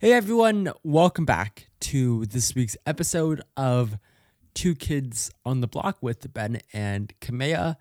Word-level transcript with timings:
Hey 0.00 0.12
everyone, 0.14 0.72
welcome 0.82 1.26
back 1.26 1.68
to 1.80 2.24
this 2.24 2.54
week's 2.54 2.74
episode 2.86 3.42
of 3.56 3.98
Two 4.54 4.74
Kids 4.74 5.30
on 5.44 5.60
the 5.60 5.66
Block 5.66 5.98
with 6.00 6.32
Ben 6.32 6.60
and 6.72 7.12
Kamea. 7.20 7.76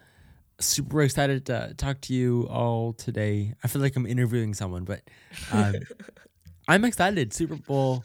Super 0.59 1.01
excited 1.01 1.45
to 1.45 1.73
talk 1.77 2.01
to 2.01 2.13
you 2.13 2.45
all 2.49 2.91
today. 2.91 3.53
I 3.63 3.69
feel 3.69 3.81
like 3.81 3.95
I'm 3.95 4.05
interviewing 4.05 4.53
someone, 4.53 4.83
but 4.83 5.01
um, 5.53 5.75
I'm 6.67 6.83
excited. 6.83 7.33
Super 7.33 7.55
Bowl 7.55 8.03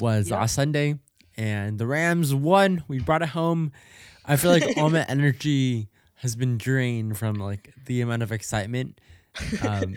was 0.00 0.30
Yep. 0.30 0.38
last 0.38 0.54
Sunday, 0.54 1.00
and 1.36 1.76
the 1.76 1.88
Rams 1.88 2.32
won. 2.32 2.84
We 2.86 3.00
brought 3.00 3.22
it 3.22 3.30
home. 3.30 3.72
I 4.24 4.36
feel 4.36 4.52
like 4.52 4.76
all 4.76 4.90
my 4.90 5.04
energy 5.08 5.88
has 6.16 6.36
been 6.36 6.56
drained 6.56 7.18
from 7.18 7.34
like 7.34 7.74
the 7.86 8.00
amount 8.00 8.22
of 8.22 8.30
excitement. 8.30 9.00
Um, 9.60 9.96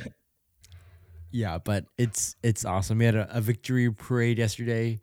yeah, 1.31 1.57
but 1.57 1.85
it's 1.97 2.35
it's 2.43 2.65
awesome. 2.65 2.97
We 2.97 3.05
had 3.05 3.15
a, 3.15 3.37
a 3.37 3.41
victory 3.41 3.91
parade 3.91 4.37
yesterday. 4.37 4.99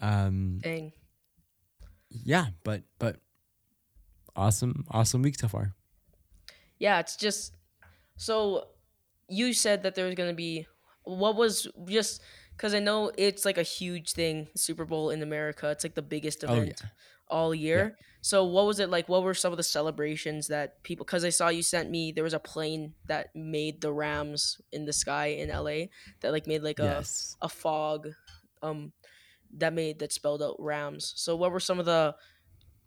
Um, 0.00 0.58
Dang. 0.62 0.92
yeah, 2.10 2.46
but 2.62 2.82
but 2.98 3.16
awesome, 4.36 4.84
awesome 4.90 5.22
week 5.22 5.38
so 5.38 5.48
far. 5.48 5.74
Yeah, 6.78 6.98
it's 7.00 7.16
just 7.16 7.56
so 8.16 8.68
you 9.28 9.52
said 9.52 9.82
that 9.84 9.94
there 9.94 10.06
was 10.06 10.14
gonna 10.14 10.34
be 10.34 10.66
what 11.04 11.36
was 11.36 11.68
just 11.86 12.22
because 12.56 12.74
I 12.74 12.78
know 12.78 13.10
it's 13.16 13.44
like 13.44 13.58
a 13.58 13.62
huge 13.62 14.12
thing, 14.12 14.48
Super 14.56 14.84
Bowl 14.84 15.10
in 15.10 15.22
America. 15.22 15.70
It's 15.70 15.84
like 15.84 15.94
the 15.94 16.02
biggest 16.02 16.44
Oh 16.46 16.54
event 16.54 16.82
all 17.28 17.54
year. 17.54 17.96
So 18.22 18.44
what 18.44 18.66
was 18.66 18.80
it 18.80 18.88
like? 18.90 19.08
What 19.08 19.22
were 19.22 19.34
some 19.34 19.52
of 19.52 19.56
the 19.58 19.62
celebrations 19.62 20.48
that 20.48 20.82
people? 20.82 21.04
Because 21.04 21.24
I 21.24 21.30
saw 21.30 21.48
you 21.48 21.62
sent 21.62 21.90
me 21.90 22.12
there 22.12 22.24
was 22.24 22.34
a 22.34 22.40
plane 22.40 22.94
that 23.06 23.34
made 23.34 23.80
the 23.80 23.92
Rams 23.92 24.60
in 24.72 24.86
the 24.86 24.92
sky 24.92 25.26
in 25.26 25.50
LA 25.50 25.90
that 26.20 26.32
like 26.32 26.46
made 26.46 26.62
like 26.62 26.78
a 26.78 27.04
Yes. 27.04 27.36
a 27.42 27.48
fog, 27.48 28.08
um, 28.62 28.92
that 29.52 29.72
made 29.74 30.00
that 30.00 30.12
spelled 30.12 30.42
out 30.42 30.56
Rams. 30.58 31.14
So 31.16 31.36
what 31.36 31.52
were 31.52 31.60
some 31.60 31.80
of 31.80 31.86
the 31.86 32.16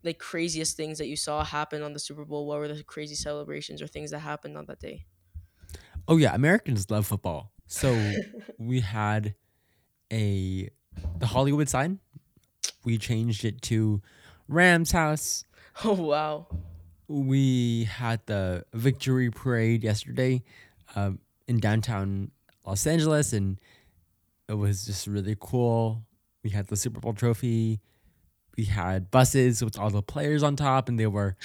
like 0.03 0.19
craziest 0.19 0.77
things 0.77 0.97
that 0.99 1.07
you 1.07 1.15
saw 1.17 1.43
happen 1.43 1.81
on 1.83 1.93
the 1.93 1.99
Super 1.99 2.25
Bowl? 2.25 2.47
What 2.47 2.59
were 2.59 2.67
the 2.67 2.83
crazy 2.83 3.15
celebrations 3.15 3.81
or 3.81 3.87
things 3.87 4.11
that 4.11 4.19
happened 4.19 4.57
on 4.57 4.65
that 4.67 4.79
day? 4.79 5.07
Oh 6.07 6.17
yeah, 6.17 6.33
Americans 6.33 6.89
love 6.89 7.05
football. 7.07 7.53
So 7.67 8.17
we 8.57 8.81
had 8.81 9.35
a 10.11 10.69
the 11.19 11.27
Hollywood 11.27 11.69
sign. 11.69 11.99
We 12.85 12.97
changed 12.97 13.45
it 13.45 13.61
to 13.63 14.01
Rams 14.47 14.91
House. 14.91 15.43
Oh 15.83 15.93
wow. 15.93 16.47
We 17.07 17.83
had 17.83 18.25
the 18.25 18.65
victory 18.73 19.29
parade 19.29 19.83
yesterday 19.83 20.41
um, 20.95 21.19
in 21.47 21.59
downtown 21.59 22.31
Los 22.65 22.87
Angeles, 22.87 23.31
and 23.31 23.59
it 24.49 24.55
was 24.55 24.87
just 24.87 25.05
really 25.05 25.37
cool. 25.39 26.01
We 26.43 26.49
had 26.49 26.65
the 26.65 26.75
Super 26.75 26.99
Bowl 26.99 27.13
trophy. 27.13 27.79
We 28.57 28.65
had 28.65 29.11
buses 29.11 29.63
with 29.63 29.77
all 29.77 29.91
the 29.91 30.01
players 30.01 30.41
on 30.41 30.55
top, 30.55 30.89
and 30.89 30.99
they 30.99 31.05
were 31.05 31.37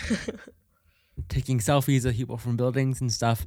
taking 1.28 1.58
selfies 1.58 2.06
of 2.06 2.14
people 2.14 2.38
from 2.38 2.56
buildings 2.56 3.02
and 3.02 3.12
stuff. 3.12 3.46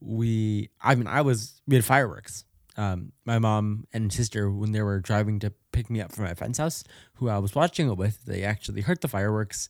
We, 0.00 0.70
I 0.80 0.94
mean, 0.94 1.06
I 1.06 1.20
was, 1.20 1.60
we 1.68 1.76
had 1.76 1.84
fireworks. 1.84 2.46
Um, 2.76 3.12
my 3.26 3.38
mom 3.38 3.86
and 3.92 4.12
sister, 4.12 4.50
when 4.50 4.72
they 4.72 4.80
were 4.82 4.98
driving 5.00 5.38
to 5.40 5.52
pick 5.72 5.90
me 5.90 6.00
up 6.00 6.12
from 6.12 6.24
my 6.24 6.34
friend's 6.34 6.58
house, 6.58 6.84
who 7.14 7.28
I 7.28 7.38
was 7.38 7.54
watching 7.54 7.88
it 7.88 7.96
with, 7.98 8.24
they 8.24 8.44
actually 8.44 8.80
heard 8.80 9.00
the 9.02 9.08
fireworks. 9.08 9.68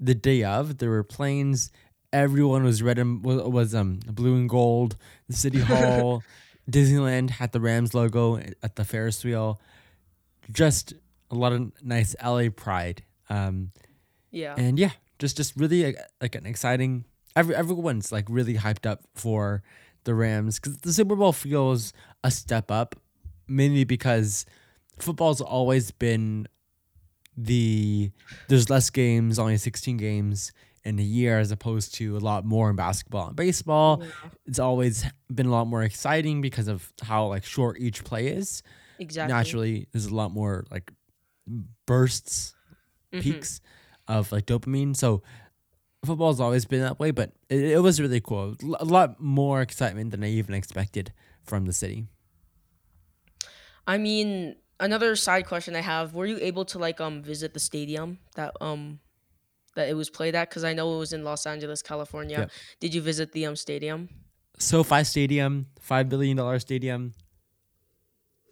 The 0.00 0.14
day 0.14 0.42
of, 0.44 0.78
there 0.78 0.90
were 0.90 1.04
planes. 1.04 1.70
Everyone 2.12 2.64
was 2.64 2.82
red 2.82 2.98
and 2.98 3.22
was, 3.24 3.74
um 3.74 4.00
blue 4.06 4.34
and 4.34 4.48
gold. 4.48 4.96
The 5.28 5.36
city 5.36 5.60
hall, 5.70 6.22
Disneyland 6.70 7.30
had 7.30 7.52
the 7.52 7.60
Rams 7.60 7.94
logo 7.94 8.38
at 8.62 8.76
the 8.76 8.84
Ferris 8.84 9.24
wheel. 9.24 9.60
Just 10.50 10.94
a 11.30 11.34
lot 11.34 11.52
of 11.52 11.72
nice 11.84 12.16
LA 12.24 12.48
pride. 12.48 13.02
Um, 13.28 13.72
Yeah. 14.30 14.54
and 14.56 14.78
yeah, 14.78 14.92
just 15.18 15.36
just 15.36 15.54
really 15.56 15.84
like, 15.84 15.98
like 16.20 16.34
an 16.34 16.46
exciting. 16.46 17.04
Every 17.36 17.54
everyone's 17.54 18.10
like 18.10 18.24
really 18.28 18.54
hyped 18.54 18.86
up 18.86 19.02
for 19.14 19.62
the 20.08 20.14
Rams 20.14 20.58
because 20.58 20.78
the 20.78 20.92
Super 20.92 21.14
Bowl 21.14 21.32
feels 21.32 21.92
a 22.24 22.30
step 22.30 22.70
up, 22.70 22.96
mainly 23.46 23.84
because 23.84 24.44
football's 24.98 25.40
always 25.40 25.90
been 25.92 26.48
the 27.36 28.10
there's 28.48 28.68
less 28.70 28.90
games, 28.90 29.38
only 29.38 29.56
sixteen 29.58 29.96
games 29.96 30.52
in 30.84 30.98
a 30.98 31.02
year, 31.02 31.38
as 31.38 31.50
opposed 31.50 31.94
to 31.96 32.16
a 32.16 32.20
lot 32.30 32.44
more 32.44 32.70
in 32.70 32.76
basketball 32.76 33.26
and 33.28 33.36
baseball. 33.36 34.00
Yeah, 34.02 34.30
It's 34.46 34.58
always 34.58 35.04
been 35.32 35.46
a 35.46 35.50
lot 35.50 35.66
more 35.66 35.82
exciting 35.82 36.40
because 36.40 36.68
of 36.68 36.92
how 37.02 37.26
like 37.26 37.44
short 37.44 37.78
each 37.78 38.02
play 38.04 38.28
is 38.28 38.62
exactly. 38.98 39.32
naturally 39.34 39.86
there's 39.92 40.06
a 40.06 40.14
lot 40.14 40.30
more 40.32 40.64
like 40.70 40.90
bursts 41.86 42.54
Mhm. 43.12 43.22
peaks 43.22 43.60
of 44.06 44.32
like 44.32 44.46
dopamine 44.46 44.94
so 44.96 45.22
football's 46.04 46.40
always 46.40 46.64
been 46.64 46.80
that 46.80 46.98
way 46.98 47.10
but 47.10 47.32
it, 47.48 47.62
it 47.62 47.82
was 47.82 48.00
really 48.00 48.20
cool. 48.20 48.54
A 48.78 48.84
lot 48.84 49.20
more 49.20 49.60
excitement 49.60 50.10
than 50.10 50.22
i 50.22 50.28
even 50.28 50.54
expected 50.54 51.12
from 51.44 51.66
the 51.66 51.72
city 51.72 52.06
I 53.88 53.96
mean, 53.96 54.56
another 54.78 55.16
side 55.16 55.46
question 55.46 55.74
I 55.74 55.80
have: 55.80 56.14
Were 56.14 56.26
you 56.26 56.36
able 56.42 56.66
to 56.66 56.78
like 56.78 57.00
um 57.00 57.22
visit 57.22 57.54
the 57.54 57.58
stadium 57.58 58.18
that 58.34 58.52
um 58.60 59.00
that 59.76 59.88
it 59.88 59.94
was 59.94 60.10
played 60.10 60.34
at? 60.34 60.50
Because 60.50 60.62
I 60.62 60.74
know 60.74 60.94
it 60.94 60.98
was 60.98 61.14
in 61.14 61.24
Los 61.24 61.46
Angeles, 61.46 61.80
California. 61.80 62.40
Yep. 62.40 62.50
Did 62.80 62.94
you 62.94 63.00
visit 63.00 63.32
the 63.32 63.46
um 63.46 63.56
stadium? 63.56 64.10
sofi 64.60 65.04
stadium 65.04 65.66
five 65.80 66.08
billion 66.08 66.36
dollar 66.36 66.58
stadium 66.58 67.14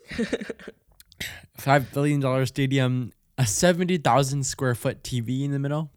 five 1.59 1.93
billion 1.93 2.21
dollar 2.21 2.47
stadium 2.47 3.13
a 3.37 3.45
70000 3.45 4.45
square 4.45 4.77
foot 4.77 5.03
tv 5.03 5.43
in 5.43 5.51
the 5.51 5.59
middle 5.59 5.91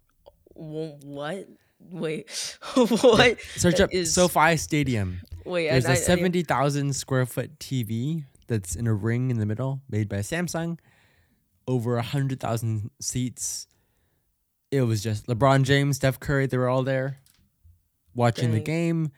What? 0.59 1.47
Wait, 1.91 2.29
what? 2.73 3.37
search 3.55 3.79
up 3.79 3.93
is- 3.93 4.13
sofi 4.13 4.57
stadium 4.57 5.21
Wait, 5.45 5.69
There's 5.69 5.85
I, 5.85 5.91
a 5.91 5.93
I- 5.93 5.95
70,000 5.95 6.93
square 6.93 7.25
foot 7.25 7.57
TV 7.59 8.25
that's 8.47 8.75
in 8.75 8.85
a 8.85 8.93
ring 8.93 9.31
in 9.31 9.39
the 9.39 9.45
middle, 9.45 9.81
made 9.89 10.09
by 10.09 10.17
Samsung. 10.17 10.77
Over 11.67 11.93
a 11.93 12.01
100,000 12.01 12.91
seats. 12.99 13.67
It 14.71 14.81
was 14.81 15.01
just 15.01 15.27
LeBron 15.27 15.63
James, 15.63 15.95
Steph 15.95 16.19
Curry, 16.19 16.45
they 16.47 16.57
were 16.57 16.67
all 16.67 16.83
there 16.83 17.17
watching 18.13 18.51
the 18.51 18.59
game. 18.59 19.11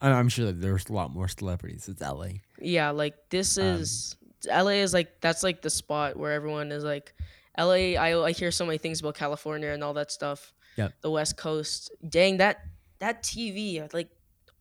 I'm 0.00 0.28
sure 0.28 0.46
that 0.46 0.60
there's 0.60 0.86
a 0.88 0.92
lot 0.92 1.10
more 1.10 1.28
celebrities. 1.28 1.88
It's 1.88 2.02
LA. 2.02 2.40
Yeah, 2.60 2.90
like 2.90 3.14
this 3.30 3.56
Um, 3.56 3.64
is 3.64 4.16
LA 4.46 4.82
is 4.82 4.92
like 4.92 5.20
that's 5.20 5.42
like 5.42 5.62
the 5.62 5.70
spot 5.70 6.16
where 6.16 6.32
everyone 6.32 6.72
is 6.72 6.84
like 6.84 7.14
LA. 7.58 7.96
I 7.98 8.26
I 8.26 8.32
hear 8.32 8.50
so 8.50 8.66
many 8.66 8.78
things 8.78 9.00
about 9.00 9.14
California 9.14 9.70
and 9.70 9.82
all 9.82 9.94
that 9.94 10.10
stuff. 10.10 10.52
Yeah. 10.76 10.88
The 11.00 11.10
West 11.10 11.36
Coast. 11.36 11.90
Dang 12.08 12.38
that 12.38 12.60
that 12.98 13.22
TV. 13.22 13.92
Like 13.92 14.10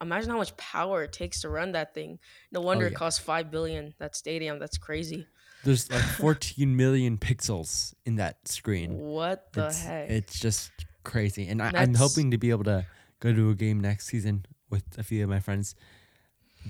imagine 0.01 0.29
how 0.29 0.37
much 0.37 0.55
power 0.57 1.03
it 1.03 1.13
takes 1.13 1.41
to 1.41 1.49
run 1.49 1.73
that 1.73 1.93
thing. 1.93 2.19
No 2.51 2.59
oh, 2.59 2.63
wonder 2.63 2.85
it 2.85 2.89
Oh, 2.89 2.91
yeah. 2.91 2.97
costs 2.97 3.19
five 3.19 3.51
billion. 3.51 3.93
That 3.99 4.15
stadium. 4.15 4.59
That's 4.59 4.77
crazy. 4.77 5.27
There's 5.63 5.91
like 5.91 6.01
14 6.19 6.75
million 6.75 7.17
pixels 7.17 7.93
in 8.05 8.15
that 8.17 8.47
screen. 8.47 8.97
What 8.97 9.51
the 9.53 9.67
it's, 9.67 9.83
heck? 9.83 10.09
it's 10.09 10.39
just 10.39 10.71
crazy. 11.03 11.47
And 11.47 11.61
I, 11.61 11.71
I'm 11.75 11.95
hoping 11.95 12.31
to 12.31 12.37
be 12.37 12.49
able 12.51 12.65
to 12.65 12.85
go 13.19 13.33
to 13.33 13.49
a 13.49 13.55
game 13.55 13.79
next 13.79 14.07
season 14.07 14.45
with 14.69 14.83
a 14.97 15.03
few 15.03 15.23
of 15.23 15.29
my 15.29 15.39
friends. 15.39 15.75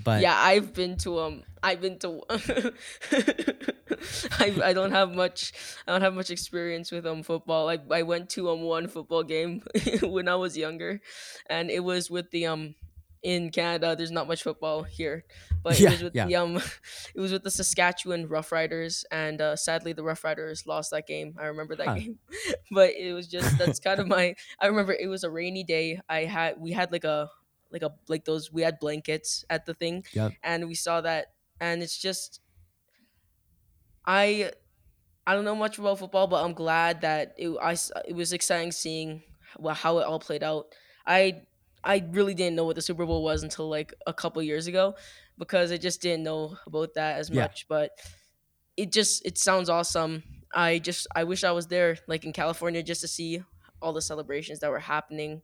But 0.04 0.22
yeah, 0.22 0.36
I've 0.36 0.72
been 0.74 0.96
to 0.98 1.18
um 1.20 1.42
I've 1.62 1.80
been 1.80 1.98
to 2.00 2.22
I, 4.38 4.60
I 4.64 4.72
don't 4.72 4.92
have 4.92 5.14
much 5.14 5.52
I 5.86 5.92
don't 5.92 6.02
have 6.02 6.14
much 6.14 6.30
experience 6.30 6.90
with 6.92 7.06
um 7.06 7.22
football. 7.22 7.68
I 7.68 7.78
I 7.90 8.02
went 8.02 8.30
to 8.30 8.50
um 8.50 8.62
one 8.62 8.88
football 8.88 9.22
game 9.22 9.62
when 10.02 10.28
I 10.28 10.34
was 10.36 10.56
younger 10.56 11.00
and 11.48 11.70
it 11.70 11.80
was 11.80 12.10
with 12.10 12.30
the 12.30 12.46
um 12.46 12.74
in 13.22 13.50
Canada 13.50 13.96
there's 13.96 14.10
not 14.12 14.28
much 14.28 14.42
football 14.42 14.82
here. 14.84 15.24
But 15.62 15.80
Yeah, 15.80 15.88
it 15.88 15.92
was 15.92 16.02
with 16.04 16.14
yeah. 16.14 16.26
the 16.26 16.36
um 16.36 16.56
it 17.14 17.20
was 17.20 17.32
with 17.32 17.42
the 17.42 17.50
Saskatchewan 17.50 18.28
Roughriders 18.28 19.04
and 19.10 19.40
uh 19.40 19.56
sadly 19.56 19.92
the 19.92 20.02
Roughriders 20.02 20.66
lost 20.66 20.90
that 20.92 21.06
game. 21.06 21.34
I 21.40 21.46
remember 21.46 21.74
that 21.76 21.86
Huh. 21.88 21.94
game. 21.94 22.18
but 22.70 22.90
it 22.94 23.12
was 23.12 23.26
just 23.28 23.56
that's 23.58 23.80
kind 23.80 23.98
of 24.00 24.06
my 24.06 24.34
I 24.60 24.66
remember 24.66 24.92
it 24.92 25.08
was 25.08 25.24
a 25.24 25.30
rainy 25.30 25.64
day. 25.64 26.00
I 26.08 26.24
had 26.24 26.60
we 26.60 26.72
had 26.72 26.92
like 26.92 27.04
a 27.04 27.30
like 27.70 27.82
a 27.82 27.94
like 28.08 28.24
those 28.24 28.52
we 28.52 28.62
had 28.62 28.78
blankets 28.78 29.44
at 29.50 29.66
the 29.66 29.74
thing 29.74 30.04
Yep. 30.12 30.32
and 30.42 30.68
we 30.68 30.74
saw 30.74 31.00
that 31.00 31.34
and 31.60 31.82
it's 31.82 31.98
just 31.98 32.40
i 34.06 34.50
i 35.26 35.34
don't 35.34 35.44
know 35.44 35.56
much 35.56 35.78
about 35.78 35.98
football 35.98 36.26
but 36.26 36.44
i'm 36.44 36.54
glad 36.54 37.00
that 37.02 37.34
it 37.38 37.50
i 37.62 37.76
it 38.06 38.14
was 38.14 38.32
exciting 38.32 38.72
seeing 38.72 39.22
how 39.74 39.98
it 39.98 40.04
all 40.06 40.20
played 40.20 40.42
out 40.42 40.74
i 41.06 41.42
i 41.84 42.04
really 42.10 42.34
didn't 42.34 42.56
know 42.56 42.64
what 42.64 42.76
the 42.76 42.82
super 42.82 43.06
bowl 43.06 43.22
was 43.24 43.42
until 43.42 43.68
like 43.68 43.94
a 44.06 44.14
couple 44.14 44.42
years 44.42 44.66
ago 44.66 44.94
because 45.38 45.72
i 45.72 45.76
just 45.76 46.00
didn't 46.02 46.22
know 46.24 46.56
about 46.66 46.94
that 46.94 47.18
as 47.18 47.30
Yeah. 47.30 47.42
much 47.42 47.66
but 47.68 47.92
it 48.76 48.92
just 48.92 49.24
it 49.26 49.38
sounds 49.38 49.68
awesome 49.68 50.22
i 50.54 50.78
just 50.78 51.06
i 51.16 51.24
wish 51.24 51.44
i 51.44 51.52
was 51.52 51.66
there 51.68 51.98
like 52.08 52.24
in 52.24 52.32
california 52.32 52.82
just 52.82 53.00
to 53.02 53.08
see 53.08 53.42
all 53.82 53.92
the 53.92 54.02
celebrations 54.02 54.60
that 54.60 54.70
were 54.70 54.78
happening 54.80 55.42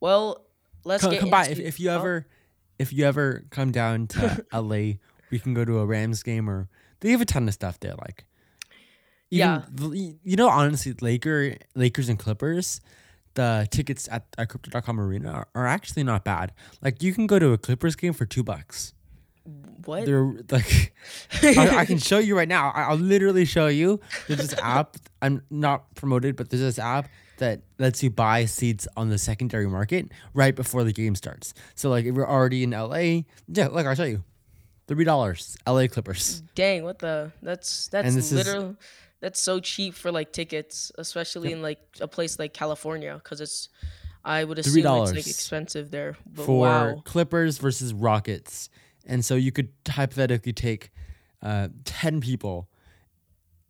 well 0.00 0.46
let's 0.84 1.02
come, 1.02 1.12
get 1.12 1.20
come 1.20 1.30
by 1.30 1.46
if, 1.46 1.58
if 1.58 1.80
you 1.80 1.90
oh, 1.90 1.98
ever 1.98 2.26
if 2.78 2.92
you 2.92 3.04
ever 3.04 3.44
come 3.50 3.70
down 3.72 4.06
to 4.08 4.44
LA, 4.52 4.94
we 5.30 5.38
can 5.38 5.54
go 5.54 5.64
to 5.64 5.78
a 5.78 5.86
Rams 5.86 6.22
game 6.22 6.48
or 6.48 6.68
they 7.00 7.10
have 7.10 7.20
a 7.20 7.24
ton 7.24 7.46
of 7.48 7.54
stuff 7.54 7.78
there. 7.80 7.94
Like, 7.94 8.24
even 9.30 9.62
Yeah. 9.80 10.16
you 10.22 10.36
know, 10.36 10.48
honestly, 10.48 10.94
Laker, 11.00 11.56
Lakers 11.74 12.08
and 12.08 12.18
Clippers, 12.18 12.80
the 13.34 13.66
tickets 13.70 14.08
at, 14.10 14.26
at 14.38 14.48
Crypto.com 14.48 15.00
Arena 15.00 15.30
are, 15.30 15.48
are 15.54 15.66
actually 15.66 16.04
not 16.04 16.24
bad. 16.24 16.52
Like, 16.82 17.02
you 17.02 17.12
can 17.12 17.26
go 17.26 17.38
to 17.38 17.52
a 17.52 17.58
Clippers 17.58 17.96
game 17.96 18.12
for 18.12 18.26
two 18.26 18.42
bucks. 18.42 18.94
What? 19.84 20.06
They're 20.06 20.24
like, 20.50 20.94
I, 21.42 21.78
I 21.78 21.84
can 21.84 21.98
show 21.98 22.18
you 22.18 22.36
right 22.36 22.48
now. 22.48 22.70
I, 22.70 22.84
I'll 22.84 22.96
literally 22.96 23.44
show 23.44 23.66
you. 23.66 24.00
There's 24.28 24.40
this 24.40 24.54
app. 24.60 24.96
I'm 25.20 25.42
not 25.50 25.94
promoted, 25.94 26.36
but 26.36 26.50
there's 26.50 26.62
this 26.62 26.78
app 26.78 27.08
that 27.38 27.62
lets 27.78 28.02
you 28.02 28.10
buy 28.10 28.44
seats 28.44 28.86
on 28.96 29.10
the 29.10 29.18
secondary 29.18 29.66
market 29.66 30.10
right 30.32 30.54
before 30.54 30.84
the 30.84 30.92
game 30.92 31.14
starts. 31.14 31.54
So 31.74 31.90
like, 31.90 32.04
if 32.04 32.14
you're 32.14 32.28
already 32.30 32.62
in 32.62 32.70
LA, 32.70 33.22
yeah, 33.48 33.68
like 33.70 33.86
I'll 33.86 33.94
show 33.94 34.04
you, 34.04 34.22
three 34.86 35.04
dollars, 35.04 35.56
LA 35.66 35.86
Clippers. 35.86 36.42
Dang, 36.54 36.84
what 36.84 36.98
the? 36.98 37.32
That's 37.42 37.88
that's 37.88 38.14
is- 38.14 38.76
That's 39.20 39.40
so 39.40 39.58
cheap 39.58 39.94
for 39.94 40.12
like 40.12 40.32
tickets, 40.32 40.92
especially 40.98 41.52
in 41.52 41.62
like 41.62 41.80
a 42.00 42.06
place 42.06 42.38
like 42.38 42.52
California, 42.52 43.14
because 43.22 43.40
it's. 43.40 43.68
I 44.26 44.42
would 44.44 44.58
assume 44.58 44.78
it's 44.78 44.86
$3 44.86 45.14
like 45.14 45.26
expensive 45.26 45.90
there. 45.90 46.16
But 46.26 46.46
for 46.46 46.60
wow. 46.60 47.02
Clippers 47.04 47.58
versus 47.58 47.92
Rockets. 47.92 48.70
And 49.04 49.22
so 49.22 49.34
you 49.34 49.52
could 49.52 49.68
hypothetically 49.86 50.54
take 50.54 50.92
uh, 51.42 51.68
10 51.84 52.22
people 52.22 52.68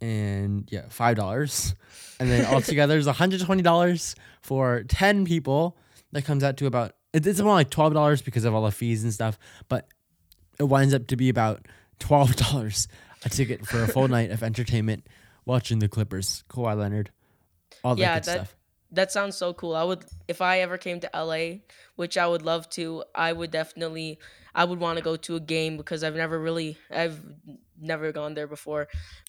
and 0.05 0.69
yeah, 0.71 0.83
$5. 0.91 1.75
And 2.21 2.31
then 2.31 2.45
altogether 2.47 2.97
is 2.99 3.07
$120 3.07 4.15
for 4.43 4.85
10 4.85 5.25
people. 5.25 5.77
That 6.13 6.25
comes 6.25 6.45
out 6.45 6.57
to 6.59 6.67
about, 6.67 6.93
it's 7.13 7.41
more 7.41 7.55
like 7.55 7.71
$12 7.71 8.25
because 8.25 8.45
of 8.45 8.55
all 8.55 8.65
the 8.65 8.71
fees 8.71 9.03
and 9.03 9.13
stuff, 9.13 9.39
but 9.69 9.89
it 10.61 10.65
winds 10.65 10.95
up 10.95 11.07
to 11.09 11.17
be 11.17 11.29
about 11.29 11.67
$12 12.01 12.87
a 13.25 13.29
ticket 13.31 13.67
for 13.67 13.83
a 13.83 13.89
full 13.89 14.07
night 14.09 14.31
of 14.31 14.43
entertainment 14.43 15.07
watching 15.45 15.79
the 15.81 15.89
Clippers. 15.89 16.45
Kawhi 16.49 16.77
Leonard, 16.77 17.11
all 17.83 17.97
that 17.97 18.01
Yeah, 18.01 18.15
good 18.17 18.25
that- 18.25 18.33
stuff. 18.35 18.57
That 18.93 19.11
sounds 19.11 19.37
so 19.37 19.53
cool. 19.55 19.75
I 19.75 19.83
would, 19.83 20.05
if 20.29 20.41
I 20.41 20.61
ever 20.61 20.79
came 20.79 21.01
to 21.01 21.11
LA, 21.13 21.59
which 21.97 22.17
I 22.17 22.27
would 22.27 22.43
love 22.43 22.69
to, 22.71 23.03
I 23.15 23.33
would 23.33 23.51
definitely, 23.51 24.19
I 24.55 24.65
would 24.65 24.79
want 24.79 24.99
to 24.99 25.05
go 25.05 25.17
to 25.17 25.37
a 25.37 25.41
game 25.41 25.77
because 25.77 26.05
I've 26.05 26.15
never 26.15 26.39
really, 26.39 26.77
I've 26.91 27.21
never 27.81 28.13
gone 28.13 28.35
there 28.35 28.47
before. 28.47 28.87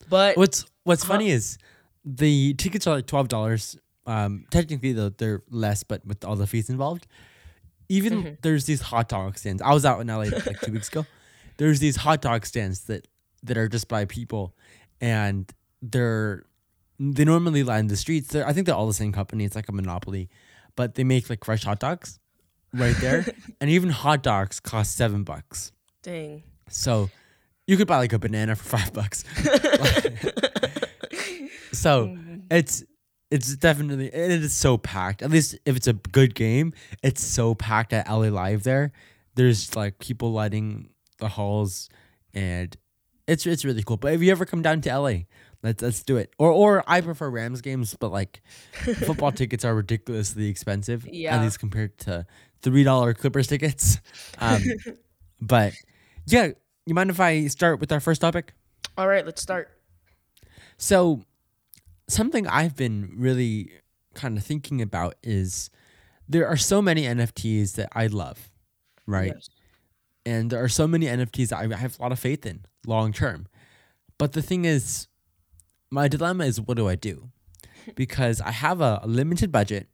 But 0.09 0.37
What's 0.37 0.65
What's 0.83 1.03
Huh? 1.03 1.13
funny 1.13 1.31
is 1.31 1.57
the 2.03 2.53
tickets 2.55 2.85
are 2.85 2.95
like 2.95 3.07
twelve 3.07 3.27
dollars. 3.27 3.75
Um, 4.05 4.45
technically 4.51 4.93
though 4.93 5.09
they're 5.09 5.41
less, 5.49 5.81
but 5.81 6.05
with 6.05 6.23
all 6.23 6.35
the 6.35 6.45
fees 6.45 6.69
involved. 6.69 7.07
Even 7.89 8.23
Mhm. 8.23 8.37
there's 8.43 8.65
these 8.65 8.81
hot 8.81 9.09
dog 9.09 9.37
stands. 9.37 9.61
I 9.63 9.73
was 9.73 9.83
out 9.85 9.99
in 9.99 10.07
LA 10.07 10.25
like 10.45 10.61
two 10.61 10.71
weeks 10.77 10.89
ago. 10.89 11.07
There's 11.57 11.79
these 11.79 11.95
hot 11.95 12.21
dog 12.21 12.45
stands 12.45 12.81
that 12.81 13.07
that 13.41 13.57
are 13.57 13.67
just 13.67 13.87
by 13.87 14.05
people, 14.05 14.55
and 15.01 15.51
they're 15.81 16.45
they 16.99 17.25
normally 17.25 17.63
line 17.63 17.87
the 17.87 17.97
streets. 17.97 18.29
They're, 18.29 18.47
I 18.47 18.53
think 18.53 18.65
they're 18.65 18.75
all 18.75 18.87
the 18.87 18.93
same 18.93 19.11
company. 19.11 19.45
It's 19.45 19.55
like 19.55 19.69
a 19.69 19.73
monopoly, 19.73 20.29
but 20.75 20.95
they 20.95 21.03
make 21.03 21.29
like 21.29 21.43
fresh 21.43 21.63
hot 21.63 21.79
dogs 21.79 22.19
right 22.73 22.95
there, 23.01 23.25
and 23.61 23.69
even 23.69 23.89
hot 23.89 24.23
dogs 24.23 24.59
cost 24.59 24.95
seven 24.95 25.23
bucks. 25.23 25.71
dang. 26.01 26.43
So 26.69 27.09
you 27.67 27.77
could 27.77 27.87
buy 27.87 27.97
like 27.97 28.13
a 28.13 28.19
banana 28.19 28.55
for 28.55 28.63
five 28.77 28.93
bucks. 28.93 29.23
So 31.75 32.07
mm-hmm. 32.07 32.37
it's 32.49 32.83
it's 33.29 33.55
definitely 33.57 34.11
and 34.11 34.31
it 34.31 34.43
is 34.43 34.53
so 34.53 34.77
packed. 34.77 35.21
At 35.21 35.29
least 35.29 35.57
if 35.65 35.75
it's 35.75 35.87
a 35.87 35.93
good 35.93 36.33
game, 36.33 36.73
it's 37.03 37.23
so 37.23 37.53
packed 37.53 37.93
at 37.93 38.09
LA 38.09 38.29
Live 38.29 38.63
there. 38.63 38.91
There's 39.35 39.75
like 39.75 39.99
people 39.99 40.31
lighting 40.31 40.89
the 41.19 41.27
halls 41.27 41.89
and 42.33 42.75
it's 43.27 43.45
it's 43.45 43.65
really 43.65 43.83
cool. 43.83 43.97
But 43.97 44.13
if 44.13 44.21
you 44.21 44.31
ever 44.31 44.45
come 44.45 44.61
down 44.61 44.81
to 44.81 44.97
LA, 44.97 45.13
let's 45.63 45.81
let's 45.81 46.03
do 46.03 46.17
it. 46.17 46.33
Or 46.37 46.51
or 46.51 46.83
I 46.87 47.01
prefer 47.01 47.29
Rams 47.29 47.61
games, 47.61 47.95
but 47.99 48.11
like 48.11 48.41
football 49.05 49.31
tickets 49.31 49.65
are 49.65 49.75
ridiculously 49.75 50.47
expensive. 50.47 51.07
Yeah. 51.11 51.35
At 51.35 51.43
least 51.43 51.59
compared 51.59 51.97
to 51.99 52.25
three 52.61 52.83
dollar 52.83 53.13
Clippers 53.13 53.47
tickets. 53.47 53.99
Um, 54.39 54.61
but 55.41 55.73
yeah, 56.25 56.49
you 56.85 56.93
mind 56.93 57.09
if 57.09 57.19
I 57.19 57.47
start 57.47 57.79
with 57.79 57.91
our 57.91 57.99
first 57.99 58.21
topic? 58.21 58.53
All 58.97 59.07
right, 59.07 59.25
let's 59.25 59.41
start. 59.41 59.69
So, 60.77 61.23
something 62.07 62.47
I've 62.47 62.75
been 62.75 63.11
really 63.17 63.71
kind 64.13 64.37
of 64.37 64.43
thinking 64.43 64.81
about 64.81 65.15
is 65.23 65.69
there 66.27 66.47
are 66.47 66.57
so 66.57 66.81
many 66.81 67.03
NFTs 67.03 67.73
that 67.75 67.89
I 67.93 68.07
love, 68.07 68.49
right? 69.05 69.33
Yes. 69.35 69.49
And 70.25 70.49
there 70.49 70.63
are 70.63 70.69
so 70.69 70.87
many 70.87 71.05
NFTs 71.05 71.49
that 71.49 71.59
I 71.59 71.75
have 71.75 71.99
a 71.99 72.01
lot 72.01 72.11
of 72.11 72.19
faith 72.19 72.45
in 72.45 72.65
long 72.87 73.13
term. 73.13 73.47
But 74.17 74.33
the 74.33 74.41
thing 74.41 74.65
is, 74.65 75.07
my 75.95 76.09
dilemma 76.09 76.45
is 76.45 76.59
what 76.59 76.75
do 76.75 76.89
I 76.89 76.95
do? 76.95 77.29
Because 77.95 78.41
I 78.41 78.51
have 78.51 78.81
a, 78.81 79.01
limited 79.05 79.51
budget. 79.51 79.87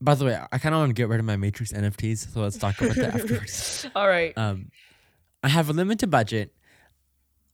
By 0.00 0.14
the 0.16 0.24
way, 0.26 0.38
I 0.52 0.58
kind 0.58 0.74
of 0.74 0.80
want 0.80 0.90
to 0.90 0.94
get 0.94 1.08
rid 1.08 1.20
of 1.20 1.26
my 1.26 1.36
Matrix 1.36 1.72
NFTs, 1.72 2.32
so 2.32 2.40
let's 2.40 2.58
talk 2.58 2.78
about 2.80 2.96
that 2.96 3.14
afterwards. 3.20 3.86
All 3.94 4.08
right. 4.08 4.36
Um, 4.36 4.70
I 5.42 5.48
have 5.48 5.70
a 5.70 5.72
limited 5.72 6.10
budget. 6.10 6.52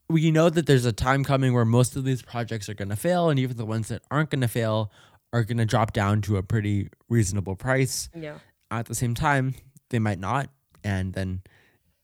We 0.08 0.30
know 0.30 0.48
that 0.48 0.66
there's 0.66 0.86
a 0.86 0.92
time 0.92 1.24
coming 1.24 1.52
where 1.52 1.64
most 1.64 1.94
of 1.94 2.04
these 2.04 2.22
projects 2.22 2.68
are 2.68 2.74
going 2.74 2.88
to 2.88 2.96
fail, 2.96 3.28
and 3.28 3.38
even 3.38 3.56
the 3.58 3.66
ones 3.66 3.88
that 3.88 4.02
aren't 4.10 4.30
going 4.30 4.40
to 4.40 4.48
fail 4.48 4.90
are 5.32 5.44
going 5.44 5.58
to 5.58 5.66
drop 5.66 5.92
down 5.92 6.22
to 6.22 6.38
a 6.38 6.42
pretty 6.42 6.88
reasonable 7.08 7.54
price. 7.54 8.08
Yeah. 8.14 8.38
At 8.70 8.86
the 8.86 8.94
same 8.94 9.14
time, 9.14 9.54
they 9.90 9.98
might 9.98 10.18
not, 10.18 10.48
and 10.82 11.12
then 11.12 11.42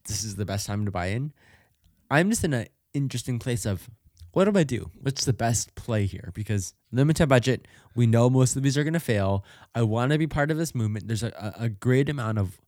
this 0.07 0.25
is 0.25 0.37
the 0.37 0.45
best 0.45 0.67
time 0.67 0.85
to 0.85 0.91
buy 0.91 1.07
in. 1.07 1.33
I'm 2.11 2.29
just 2.29 2.45
in 2.45 2.53
an 2.53 2.67
interesting 2.95 3.39
place 3.39 3.65
of 3.65 3.89
what 4.33 4.45
do 4.45 4.59
I 4.59 4.63
do? 4.63 4.91
What's 5.01 5.25
the 5.25 5.33
best 5.33 5.75
play 5.75 6.07
here? 6.07 6.31
Because 6.35 6.75
limited 6.93 7.29
budget, 7.29 7.67
we 7.95 8.07
know 8.07 8.29
most 8.29 8.57
of 8.57 8.63
these 8.63 8.77
are 8.77 8.85
going 8.85 8.95
to 8.95 9.01
fail. 9.01 9.45
I 9.75 9.83
want 9.83 10.13
to 10.13 10.19
be 10.19 10.27
part 10.27 10.51
of 10.51 10.59
this 10.59 10.75
movement. 10.75 11.09
There's 11.09 11.23
a, 11.23 11.55
a, 11.59 11.69
great 11.69 12.09
amount 12.09 12.39
of 12.39 12.61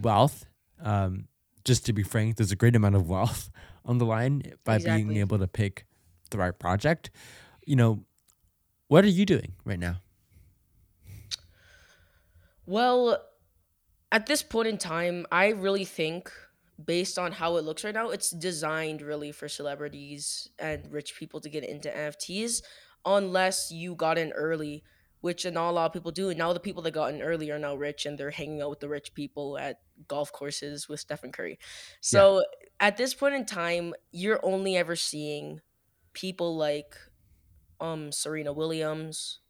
wealth. 0.00 0.46
Um, 0.82 1.28
just 1.64 1.86
to 1.86 1.92
be 1.92 2.02
frank, 2.02 2.36
there's 2.36 2.52
a 2.52 2.56
great 2.56 2.76
amount 2.76 2.96
of 2.96 3.08
wealth 3.08 3.50
on 3.84 3.98
the 3.98 4.04
line 4.04 4.42
by 4.64 4.78
being 4.78 5.16
able 5.16 5.38
to 5.38 5.46
pick 5.46 5.86
the 6.30 6.38
right 6.38 6.58
project. 6.58 7.10
You 7.66 7.76
know, 7.76 8.04
what 8.88 9.04
are 9.04 9.08
you 9.08 9.24
doing 9.24 9.52
right 9.64 9.78
now? 9.78 9.96
Well, 12.66 13.22
at 14.10 14.26
this 14.26 14.42
point 14.42 14.68
in 14.68 14.78
time, 14.78 15.26
I 15.30 15.48
really 15.48 15.84
think, 15.84 16.32
based 16.82 17.18
on 17.18 17.32
how 17.32 17.56
it 17.56 17.64
looks 17.64 17.84
right 17.84 17.94
now, 17.94 18.10
it's 18.10 18.30
designed 18.30 19.02
really 19.02 19.32
for 19.32 19.48
celebrities 19.48 20.48
and 20.58 20.90
rich 20.92 21.16
people 21.16 21.40
to 21.40 21.48
get 21.48 21.64
into 21.64 21.88
NFTs, 21.88 22.62
unless 23.04 23.70
you 23.70 23.94
got 23.94 24.18
in 24.18 24.32
early, 24.32 24.82
which 25.20 25.44
not 25.44 25.70
a 25.70 25.72
lot 25.72 25.86
of 25.86 25.92
people 25.92 26.10
do. 26.10 26.28
And 26.30 26.38
now 26.38 26.52
the 26.52 26.60
people 26.60 26.82
that 26.82 26.90
got 26.92 27.14
in 27.14 27.22
early 27.22 27.50
are 27.50 27.58
now 27.58 27.74
rich 27.74 28.06
and 28.06 28.18
they're 28.18 28.30
hanging 28.30 28.60
out 28.60 28.70
with 28.70 28.80
the 28.80 28.88
rich 28.88 29.14
people 29.14 29.58
at 29.58 29.80
golf 30.08 30.32
courses 30.32 30.88
with 30.88 31.00
Stephen 31.00 31.32
Curry. 31.32 31.58
So 32.00 32.44
at 32.80 32.96
this 32.96 33.14
point 33.14 33.34
in 33.34 33.46
time, 33.46 33.94
you're 34.10 34.40
only 34.42 34.76
ever 34.76 34.96
seeing 34.96 35.60
people 36.12 36.56
like 36.56 36.96
um 37.80 38.12
Serena 38.12 38.52
Williams, 38.52 39.40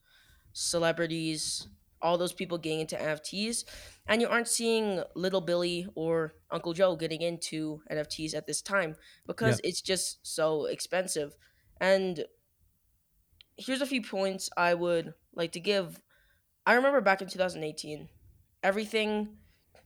celebrities, 0.53 1.69
all 2.05 2.19
those 2.19 2.35
people 2.35 2.59
getting 2.59 2.81
into 2.81 2.97
NFTs, 2.97 3.65
and 4.07 4.21
you 4.21 4.29
aren't 4.29 4.47
seeing 4.47 5.03
Little 5.17 5.41
Billy 5.41 5.89
or 5.95 6.35
Uncle 6.53 6.75
Joe 6.75 6.95
getting 6.95 7.23
into 7.23 7.81
NFTs 7.91 8.35
at 8.35 8.47
this 8.47 8.63
time 8.63 8.95
because 9.27 9.61
it's 9.65 9.81
just 9.81 10.19
so 10.23 10.67
expensive. 10.67 11.35
And 11.81 12.25
here's 13.57 13.81
a 13.81 13.87
few 13.87 14.03
points 14.03 14.51
I 14.57 14.75
would 14.75 15.15
like 15.35 15.53
to 15.53 15.61
give. 15.61 16.01
I 16.67 16.75
remember 16.75 17.01
back 17.01 17.23
in 17.23 17.29
2018, 17.29 18.09
everything 18.63 19.39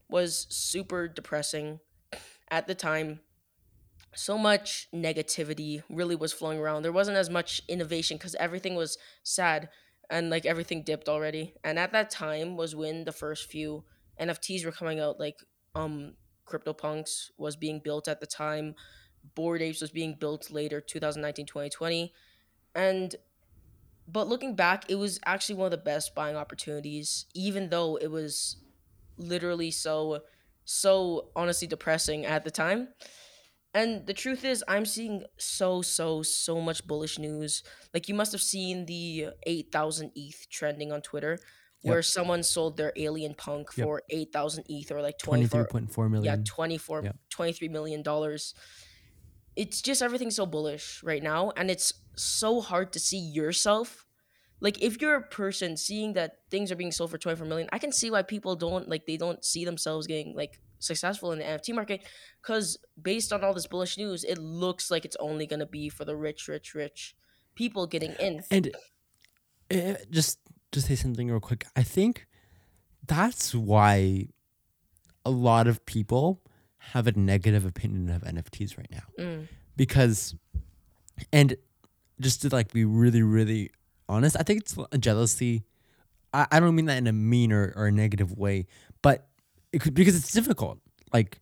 was 0.09 0.45
super 0.49 1.07
depressing 1.07 1.79
at 2.51 2.67
the 2.67 2.75
time. 2.75 3.21
So 4.15 4.37
much 4.37 4.87
negativity 4.93 5.83
really 5.89 6.15
was 6.15 6.33
flowing 6.33 6.59
around. 6.59 6.81
There 6.81 6.91
wasn't 6.91 7.17
as 7.17 7.29
much 7.29 7.61
innovation 7.67 8.17
because 8.17 8.35
everything 8.35 8.75
was 8.75 8.97
sad 9.23 9.69
and 10.09 10.29
like 10.29 10.45
everything 10.45 10.83
dipped 10.83 11.09
already. 11.09 11.53
And 11.63 11.77
at 11.77 11.91
that 11.91 12.09
time 12.09 12.57
was 12.57 12.75
when 12.75 13.05
the 13.05 13.11
first 13.11 13.49
few 13.49 13.83
NFTs 14.19 14.65
were 14.65 14.71
coming 14.71 14.99
out. 14.99 15.19
Like 15.19 15.39
um, 15.75 16.13
CryptoPunks 16.47 17.29
was 17.37 17.55
being 17.55 17.79
built 17.83 18.07
at 18.07 18.19
the 18.19 18.27
time. 18.27 18.75
Bored 19.35 19.61
Apes 19.61 19.81
was 19.81 19.91
being 19.91 20.15
built 20.19 20.49
later, 20.49 20.81
2019, 20.81 21.45
2020. 21.45 22.13
And 22.75 23.15
but 24.11 24.27
looking 24.27 24.55
back, 24.55 24.89
it 24.89 24.95
was 24.95 25.19
actually 25.25 25.55
one 25.55 25.65
of 25.65 25.71
the 25.71 25.77
best 25.77 26.15
buying 26.15 26.35
opportunities, 26.35 27.25
even 27.35 27.69
though 27.69 27.95
it 27.97 28.09
was 28.09 28.57
literally 29.17 29.69
so 29.69 30.21
so 30.65 31.29
honestly 31.35 31.67
depressing 31.67 32.25
at 32.25 32.43
the 32.43 32.51
time. 32.51 32.87
And 33.73 34.07
the 34.07 34.13
truth 34.13 34.43
is, 34.45 34.63
I'm 34.67 34.85
seeing 34.85 35.23
so, 35.37 35.81
so, 35.83 36.23
so 36.23 36.59
much 36.59 36.85
bullish 36.87 37.19
news. 37.19 37.63
Like, 37.93 38.09
you 38.09 38.15
must 38.15 38.31
have 38.31 38.41
seen 38.41 38.85
the 38.87 39.27
8,000 39.43 40.11
ETH 40.15 40.47
trending 40.49 40.91
on 40.91 41.01
Twitter, 41.01 41.37
Yep. 41.81 41.89
where 41.91 42.01
someone 42.01 42.43
sold 42.43 42.75
their 42.77 42.91
alien 42.97 43.35
punk 43.35 43.69
Yep. 43.77 43.85
for 43.85 44.01
8,000 44.09 44.65
ETH 44.67 44.91
or 44.91 45.01
like 45.01 45.17
Twenty 45.17 45.43
24, 45.47 45.63
three 45.63 45.71
point 45.71 45.91
four 45.93 46.09
million. 46.09 46.39
yeah, 46.39 46.43
24, 46.45 47.03
Yep. 47.03 47.17
23 47.29 47.69
million 47.69 48.01
dollars. 48.03 48.53
it's 49.55 49.81
just 49.81 50.01
everything's 50.01 50.35
so 50.35 50.45
bullish 50.45 51.01
right 51.03 51.23
now 51.23 51.51
and 51.57 51.69
it's 51.71 51.93
so 52.15 52.61
hard 52.61 52.93
to 52.93 52.99
see 52.99 53.17
yourself 53.17 54.05
like 54.61 54.81
if 54.81 55.01
you're 55.01 55.15
a 55.15 55.27
person 55.27 55.75
seeing 55.75 56.13
that 56.13 56.37
things 56.51 56.71
are 56.71 56.75
being 56.75 56.91
sold 56.91 57.09
for 57.09 57.17
24 57.17 57.45
million 57.47 57.67
i 57.73 57.79
can 57.79 57.91
see 57.91 58.09
why 58.11 58.21
people 58.21 58.55
don't 58.55 58.87
like 58.87 59.05
they 59.05 59.17
don't 59.17 59.43
see 59.43 59.65
themselves 59.65 60.05
getting 60.07 60.33
like 60.35 60.59
successful 60.79 61.31
in 61.31 61.39
the 61.39 61.45
nft 61.45 61.73
market 61.75 62.01
because 62.41 62.77
based 63.01 63.31
on 63.33 63.43
all 63.43 63.53
this 63.53 63.67
bullish 63.67 63.97
news 63.97 64.23
it 64.23 64.37
looks 64.37 64.89
like 64.89 65.05
it's 65.05 65.17
only 65.19 65.45
going 65.45 65.59
to 65.59 65.65
be 65.65 65.89
for 65.89 66.05
the 66.05 66.15
rich 66.15 66.47
rich 66.47 66.73
rich 66.73 67.15
people 67.55 67.85
getting 67.85 68.13
in 68.13 68.41
And 68.49 68.71
uh, 69.71 69.95
just 70.09 70.39
to 70.71 70.81
say 70.81 70.95
something 70.95 71.29
real 71.29 71.39
quick, 71.39 71.65
I 71.75 71.83
think 71.83 72.25
that's 73.05 73.53
why 73.53 74.27
a 75.25 75.29
lot 75.29 75.67
of 75.67 75.85
people 75.85 76.41
have 76.93 77.07
a 77.07 77.11
negative 77.11 77.65
opinion 77.65 78.09
of 78.09 78.23
NFTs 78.23 78.77
right 78.77 78.89
now. 78.91 79.03
Mm, 79.19 79.47
Because, 79.75 80.35
and 81.33 81.55
just 82.19 82.41
to 82.43 82.49
like 82.49 82.71
be 82.71 82.85
really, 82.85 83.21
really 83.21 83.71
honest, 84.07 84.37
I 84.39 84.43
think 84.43 84.61
it's 84.61 84.77
a 84.91 84.97
jealousy. 84.97 85.65
I, 86.33 86.47
I 86.51 86.59
don't 86.59 86.75
mean 86.75 86.85
that 86.85 86.97
in 86.97 87.07
a 87.07 87.13
mean 87.13 87.51
or, 87.51 87.73
or 87.75 87.87
a 87.87 87.91
negative 87.91 88.37
way, 88.37 88.67
but 89.01 89.27
it 89.71 89.81
could, 89.81 89.93
because 89.93 90.15
it's 90.15 90.31
difficult. 90.31 90.79
Like, 91.13 91.39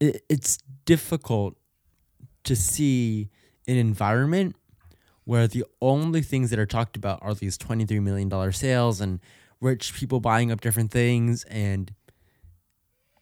it, 0.00 0.22
it's 0.28 0.58
difficult 0.84 1.56
to 2.44 2.54
see 2.56 3.30
an 3.66 3.76
environment 3.76 4.56
where 5.24 5.48
the 5.48 5.64
only 5.80 6.22
things 6.22 6.50
that 6.50 6.58
are 6.58 6.66
talked 6.66 6.96
about 6.96 7.18
are 7.22 7.34
these 7.34 7.58
$23 7.58 8.00
million 8.00 8.52
sales 8.52 9.00
and 9.00 9.18
rich 9.60 9.92
people 9.94 10.20
buying 10.20 10.52
up 10.52 10.60
different 10.60 10.90
things 10.92 11.42
and 11.44 11.92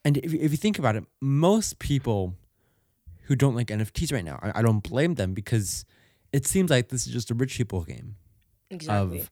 and 0.04 0.18
if, 0.18 0.32
you- 0.32 0.40
if 0.40 0.50
you 0.50 0.56
think 0.58 0.78
about 0.78 0.96
it 0.96 1.04
most 1.20 1.78
people 1.78 2.34
who 3.22 3.34
don't 3.36 3.54
like 3.54 3.68
nfts 3.68 4.12
right 4.12 4.24
now 4.24 4.38
I, 4.42 4.58
I 4.58 4.62
don't 4.62 4.80
blame 4.80 5.14
them 5.14 5.32
because 5.32 5.84
it 6.32 6.46
seems 6.46 6.70
like 6.70 6.88
this 6.88 7.06
is 7.06 7.12
just 7.12 7.30
a 7.30 7.34
rich 7.34 7.56
people 7.56 7.84
game 7.84 8.16
exactly 8.70 9.20
of 9.20 9.30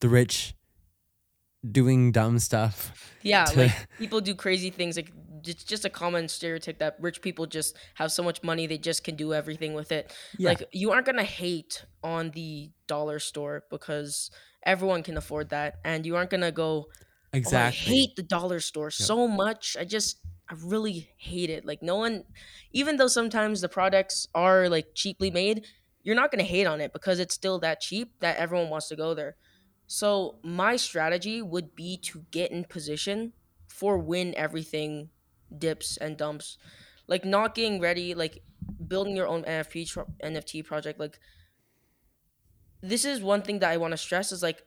the 0.00 0.08
rich 0.08 0.54
doing 1.70 2.10
dumb 2.10 2.38
stuff 2.38 3.12
yeah 3.22 3.44
to- 3.44 3.58
like 3.60 3.88
people 3.98 4.20
do 4.20 4.34
crazy 4.34 4.70
things 4.70 4.96
like 4.96 5.12
it's 5.44 5.64
just 5.64 5.84
a 5.84 5.90
common 5.90 6.28
stereotype 6.28 6.78
that 6.78 6.96
rich 7.00 7.20
people 7.20 7.46
just 7.46 7.76
have 7.94 8.10
so 8.12 8.22
much 8.22 8.42
money 8.42 8.66
they 8.66 8.78
just 8.78 9.04
can 9.04 9.14
do 9.16 9.32
everything 9.34 9.72
with 9.74 9.92
it 9.92 10.12
Yeah. 10.38 10.50
like 10.50 10.64
you 10.72 10.90
aren't 10.92 11.06
gonna 11.06 11.22
hate 11.24 11.84
on 12.02 12.30
the 12.30 12.70
dollar 12.88 13.18
store 13.18 13.64
because 13.70 14.30
everyone 14.64 15.02
can 15.02 15.16
afford 15.16 15.50
that 15.50 15.76
and 15.84 16.04
you 16.06 16.16
aren't 16.16 16.30
gonna 16.30 16.52
go 16.52 16.86
exactly 17.32 17.80
Oh, 17.80 17.92
I 17.92 17.96
hate 17.96 18.16
the 18.16 18.22
dollar 18.22 18.60
store 18.60 18.90
so 18.90 19.26
much. 19.26 19.76
I 19.80 19.84
just 19.84 20.18
I 20.50 20.54
really 20.62 21.08
hate 21.16 21.48
it. 21.50 21.64
Like 21.64 21.82
no 21.82 21.96
one 21.96 22.24
even 22.72 22.96
though 22.96 23.06
sometimes 23.08 23.60
the 23.60 23.68
products 23.68 24.26
are 24.34 24.68
like 24.68 24.88
cheaply 24.94 25.30
made, 25.30 25.64
you're 26.02 26.14
not 26.14 26.30
to 26.40 26.44
hate 26.44 26.66
on 26.66 26.80
it 26.80 26.92
because 26.92 27.18
it's 27.18 27.34
still 27.34 27.58
that 27.60 27.80
cheap 27.80 28.12
that 28.20 28.36
everyone 28.36 28.68
wants 28.70 28.88
to 28.88 28.96
go 28.96 29.14
there. 29.14 29.36
So 29.92 30.36
my 30.42 30.76
strategy 30.76 31.42
would 31.42 31.76
be 31.76 31.98
to 31.98 32.24
get 32.30 32.50
in 32.50 32.64
position 32.64 33.34
for 33.68 33.98
when 33.98 34.34
everything 34.36 35.10
dips 35.58 35.98
and 35.98 36.16
dumps. 36.16 36.56
Like 37.08 37.26
not 37.26 37.54
getting 37.54 37.78
ready, 37.78 38.14
like 38.14 38.42
building 38.88 39.14
your 39.14 39.28
own 39.28 39.42
NFT 39.42 39.86
tro- 39.86 40.08
NFT 40.24 40.64
project 40.64 40.98
like 40.98 41.20
this 42.80 43.04
is 43.04 43.20
one 43.20 43.42
thing 43.42 43.58
that 43.58 43.70
I 43.70 43.76
want 43.76 43.92
to 43.92 43.98
stress 43.98 44.32
is 44.32 44.42
like 44.42 44.62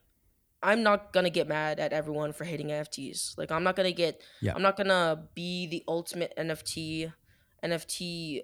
I'm 0.61 0.83
not 0.83 1.11
gonna 1.11 1.31
get 1.31 1.47
mad 1.47 1.79
at 1.79 1.91
everyone 1.91 2.31
for 2.31 2.43
hating 2.43 2.67
NFTs. 2.67 3.35
Like 3.35 3.51
I'm 3.51 3.63
not 3.63 3.75
gonna 3.75 3.91
get 3.91 4.21
Yeah. 4.41 4.53
I'm 4.53 4.61
not 4.61 4.77
gonna 4.77 5.25
be 5.33 5.65
the 5.65 5.83
ultimate 5.87 6.35
NFT 6.37 7.11
NFT 7.63 8.41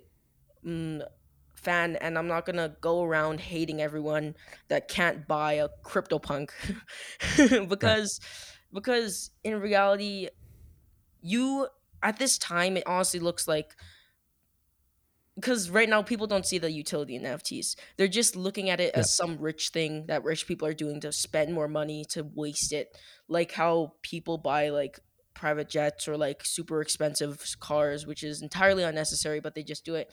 mm, 0.66 1.04
fan 1.62 1.96
and 1.98 2.18
I'm 2.18 2.28
not 2.28 2.46
gonna 2.46 2.76
go 2.82 3.04
around 3.04 3.40
hating 3.40 3.82
everyone 3.82 4.36
that 4.68 4.88
can't 4.88 5.28
buy 5.28 5.54
a 5.54 5.70
CryptoPunk 5.84 6.50
because 7.70 8.20
because 8.74 9.32
in 9.44 9.60
reality 9.60 10.30
you 11.22 11.68
at 12.02 12.18
this 12.18 12.38
time 12.38 12.78
it 12.78 12.84
honestly 12.88 13.20
looks 13.20 13.48
like 13.48 13.76
because 15.36 15.70
right 15.70 15.90
now 15.90 16.02
people 16.02 16.28
don't 16.28 16.46
see 16.46 16.58
the 16.58 16.72
utility 16.72 17.16
in 17.16 17.24
NFTs. 17.24 17.76
They're 17.98 18.08
just 18.08 18.36
looking 18.36 18.70
at 18.70 18.80
it 18.80 18.94
as 18.94 19.16
some 19.16 19.38
rich 19.40 19.70
thing 19.70 20.06
that 20.08 20.24
rich 20.24 20.46
people 20.46 20.68
are 20.68 20.74
doing 20.74 21.00
to 21.02 21.12
spend 21.12 21.54
more 21.54 21.68
money 21.68 22.06
to 22.10 22.24
waste 22.36 22.74
it. 22.74 22.96
Like 23.28 23.52
how 23.54 23.94
people 24.02 24.38
buy 24.38 24.70
like 24.70 25.00
private 25.34 25.70
jets 25.70 26.08
or 26.08 26.18
like 26.18 26.46
super 26.46 26.82
expensive 26.82 27.44
cars, 27.60 28.06
which 28.06 28.24
is 28.24 28.42
entirely 28.42 28.84
unnecessary, 28.84 29.40
but 29.40 29.56
they 29.56 29.64
just 29.64 29.86
do 29.86 29.96
it. 29.96 30.12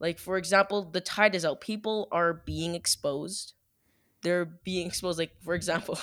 Like 0.00 0.18
for 0.18 0.36
example, 0.36 0.84
the 0.84 1.00
tide 1.00 1.34
is 1.34 1.44
out. 1.44 1.60
People 1.60 2.08
are 2.12 2.34
being 2.34 2.74
exposed. 2.74 3.54
They're 4.22 4.44
being 4.44 4.86
exposed. 4.86 5.18
Like 5.18 5.32
for 5.42 5.54
example, 5.54 5.98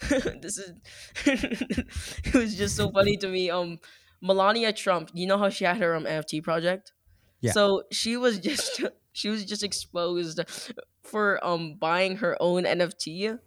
this 0.40 0.58
is 0.58 0.72
it 1.26 2.34
was 2.34 2.56
just 2.56 2.76
so 2.76 2.90
funny 2.90 3.16
to 3.18 3.28
me. 3.28 3.50
Um, 3.50 3.78
Melania 4.20 4.72
Trump. 4.72 5.10
You 5.14 5.26
know 5.26 5.38
how 5.38 5.48
she 5.48 5.64
had 5.64 5.78
her 5.78 5.94
um 5.94 6.04
NFT 6.04 6.42
project. 6.42 6.92
Yeah. 7.40 7.52
So 7.52 7.84
she 7.92 8.16
was 8.16 8.38
just 8.38 8.82
she 9.12 9.28
was 9.28 9.44
just 9.44 9.62
exposed 9.62 10.40
for 11.02 11.44
um 11.46 11.76
buying 11.78 12.16
her 12.16 12.36
own 12.40 12.64
NFT. 12.64 13.38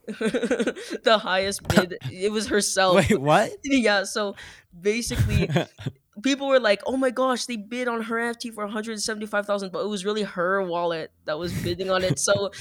the 1.03 1.19
highest 1.21 1.67
bid. 1.67 1.97
It 2.11 2.31
was 2.31 2.47
herself. 2.47 2.95
wait 2.95 3.19
what 3.19 3.51
Yeah. 3.63 4.03
So 4.03 4.35
basically, 4.79 5.49
people 6.23 6.47
were 6.47 6.59
like, 6.59 6.81
"Oh 6.85 6.97
my 6.97 7.11
gosh, 7.11 7.45
they 7.45 7.57
bid 7.57 7.87
on 7.87 8.01
her 8.03 8.17
NFT 8.17 8.53
for 8.53 8.63
one 8.63 8.73
hundred 8.73 8.99
seventy-five 9.01 9.45
thousand, 9.45 9.71
but 9.71 9.83
it 9.83 9.87
was 9.87 10.05
really 10.05 10.23
her 10.23 10.61
wallet 10.63 11.11
that 11.25 11.39
was 11.39 11.53
bidding 11.63 11.89
on 11.89 12.03
it." 12.03 12.19
So, 12.19 12.51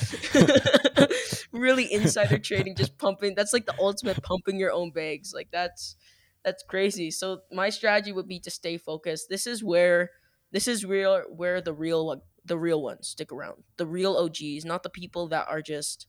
really, 1.52 1.92
insider 1.92 2.38
trading, 2.38 2.76
just 2.76 2.98
pumping. 2.98 3.34
That's 3.34 3.52
like 3.52 3.66
the 3.66 3.74
ultimate 3.78 4.22
pumping 4.22 4.58
your 4.58 4.72
own 4.72 4.90
bags. 4.90 5.32
Like 5.34 5.48
that's 5.50 5.96
that's 6.44 6.62
crazy. 6.62 7.10
So 7.10 7.40
my 7.52 7.70
strategy 7.70 8.12
would 8.12 8.28
be 8.28 8.40
to 8.40 8.50
stay 8.50 8.76
focused. 8.78 9.28
This 9.28 9.46
is 9.46 9.62
where 9.62 10.10
this 10.52 10.68
is 10.68 10.84
real 10.84 11.22
where 11.28 11.60
the 11.60 11.72
real 11.72 12.22
the 12.44 12.58
real 12.58 12.82
ones 12.82 13.08
stick 13.08 13.32
around. 13.32 13.64
The 13.76 13.86
real 13.86 14.16
OGs, 14.16 14.64
not 14.64 14.82
the 14.82 14.90
people 14.90 15.28
that 15.28 15.46
are 15.48 15.62
just 15.62 16.06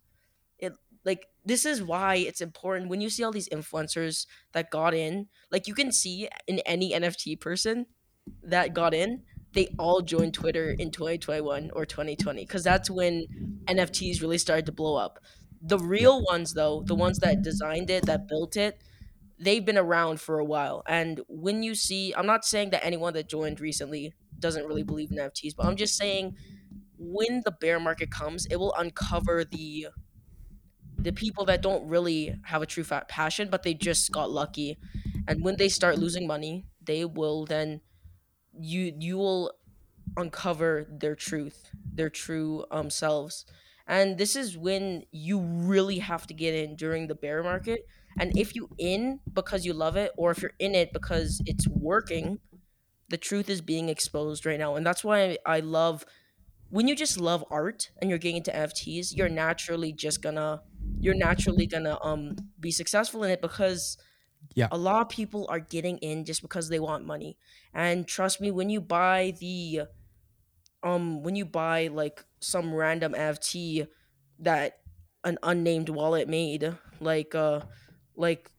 it 0.58 0.74
like 1.06 1.26
this 1.46 1.66
is 1.66 1.82
why 1.82 2.16
it's 2.16 2.42
important 2.42 2.90
when 2.90 3.02
you 3.02 3.10
see 3.10 3.24
all 3.24 3.32
these 3.32 3.50
influencers 3.50 4.26
that 4.54 4.70
got 4.70 4.94
in 4.94 5.28
like 5.52 5.68
you 5.68 5.74
can 5.74 5.92
see 5.92 6.28
in 6.48 6.60
any 6.60 6.92
nft 6.92 7.40
person 7.40 7.86
that 8.44 8.74
got 8.74 8.94
in 8.94 9.24
they 9.54 9.68
all 9.78 10.02
joined 10.02 10.34
twitter 10.34 10.72
in 10.72 10.92
2021 10.92 11.72
or 11.74 11.86
2020 11.86 12.44
because 12.44 12.64
that's 12.64 12.90
when 12.90 13.26
nfts 13.66 14.22
really 14.22 14.38
started 14.38 14.66
to 14.66 14.72
blow 14.72 14.96
up. 14.96 15.20
The 15.62 15.80
real 15.80 16.24
ones 16.24 16.54
though 16.54 16.84
the 16.86 16.96
ones 16.96 17.20
that 17.20 17.42
designed 17.42 17.90
it 17.90 18.06
that 18.06 18.28
built 18.28 18.56
it 18.56 18.82
they've 19.42 19.64
been 19.64 19.78
around 19.78 20.20
for 20.20 20.40
a 20.40 20.46
while. 20.46 20.84
And 20.88 21.22
when 21.28 21.64
you 21.64 21.76
see 21.76 22.14
i'm 22.16 22.26
not 22.26 22.46
saying 22.46 22.70
that 22.72 22.86
anyone 22.86 23.14
that 23.14 23.30
joined 23.30 23.60
recently 23.60 24.14
doesn't 24.38 24.66
really 24.66 24.84
believe 24.84 25.12
in 25.12 25.18
nfts 25.18 25.56
but 25.56 25.66
i'm 25.66 25.76
just 25.76 25.98
saying 25.98 26.36
when 26.98 27.42
the 27.46 27.52
bear 27.52 27.80
market 27.80 28.12
comes 28.12 28.46
it 28.48 28.58
will 28.58 28.74
uncover 28.78 29.44
the 29.44 29.88
the 31.04 31.12
people 31.14 31.46
that 31.46 31.62
don't 31.62 31.88
really 31.88 32.36
have 32.46 32.62
a 32.62 32.66
true 32.66 32.84
fat 32.84 33.08
passion 33.08 33.50
but 33.50 33.64
they 33.64 33.74
just 33.74 34.12
got 34.12 34.32
lucky. 34.32 34.78
And 35.28 35.44
when 35.44 35.58
they 35.58 35.70
start 35.70 35.98
losing 36.00 36.28
money 36.28 36.66
they 36.86 37.06
will 37.06 37.46
then 37.46 37.82
you 38.54 38.94
you 39.00 39.18
will 39.18 39.54
uncover 40.18 40.88
their 40.90 41.16
truth 41.16 41.72
their 41.94 42.10
true 42.10 42.66
um 42.72 42.90
selves. 42.90 43.46
And 43.88 44.18
this 44.20 44.36
is 44.36 44.58
when 44.58 45.04
you 45.12 45.40
really 45.42 46.00
have 46.00 46.28
to 46.28 46.34
get 46.34 46.54
in 46.54 46.76
during 46.76 47.08
the 47.08 47.16
bear 47.16 47.44
market. 47.44 47.82
And 48.20 48.38
if 48.38 48.56
you 48.56 48.70
in 48.78 49.20
because 49.34 49.66
you 49.66 49.74
love 49.74 49.98
it 49.98 50.12
or 50.18 50.32
if 50.32 50.42
you're 50.42 50.54
in 50.60 50.76
it 50.76 50.94
because 50.94 51.42
it's 51.46 51.68
working 51.68 52.40
the 53.10 53.18
truth 53.18 53.50
is 53.50 53.62
being 53.62 53.90
exposed 53.90 54.46
right 54.46 54.60
now. 54.60 54.76
And 54.76 54.86
that's 54.86 55.04
why 55.04 55.38
i 55.46 55.60
love 55.60 56.06
when 56.70 56.88
you 56.88 56.96
just 56.96 57.20
love 57.20 57.44
art 57.52 57.90
and 58.02 58.10
you're 58.10 58.20
getting 58.20 58.38
into 58.38 58.52
nfts 58.52 59.16
you're 59.16 59.30
naturally 59.30 59.92
just 59.94 60.22
gonna 60.22 60.62
you're 60.98 61.16
naturally 61.16 61.68
gonna 61.68 61.98
um 62.04 62.36
be 62.60 62.72
successful 62.72 63.24
in 63.24 63.32
it 63.32 63.42
because 63.42 63.98
Yeah. 64.56 64.70
a 64.72 64.78
lot 64.78 65.02
of 65.02 65.10
people 65.10 65.48
are 65.50 65.60
getting 65.60 65.98
in 66.00 66.26
just 66.26 66.42
because 66.42 66.70
they 66.70 66.80
want 66.80 67.06
money 67.06 67.38
and 67.74 68.08
trust 68.08 68.42
me 68.42 68.52
when 68.52 68.70
you 68.70 68.82
buy 68.82 69.34
the 69.40 69.84
um 70.84 71.24
when 71.24 71.36
you 71.36 71.46
buy 71.46 71.88
like 71.88 72.26
some 72.42 72.74
random 72.74 73.14
nft 73.14 73.88
that 74.40 74.80
an 75.24 75.38
unnamed 75.44 75.90
wallet 75.90 76.28
made 76.28 76.78
like 77.00 77.36
uh 77.36 77.62
like 78.16 78.50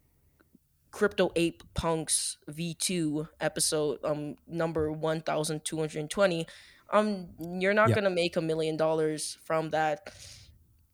crypto 0.90 1.30
ape 1.36 1.62
punks 1.74 2.36
v2 2.48 3.28
episode 3.40 3.98
um 4.04 4.34
number 4.46 4.90
1220 4.90 6.46
um 6.92 7.28
you're 7.60 7.74
not 7.74 7.92
Yeah. 7.92 7.94
gonna 7.94 8.10
make 8.10 8.36
a 8.36 8.40
million 8.40 8.76
dollars 8.76 9.38
from 9.44 9.70
that 9.70 10.00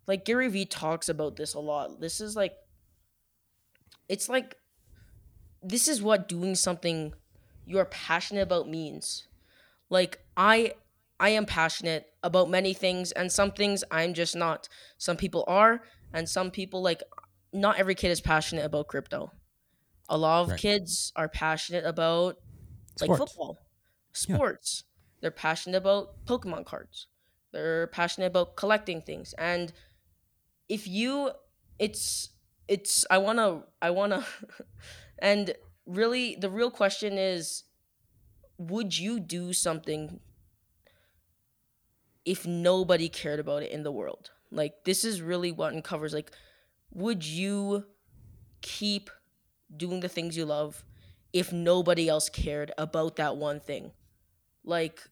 like 0.07 0.25
gary 0.25 0.49
vee 0.49 0.65
talks 0.67 1.09
about 1.09 1.37
this 1.37 1.55
a 1.55 1.61
lot 1.61 2.01
this 2.01 2.21
is 2.21 2.37
like 2.37 2.55
it's 4.09 4.29
like 4.29 4.57
this 5.63 5.89
is 5.89 6.03
what 6.03 6.29
doing 6.29 6.55
something 6.55 7.15
you're 7.65 7.85
passionate 7.87 8.43
about 8.43 8.69
means 8.69 9.29
like 9.91 10.25
i 10.37 10.75
I 11.21 11.31
am 11.31 11.47
passionate 11.47 12.13
about 12.23 12.51
many 12.51 12.75
things, 12.75 13.13
and 13.13 13.33
some 13.33 13.53
things 13.53 13.83
I'm 13.91 14.15
just 14.15 14.37
not. 14.37 14.69
Some 14.99 15.17
people 15.17 15.45
are, 15.49 15.83
and 16.13 16.29
some 16.29 16.51
people 16.51 16.83
like 16.83 17.03
not 17.55 17.79
every 17.79 17.95
kid 17.95 18.11
is 18.11 18.21
passionate 18.21 18.67
about 18.67 18.89
crypto. 18.89 19.33
A 20.09 20.19
lot 20.19 20.43
of 20.45 20.51
Right. 20.51 20.61
kids 20.61 21.13
are 21.17 21.29
passionate 21.29 21.85
about 21.87 22.39
like 23.01 23.13
Sports. 23.13 23.19
football, 23.19 23.59
Yeah. 24.27 24.39
sports. 24.39 24.85
They're 25.21 25.31
passionate 25.31 25.79
about 25.79 26.25
Pokemon 26.27 26.67
cards. 26.67 27.07
They're 27.53 27.87
passionate 27.89 28.27
about 28.27 28.57
collecting 28.57 29.03
things. 29.03 29.35
And 29.39 29.73
if 30.69 30.87
you 30.87 31.31
it's 31.79 32.31
it's 32.69 33.05
I 33.11 33.19
want 33.19 33.39
to 33.39 33.63
I 33.81 33.91
want 33.91 34.13
to 34.13 34.25
and 35.19 35.55
really 35.87 36.37
the 36.41 36.51
real 36.51 36.71
question 36.71 37.19
is 37.19 37.65
would 38.59 38.99
you 38.99 39.21
do 39.21 39.53
something 39.53 40.21
if 42.25 42.47
nobody 42.47 43.09
cared 43.09 43.39
about 43.39 43.63
it 43.63 43.71
in 43.71 43.83
the 43.83 43.93
world? 43.93 44.31
Like 44.51 44.85
this 44.85 45.05
is 45.05 45.21
really 45.23 45.53
what 45.53 45.75
uncovers 45.75 46.13
like 46.13 46.33
would 46.93 47.25
you 47.25 47.85
keep 48.63 49.11
doing 49.77 50.01
the 50.01 50.09
things 50.09 50.37
you 50.37 50.45
love 50.45 50.85
if 51.33 51.53
nobody 51.53 52.09
else 52.09 52.29
cared 52.29 52.73
about 52.79 53.17
that 53.17 53.37
one 53.37 53.61
thing? 53.61 53.93
Like 54.65 55.03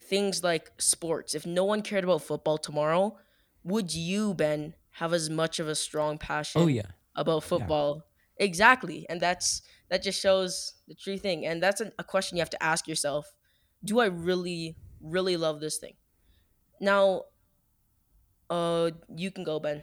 things 0.00 0.42
like 0.42 0.72
sports. 0.78 1.34
If 1.34 1.46
no 1.46 1.64
one 1.64 1.82
cared 1.82 2.04
about 2.04 2.22
football 2.22 2.58
tomorrow, 2.58 3.16
would 3.68 3.94
you, 3.94 4.34
Ben, 4.34 4.74
have 4.92 5.12
as 5.12 5.30
much 5.30 5.58
of 5.60 5.68
a 5.68 5.74
strong 5.74 6.18
passion 6.18 6.62
Oh 6.62 6.66
yeah. 6.66 6.82
about 7.14 7.44
football? 7.44 8.02
Exactly. 8.36 9.06
And 9.08 9.20
that's 9.20 9.62
that 9.90 10.02
just 10.02 10.20
shows 10.20 10.74
the 10.86 10.94
true 10.94 11.18
thing. 11.18 11.46
And 11.46 11.62
that's 11.62 11.80
a, 11.80 11.92
a 11.98 12.04
question 12.04 12.36
you 12.36 12.40
have 12.40 12.50
to 12.50 12.62
ask 12.62 12.86
yourself. 12.86 13.34
Do 13.84 14.00
I 14.00 14.06
really, 14.06 14.76
really 15.00 15.36
love 15.36 15.60
this 15.60 15.78
thing? 15.78 15.94
Now, 16.80 17.22
uh, 18.50 18.90
you 19.14 19.30
can 19.30 19.44
go, 19.44 19.58
Ben. 19.60 19.82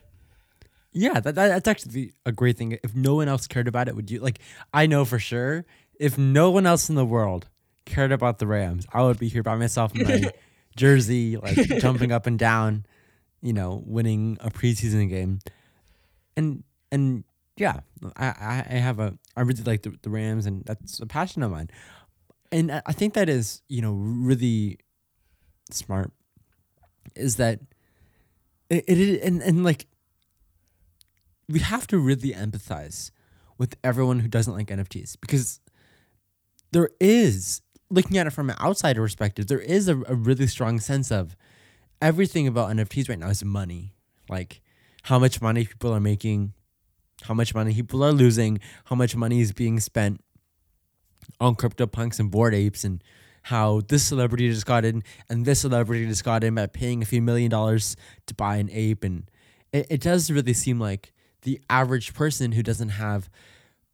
Yeah, 0.92 1.20
that, 1.20 1.36
that 1.36 1.50
that's 1.50 1.68
actually 1.68 2.14
a 2.26 2.32
great 2.32 2.58
thing. 2.58 2.78
If 2.84 2.96
no 2.96 3.16
one 3.16 3.28
else 3.28 3.48
cared 3.48 3.68
about 3.68 3.90
it, 3.90 3.96
would 3.96 4.10
you 4.10 4.20
like? 4.20 4.40
I 4.74 4.86
know 4.86 5.04
for 5.04 5.20
sure. 5.20 5.66
If 6.00 6.18
no 6.18 6.50
one 6.52 6.66
else 6.66 6.90
in 6.90 6.96
the 6.96 7.06
world 7.06 7.48
cared 7.86 8.12
about 8.12 8.40
the 8.40 8.48
Rams, 8.48 8.86
I 8.94 9.04
would 9.04 9.20
be 9.20 9.28
here 9.28 9.44
by 9.44 9.56
myself 9.56 9.94
in 9.96 10.04
my 10.04 10.32
jersey, 10.78 11.38
like 11.38 11.58
jumping 11.80 12.12
up 12.12 12.28
and 12.28 12.40
down, 12.40 12.86
you 13.46 13.54
know, 13.54 13.84
winning 13.86 14.38
a 14.42 14.50
preseason 14.50 15.08
game. 15.08 15.40
And 16.36 16.64
and 16.92 17.24
yeah, 17.56 17.82
I 18.18 18.64
I, 18.68 18.74
have 18.74 19.00
a 19.00 19.18
I 19.38 19.42
really 19.42 19.62
like 19.62 19.84
the, 19.84 19.94
the 20.02 20.10
Rams, 20.10 20.48
and 20.48 20.66
that's 20.66 21.00
a 21.00 21.06
passion 21.06 21.44
of 21.44 21.52
mine. 21.52 21.70
And 22.52 22.82
I 22.86 22.92
think 22.92 23.14
that 23.14 23.30
is 23.30 23.62
you 23.70 23.84
know 23.84 23.94
really 23.94 24.80
smart. 25.70 26.12
Is 27.16 27.36
that 27.36 27.60
it, 28.72 28.84
it 28.88 29.22
and 29.22 29.44
and 29.44 29.64
like 29.64 29.86
we 31.48 31.60
have 31.60 31.86
to 31.88 32.00
really 32.00 32.32
empathize 32.32 33.12
with 33.60 33.78
everyone 33.84 34.22
who 34.22 34.28
doesn't 34.28 34.54
like 34.54 34.68
NFTs 34.68 35.18
because 35.22 35.60
there 36.72 36.90
is, 37.00 37.62
looking 37.92 38.18
at 38.18 38.26
it 38.26 38.32
from 38.32 38.50
an 38.50 38.56
outsider 38.60 39.02
perspective, 39.02 39.48
there 39.48 39.60
is 39.60 39.88
a, 39.88 40.02
a 40.08 40.16
really 40.16 40.48
strong 40.48 40.80
sense 40.80 41.12
of 41.12 41.36
everything 42.02 42.48
about 42.48 42.70
NFTs 42.72 43.10
right 43.10 43.20
now 43.20 43.30
is 43.30 43.44
money. 43.44 43.94
Like 44.30 44.62
how 45.04 45.20
much 45.20 45.42
money 45.42 45.66
people 45.66 45.94
are 45.94 46.00
making, 46.00 46.54
how 47.24 47.34
much 47.34 47.54
money 47.54 47.74
people 47.74 48.04
are 48.04 48.12
losing, 48.12 48.60
how 48.86 48.96
much 48.96 49.16
money 49.16 49.42
is 49.42 49.54
being 49.54 49.80
spent 49.80 50.22
on 51.40 51.56
CryptoPunks 51.56 52.20
and 52.20 52.32
Bored 52.32 52.54
Apes, 52.54 52.84
and 52.84 53.04
how 53.44 53.82
this 53.90 54.04
celebrity 54.04 54.50
just 54.50 54.66
got 54.66 54.84
in 54.84 55.04
and 55.30 55.46
this 55.46 55.62
celebrity 55.62 56.08
just 56.08 56.24
got 56.24 56.44
in 56.44 56.56
by 56.56 56.66
paying 56.66 57.04
a 57.04 57.06
few 57.06 57.22
million 57.22 57.50
dollars 57.50 57.96
to 58.26 58.34
buy 58.34 58.58
an 58.58 58.70
ape. 58.72 59.04
And 59.04 59.30
it, 59.72 59.88
it 59.90 60.02
does 60.02 60.32
really 60.32 60.54
seem 60.54 60.80
like 60.80 61.14
the 61.44 61.62
average 61.70 62.14
person 62.16 62.54
who 62.54 62.64
doesn't 62.64 62.90
have 62.90 63.30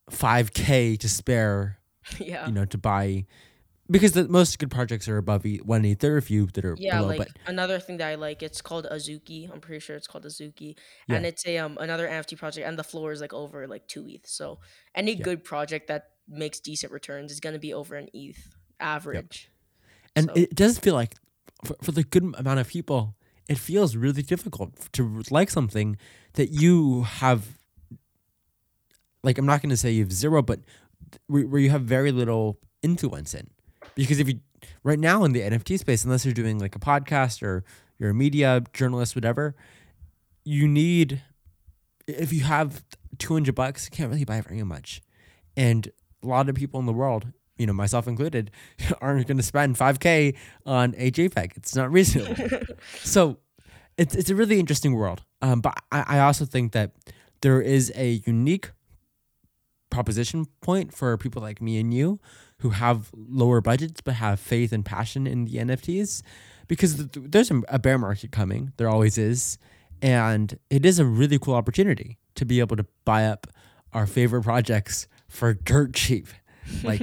5K 0.09 0.97
to 0.99 1.09
spare 1.09 1.79
yeah. 2.19 2.47
you 2.47 2.53
know, 2.53 2.65
to 2.65 2.77
buy 2.77 3.25
because 3.91 4.13
the 4.13 4.27
most 4.27 4.57
good 4.59 4.71
projects 4.71 5.07
are 5.09 5.17
above 5.17 5.45
e- 5.45 5.57
one 5.57 5.83
eighth. 5.85 5.99
There 5.99 6.13
are 6.13 6.17
a 6.17 6.21
few 6.21 6.47
that 6.53 6.63
are 6.65 6.75
Yeah, 6.79 6.97
below, 6.97 7.07
like 7.09 7.17
but 7.19 7.27
another 7.45 7.79
thing 7.79 7.97
that 7.97 8.07
I 8.07 8.15
like, 8.15 8.41
it's 8.41 8.61
called 8.61 8.87
Azuki. 8.91 9.51
I'm 9.51 9.59
pretty 9.61 9.79
sure 9.79 9.95
it's 9.95 10.07
called 10.07 10.25
Azuki, 10.25 10.75
Yeah. 11.07 11.15
and 11.17 11.25
it's 11.25 11.45
a 11.45 11.57
um 11.59 11.77
another 11.79 12.07
NFT 12.07 12.37
project, 12.37 12.65
and 12.67 12.79
the 12.79 12.83
floor 12.83 13.11
is 13.11 13.21
like 13.21 13.33
over 13.33 13.67
like 13.67 13.87
two 13.87 14.07
ETH. 14.07 14.25
So 14.27 14.59
any 14.95 15.13
Yeah. 15.15 15.23
good 15.23 15.43
project 15.43 15.87
that 15.87 16.03
makes 16.27 16.59
decent 16.59 16.91
returns 16.93 17.31
is 17.31 17.39
gonna 17.39 17.59
be 17.59 17.73
over 17.73 17.95
an 17.95 18.07
ETH 18.13 18.41
average. 18.79 19.49
and 20.15 20.25
so- 20.27 20.33
it 20.35 20.55
does 20.55 20.77
feel 20.79 20.93
like 20.95 21.15
for, 21.65 21.75
for 21.83 21.91
the 21.91 22.03
good 22.03 22.23
amount 22.37 22.59
of 22.59 22.67
people, 22.67 23.15
it 23.47 23.57
feels 23.57 23.95
really 23.95 24.21
difficult 24.23 24.91
to 24.93 25.21
like 25.29 25.49
something 25.49 25.97
that 26.33 26.49
you 26.49 27.03
have. 27.03 27.57
Like 29.23 29.37
I'm 29.37 29.45
not 29.45 29.61
going 29.61 29.69
to 29.69 29.77
say 29.77 29.91
you 29.91 30.03
have 30.03 30.11
zero, 30.11 30.41
but 30.41 30.59
where, 31.27 31.45
where 31.45 31.61
you 31.61 31.69
have 31.69 31.83
very 31.83 32.11
little 32.11 32.57
influence 32.81 33.33
in, 33.35 33.49
because 33.95 34.19
if 34.19 34.27
you 34.27 34.39
right 34.83 34.99
now 34.99 35.23
in 35.23 35.33
the 35.33 35.41
NFT 35.41 35.79
space, 35.79 36.03
unless 36.03 36.25
you're 36.25 36.33
doing 36.33 36.59
like 36.59 36.75
a 36.75 36.79
podcast 36.79 37.43
or 37.43 37.63
you're 37.99 38.11
a 38.11 38.13
media 38.13 38.63
journalist, 38.73 39.15
whatever, 39.15 39.55
you 40.43 40.67
need 40.67 41.21
if 42.07 42.33
you 42.33 42.41
have 42.41 42.83
200 43.19 43.53
bucks, 43.55 43.85
you 43.85 43.95
can't 43.95 44.09
really 44.09 44.25
buy 44.25 44.41
very 44.41 44.63
much. 44.63 45.01
And 45.55 45.89
a 46.23 46.27
lot 46.27 46.49
of 46.49 46.55
people 46.55 46.79
in 46.79 46.85
the 46.85 46.93
world, 46.93 47.27
you 47.57 47.65
know, 47.65 47.73
myself 47.73 48.07
included, 48.07 48.51
aren't 49.01 49.27
going 49.27 49.37
to 49.37 49.43
spend 49.43 49.75
5K 49.75 50.35
on 50.65 50.95
a 50.97 51.11
JPEG. 51.11 51.57
It's 51.57 51.75
not 51.75 51.91
reasonable. 51.91 52.35
so 52.99 53.37
it's, 53.97 54.15
it's 54.15 54.29
a 54.29 54.35
really 54.35 54.59
interesting 54.59 54.95
world. 54.95 55.23
Um, 55.41 55.61
but 55.61 55.77
I, 55.91 56.03
I 56.07 56.19
also 56.19 56.45
think 56.45 56.71
that 56.73 56.91
there 57.41 57.61
is 57.61 57.91
a 57.95 58.21
unique 58.25 58.71
proposition 59.89 60.45
point 60.61 60.93
for 60.93 61.17
people 61.17 61.41
like 61.41 61.61
me 61.61 61.77
and 61.77 61.93
you 61.93 62.19
who 62.61 62.69
have 62.71 63.09
lower 63.13 63.61
budgets 63.61 64.01
but 64.01 64.15
have 64.15 64.39
faith 64.39 64.71
and 64.71 64.85
passion 64.85 65.27
in 65.27 65.45
the 65.45 65.57
NFTs 65.57 66.21
because 66.67 66.95
th- 66.95 67.09
there's 67.29 67.51
a, 67.67 67.79
bear 67.79 67.97
market 67.97 68.31
coming. 68.31 68.71
There 68.77 68.87
always 68.87 69.17
is. 69.17 69.57
And 70.01 70.57
it 70.69 70.85
is 70.85 70.99
a 70.99 71.05
really 71.05 71.37
cool 71.37 71.55
opportunity 71.55 72.17
to 72.35 72.45
be 72.45 72.59
able 72.59 72.75
to 72.77 72.85
buy 73.03 73.25
up 73.25 73.47
our 73.93 74.07
favorite 74.07 74.43
projects 74.43 75.07
for 75.27 75.53
dirt 75.53 75.93
cheap. 75.93 76.27
Like 76.83 77.01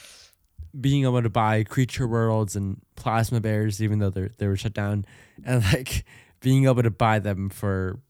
being 0.80 1.04
able 1.04 1.22
to 1.22 1.30
buy 1.30 1.62
creature 1.64 2.08
worlds 2.08 2.56
and 2.56 2.80
plasma 2.96 3.40
bears, 3.40 3.82
even 3.82 3.98
though 3.98 4.10
they're 4.10 4.30
they 4.38 4.46
were 4.46 4.56
shut 4.56 4.72
down, 4.72 5.04
and 5.44 5.62
like 5.72 6.04
being 6.40 6.64
able 6.64 6.82
to 6.82 6.90
buy 6.90 7.18
them 7.18 7.48
for 7.48 8.00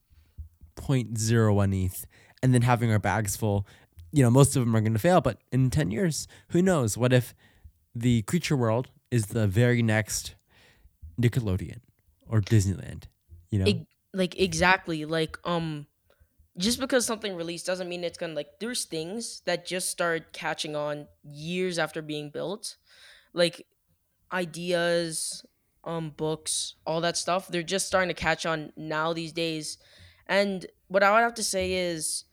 0.01 0.76 1.84
ETH 1.84 2.06
and 2.42 2.54
then 2.54 2.62
having 2.62 2.90
our 2.90 2.98
bags 2.98 3.36
full. 3.36 3.66
You 4.12 4.22
know, 4.22 4.30
most 4.30 4.56
of 4.56 4.64
them 4.64 4.74
are 4.74 4.80
going 4.80 4.92
to 4.92 4.98
fail, 4.98 5.20
but 5.20 5.38
in 5.52 5.70
10 5.70 5.90
years, 5.90 6.26
who 6.48 6.62
knows? 6.62 6.98
What 6.98 7.12
if 7.12 7.34
the 7.94 8.22
creature 8.22 8.56
world 8.56 8.88
is 9.10 9.26
the 9.26 9.46
very 9.46 9.82
next 9.82 10.34
Nickelodeon 11.20 11.78
or 12.26 12.40
Disneyland? 12.40 13.04
You 13.50 13.60
know? 13.60 13.64
Ex- 13.66 13.86
like 14.12 14.38
exactly 14.38 15.04
like 15.04 15.38
um 15.44 15.86
just 16.58 16.80
because 16.80 17.06
something 17.06 17.36
released 17.36 17.66
doesn't 17.66 17.88
mean 17.88 18.04
it's 18.04 18.18
gonna 18.18 18.34
like 18.34 18.58
there's 18.58 18.84
things 18.84 19.42
that 19.46 19.66
just 19.66 19.88
start 19.88 20.32
catching 20.32 20.74
on 20.74 21.06
years 21.22 21.78
after 21.78 22.02
being 22.02 22.30
built 22.30 22.76
like 23.32 23.66
ideas 24.32 25.44
um 25.84 26.10
books 26.10 26.74
all 26.86 27.00
that 27.00 27.16
stuff 27.16 27.48
they're 27.48 27.62
just 27.62 27.86
starting 27.86 28.08
to 28.08 28.14
catch 28.14 28.44
on 28.44 28.72
now 28.76 29.12
these 29.12 29.32
days 29.32 29.78
and 30.26 30.66
what 30.88 31.02
i 31.02 31.12
would 31.12 31.20
have 31.20 31.34
to 31.34 31.44
say 31.44 31.72
is 31.72 32.24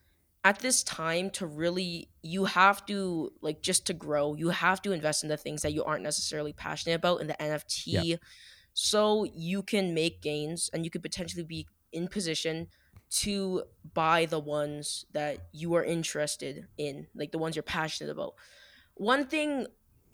at 0.44 0.60
this 0.60 0.84
time 0.84 1.30
to 1.30 1.46
really 1.46 2.10
you 2.22 2.46
have 2.46 2.86
to 2.86 3.32
like 3.42 3.62
just 3.62 3.86
to 3.88 3.94
grow 3.94 4.34
you 4.36 4.50
have 4.50 4.82
to 4.82 4.92
invest 4.92 5.24
in 5.24 5.30
the 5.30 5.38
things 5.38 5.62
that 5.62 5.74
you 5.74 5.84
aren't 5.84 6.04
necessarily 6.04 6.54
passionate 6.54 6.96
about 6.96 7.22
in 7.22 7.28
the 7.28 7.36
nft 7.36 8.20
so 8.74 9.26
you 9.34 9.64
can 9.64 9.94
make 9.94 10.22
gains 10.22 10.70
and 10.74 10.86
you 10.86 10.92
could 10.92 11.02
potentially 11.02 11.44
be 11.44 11.68
in 11.92 12.08
position 12.08 12.68
to 13.10 13.64
buy 13.94 14.26
the 14.26 14.40
ones 14.40 15.06
that 15.14 15.48
you 15.54 15.74
are 15.76 15.84
interested 15.84 16.68
in 16.78 17.08
like 17.16 17.32
the 17.32 17.38
ones 17.38 17.56
you're 17.56 17.64
passionate 17.64 18.12
about. 18.12 18.34
One 18.96 19.26
thing 19.28 19.68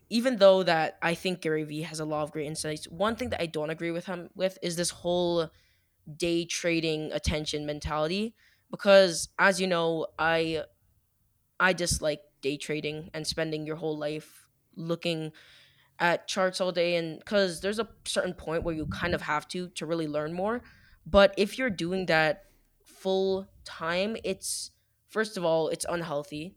even 0.10 0.38
though 0.38 0.64
that 0.64 0.98
i 1.02 1.14
think 1.16 1.42
gary 1.42 1.64
vee 1.64 1.82
has 1.82 2.00
a 2.00 2.06
lot 2.06 2.24
of 2.24 2.32
great 2.32 2.46
insights 2.46 2.86
one 2.90 3.16
thing 3.16 3.30
that 3.30 3.42
i 3.42 3.46
don't 3.46 3.70
agree 3.70 3.90
with 3.90 4.06
him 4.06 4.30
with 4.36 4.58
is 4.62 4.76
this 4.76 4.90
whole 4.90 5.50
day 6.18 6.46
trading 6.46 7.12
attention 7.14 7.66
mentality 7.66 8.36
because 8.74 9.30
as 9.38 9.62
you 9.62 9.68
know 9.68 10.08
i 10.18 10.64
i 11.60 11.72
dislike 11.72 12.22
day 12.42 12.58
trading 12.58 13.10
and 13.14 13.26
spending 13.28 13.68
your 13.68 13.76
whole 13.78 13.98
life 13.98 14.48
looking 14.76 15.32
at 16.00 16.28
charts 16.28 16.60
all 16.60 16.72
day 16.72 16.96
and 16.96 17.20
because 17.20 17.62
there's 17.62 17.78
a 17.78 17.88
certain 18.04 18.34
point 18.34 18.64
where 18.64 18.74
you 18.74 18.88
kind 18.88 19.14
of 19.14 19.22
have 19.22 19.48
to 19.48 19.70
to 19.70 19.86
really 19.86 20.08
learn 20.08 20.34
more 20.34 20.62
but 21.06 21.34
if 21.38 21.58
you're 21.58 21.70
doing 21.70 22.08
that 22.08 22.46
full 22.84 23.48
time 23.64 24.18
it's 24.24 24.72
first 25.08 25.38
of 25.38 25.46
all 25.46 25.70
it's 25.70 25.86
unhealthy 25.88 26.56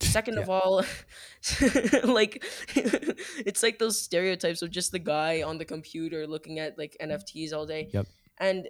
Second 0.02 0.36
Yeah. 0.36 0.42
of 0.44 0.48
all, 0.48 0.82
like 2.04 2.42
it's 2.74 3.62
like 3.62 3.78
those 3.78 4.00
stereotypes 4.00 4.62
of 4.62 4.70
just 4.70 4.92
the 4.92 4.98
guy 4.98 5.42
on 5.42 5.58
the 5.58 5.66
computer 5.66 6.26
looking 6.26 6.58
at 6.58 6.78
like 6.78 6.96
NFTs 7.02 7.52
all 7.52 7.66
day. 7.66 7.90
Yep. 7.92 8.06
And 8.38 8.68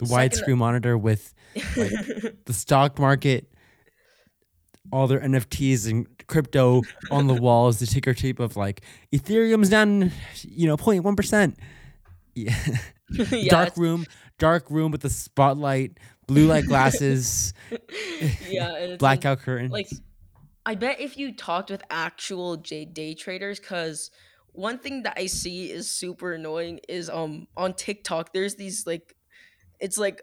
The 0.00 0.06
widescreen 0.06 0.56
monitor 0.58 0.98
with 0.98 1.32
the 1.54 2.52
stock 2.52 2.98
market, 2.98 3.50
all 4.92 5.06
their 5.06 5.20
NFTs 5.20 5.88
and 5.90 6.06
crypto 6.26 6.82
on 7.10 7.26
the 7.26 7.34
walls, 7.34 7.78
the 7.78 7.86
ticker 7.86 8.14
tape 8.14 8.40
of 8.40 8.56
like 8.56 8.82
Ethereum's 9.12 9.68
down, 9.68 10.10
you 10.42 10.66
know, 10.66 10.76
0.1 10.76 11.16
percent. 11.16 11.58
Yeah. 12.34 12.56
yeah, 13.10 13.50
dark 13.50 13.76
room, 13.76 14.06
dark 14.38 14.70
room 14.70 14.90
with 14.92 15.00
the 15.02 15.10
spotlight, 15.10 15.98
blue 16.26 16.46
light 16.46 16.64
glasses, 16.66 17.52
yeah, 18.48 18.74
and 18.76 18.92
it's 18.92 19.02
like- 19.02 19.20
blackout 19.20 19.40
curtains. 19.40 19.72
like 19.72 19.88
i 20.66 20.74
bet 20.74 21.00
if 21.00 21.16
you 21.16 21.34
talked 21.34 21.70
with 21.70 21.82
actual 21.90 22.56
j- 22.58 22.84
day 22.84 23.14
traders 23.14 23.58
because 23.58 24.10
one 24.52 24.78
thing 24.78 25.02
that 25.04 25.14
i 25.16 25.24
see 25.24 25.70
is 25.70 25.90
super 25.90 26.34
annoying 26.34 26.78
is 26.86 27.08
um 27.08 27.46
on 27.56 27.72
tiktok 27.72 28.32
there's 28.34 28.56
these 28.56 28.86
like 28.86 29.16
it's 29.80 29.98
like 29.98 30.22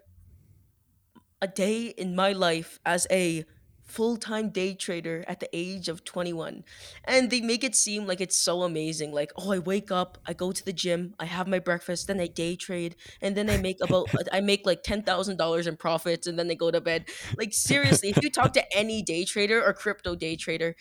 a 1.40 1.48
day 1.48 1.86
in 1.86 2.14
my 2.14 2.32
life 2.32 2.78
as 2.84 3.06
a 3.10 3.44
full-time 3.82 4.50
day 4.50 4.74
trader 4.74 5.24
at 5.26 5.40
the 5.40 5.48
age 5.54 5.88
of 5.88 6.04
21 6.04 6.62
and 7.04 7.30
they 7.30 7.40
make 7.40 7.64
it 7.64 7.74
seem 7.74 8.06
like 8.06 8.20
it's 8.20 8.36
so 8.36 8.62
amazing 8.62 9.12
like 9.12 9.32
oh 9.36 9.50
i 9.50 9.58
wake 9.58 9.90
up 9.90 10.18
i 10.26 10.34
go 10.34 10.52
to 10.52 10.62
the 10.62 10.74
gym 10.74 11.14
i 11.18 11.24
have 11.24 11.48
my 11.48 11.58
breakfast 11.58 12.06
then 12.06 12.20
i 12.20 12.26
day 12.26 12.54
trade 12.54 12.94
and 13.22 13.34
then 13.34 13.48
i 13.48 13.56
make 13.56 13.78
about 13.82 14.06
i 14.32 14.42
make 14.42 14.66
like 14.66 14.82
$10000 14.82 15.66
in 15.66 15.76
profits 15.78 16.26
and 16.26 16.38
then 16.38 16.48
they 16.48 16.54
go 16.54 16.70
to 16.70 16.82
bed. 16.82 17.06
Like 17.38 17.54
seriously 17.54 18.10
if 18.10 18.22
you 18.22 18.30
talk 18.30 18.52
to 18.52 18.76
any 18.76 19.00
day 19.00 19.24
trader 19.24 19.64
or 19.64 19.72
crypto 19.72 20.14
day 20.14 20.36
trader 20.36 20.76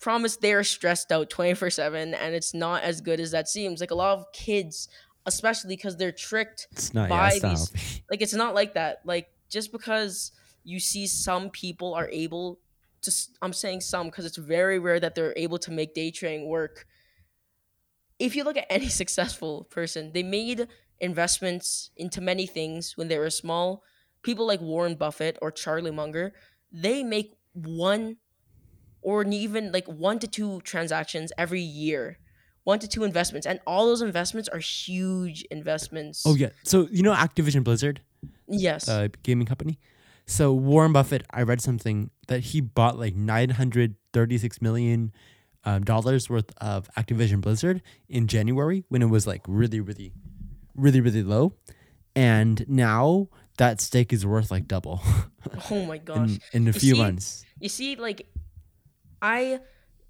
promise 0.00 0.36
they're 0.36 0.64
stressed 0.64 1.12
out 1.12 1.30
24 1.30 1.70
7 1.70 2.14
and 2.14 2.34
it's 2.34 2.52
not 2.52 2.82
as 2.82 3.00
good 3.00 3.20
as 3.20 3.30
that 3.30 3.48
seems. 3.48 3.80
Like 3.80 3.90
a 3.90 3.94
lot 3.94 4.18
of 4.18 4.32
kids 4.32 4.88
especially 5.26 5.74
because 5.74 5.96
they're 5.96 6.12
tricked 6.12 6.68
it's 6.72 6.92
not. 6.94 7.08
buy 7.08 7.34
Yeah, 7.34 7.50
these- 7.50 8.02
like 8.10 8.22
it's 8.22 8.34
not 8.34 8.54
like 8.54 8.74
that. 8.74 9.00
Like 9.04 9.28
just 9.48 9.72
because 9.72 10.32
you 10.64 10.80
see 10.80 11.06
some 11.06 11.50
people 11.50 11.94
are 11.94 12.08
able 12.10 12.60
to 13.02 13.12
I'm 13.42 13.52
saying 13.52 13.80
some 13.82 14.06
because 14.08 14.24
it's 14.24 14.36
very 14.36 14.78
rare 14.78 15.00
that 15.00 15.14
they're 15.14 15.34
able 15.36 15.58
to 15.58 15.70
make 15.70 15.94
day 15.94 16.10
trading 16.10 16.48
work. 16.48 16.86
If 18.18 18.36
you 18.36 18.44
look 18.44 18.56
at 18.56 18.66
any 18.70 18.88
successful 19.02 19.64
person 19.64 20.12
they 20.12 20.22
made 20.22 20.68
investments 21.00 21.90
into 21.96 22.20
many 22.20 22.46
things 22.46 22.96
when 22.96 23.08
they 23.08 23.18
were 23.18 23.30
small. 23.30 23.82
People 24.22 24.46
like 24.46 24.60
warren 24.62 24.94
buffett 24.94 25.38
or 25.42 25.50
charlie 25.50 25.90
munger 25.90 26.32
they 26.72 27.02
make 27.02 27.34
one 27.52 28.16
or 29.02 29.24
even 29.24 29.70
like 29.72 29.86
one 29.86 30.18
to 30.18 30.26
two 30.26 30.60
transactions 30.62 31.32
every 31.36 31.60
year 31.60 32.18
one 32.64 32.78
to 32.80 32.88
two 32.88 33.04
investments 33.04 33.46
and 33.46 33.60
all 33.66 33.86
those 33.86 34.02
investments 34.02 34.48
are 34.48 34.58
huge 34.58 35.42
investments 35.50 36.22
Oh 36.26 36.34
yeah. 36.34 36.48
So 36.64 36.88
you 36.90 37.02
know 37.02 37.14
Activision 37.14 37.62
Blizzard, 37.64 38.00
yes 38.48 38.88
uh, 38.88 39.08
gaming 39.22 39.46
company. 39.46 39.78
So 40.26 40.52
Warren 40.54 40.92
Buffett, 40.92 41.22
I 41.30 41.42
read 41.42 41.60
something 41.60 42.10
that 42.28 42.40
he 42.40 42.60
bought 42.62 42.98
like 42.98 43.14
nine 43.14 43.50
hundred 43.50 43.96
thirty-six 44.14 44.62
million 44.62 45.12
um, 45.64 45.84
dollars 45.84 46.30
worth 46.30 46.50
of 46.58 46.88
Activision 46.96 47.40
Blizzard 47.42 47.82
in 48.08 48.26
January 48.26 48.84
when 48.88 49.02
it 49.02 49.10
was 49.10 49.26
like 49.26 49.42
really, 49.46 49.80
really, 49.80 50.12
really, 50.74 51.00
really 51.02 51.22
low, 51.22 51.52
and 52.16 52.64
now 52.68 53.28
that 53.58 53.80
stake 53.82 54.12
is 54.12 54.24
worth 54.26 54.50
like 54.50 54.66
double 54.66 55.00
oh 55.70 55.84
my 55.84 55.98
gosh 56.10 56.38
in, 56.52 56.62
in 56.62 56.68
a 56.68 56.72
You 56.72 56.72
few 56.72 56.94
see- 56.94 57.00
months. 57.02 57.44
You 57.60 57.68
see, 57.68 57.96
like, 57.96 58.26
I, 59.22 59.60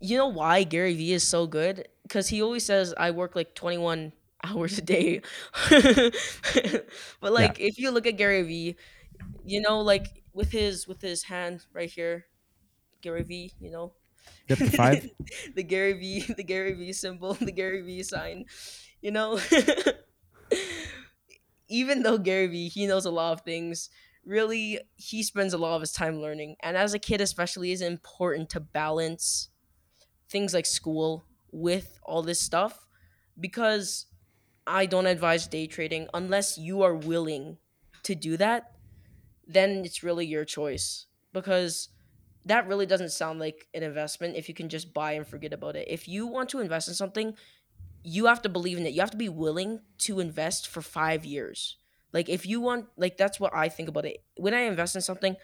you 0.05 0.17
know 0.19 0.29
why 0.29 0.65
Gary 0.65 0.95
Vee 0.95 1.13
is 1.13 1.27
so 1.27 1.47
good? 1.47 1.89
Because 2.03 2.29
he 2.29 2.43
always 2.43 2.65
says, 2.65 2.95
I 2.97 3.11
work 3.11 3.35
like 3.35 3.55
21 3.55 4.13
hours 4.45 4.79
a 4.79 4.83
day. 4.83 5.23
but, 7.21 7.33
like, 7.33 7.59
if 7.61 7.79
you 7.79 7.91
look 7.91 8.07
at 8.07 8.17
Gary 8.17 8.43
Vee, 8.43 8.77
you 9.45 9.61
know, 9.61 9.81
like, 9.81 10.23
with 10.33 10.51
his 10.51 10.89
with 10.89 11.01
his 11.01 11.23
hand 11.23 11.65
right 11.73 11.91
here, 11.91 12.27
Gary 13.03 13.23
Vee, 13.23 13.53
you 13.61 13.71
know, 13.71 13.95
Yep, 14.49 14.59
the 14.59 14.71
five. 14.71 15.11
the 15.55 15.63
Gary 15.63 15.95
Vee, 15.95 16.21
the 16.21 16.45
Gary 16.45 16.75
Vee 16.75 16.93
symbol, 16.93 17.35
the 17.35 17.53
Gary 17.53 17.83
Vee 17.83 18.03
sign. 18.03 18.45
You 19.01 19.11
know, 19.11 19.39
even 21.69 22.03
though 22.03 22.19
Gary 22.19 22.47
V, 22.47 22.69
he 22.69 22.87
knows 22.87 23.05
a 23.05 23.11
lot 23.11 23.33
of 23.33 23.41
things. 23.43 23.91
Really, 24.25 24.81
he 24.97 25.23
spends 25.23 25.53
a 25.53 25.59
lot 25.59 25.75
of 25.77 25.83
his 25.83 25.93
time 25.93 26.21
learning, 26.21 26.57
and 26.63 26.77
as 26.77 26.95
a 26.95 26.99
kid, 26.99 27.21
especially, 27.21 27.73
it's 27.73 27.83
important 27.83 28.49
to 28.51 28.61
balance 28.61 29.51
things 30.29 30.55
like 30.55 30.67
school 30.67 31.27
with 31.53 31.99
all 32.03 32.23
this 32.23 32.41
stuff 32.41 32.87
because 33.39 34.07
I 34.67 34.87
don't 34.87 35.07
advise 35.07 35.47
day 35.47 35.67
trading 35.67 36.09
unless 36.15 36.59
you 36.59 36.83
are 36.83 36.95
willing 36.95 37.59
to 38.05 38.15
do 38.15 38.37
that. 38.39 38.73
Then 39.47 39.85
it's 39.85 40.03
really 40.03 40.27
your 40.27 40.45
choice 40.45 41.07
because 41.33 41.91
that 42.47 42.67
really 42.67 42.87
doesn't 42.87 43.11
sound 43.11 43.41
like 43.41 43.69
an 43.75 43.83
investment 43.83 44.37
if 44.37 44.49
you 44.49 44.55
can 44.55 44.69
just 44.69 44.93
buy 44.95 45.13
and 45.13 45.27
forget 45.27 45.53
about 45.53 45.77
it. 45.77 45.89
If 45.89 46.09
you 46.09 46.27
want 46.27 46.49
to 46.51 46.61
invest 46.61 46.89
in 46.89 46.95
something, 46.95 47.35
you 48.03 48.27
have 48.27 48.43
to 48.43 48.49
believe 48.49 48.79
in 48.79 48.87
it. 48.87 48.93
You 48.93 49.01
have 49.01 49.11
to 49.11 49.17
be 49.17 49.29
willing 49.29 49.81
to 49.99 50.21
invest 50.21 50.69
for 50.69 50.83
five 50.83 51.25
years. 51.25 51.77
Like 52.13 52.29
if 52.29 52.47
you 52.47 52.61
want, 52.61 52.87
like 52.97 53.17
that's 53.17 53.41
what 53.41 53.55
I 53.55 53.69
think 53.69 53.89
about 53.89 54.05
it. 54.05 54.23
When 54.37 54.55
I 54.55 54.61
invest 54.61 54.95
in 54.95 55.03
something, 55.03 55.37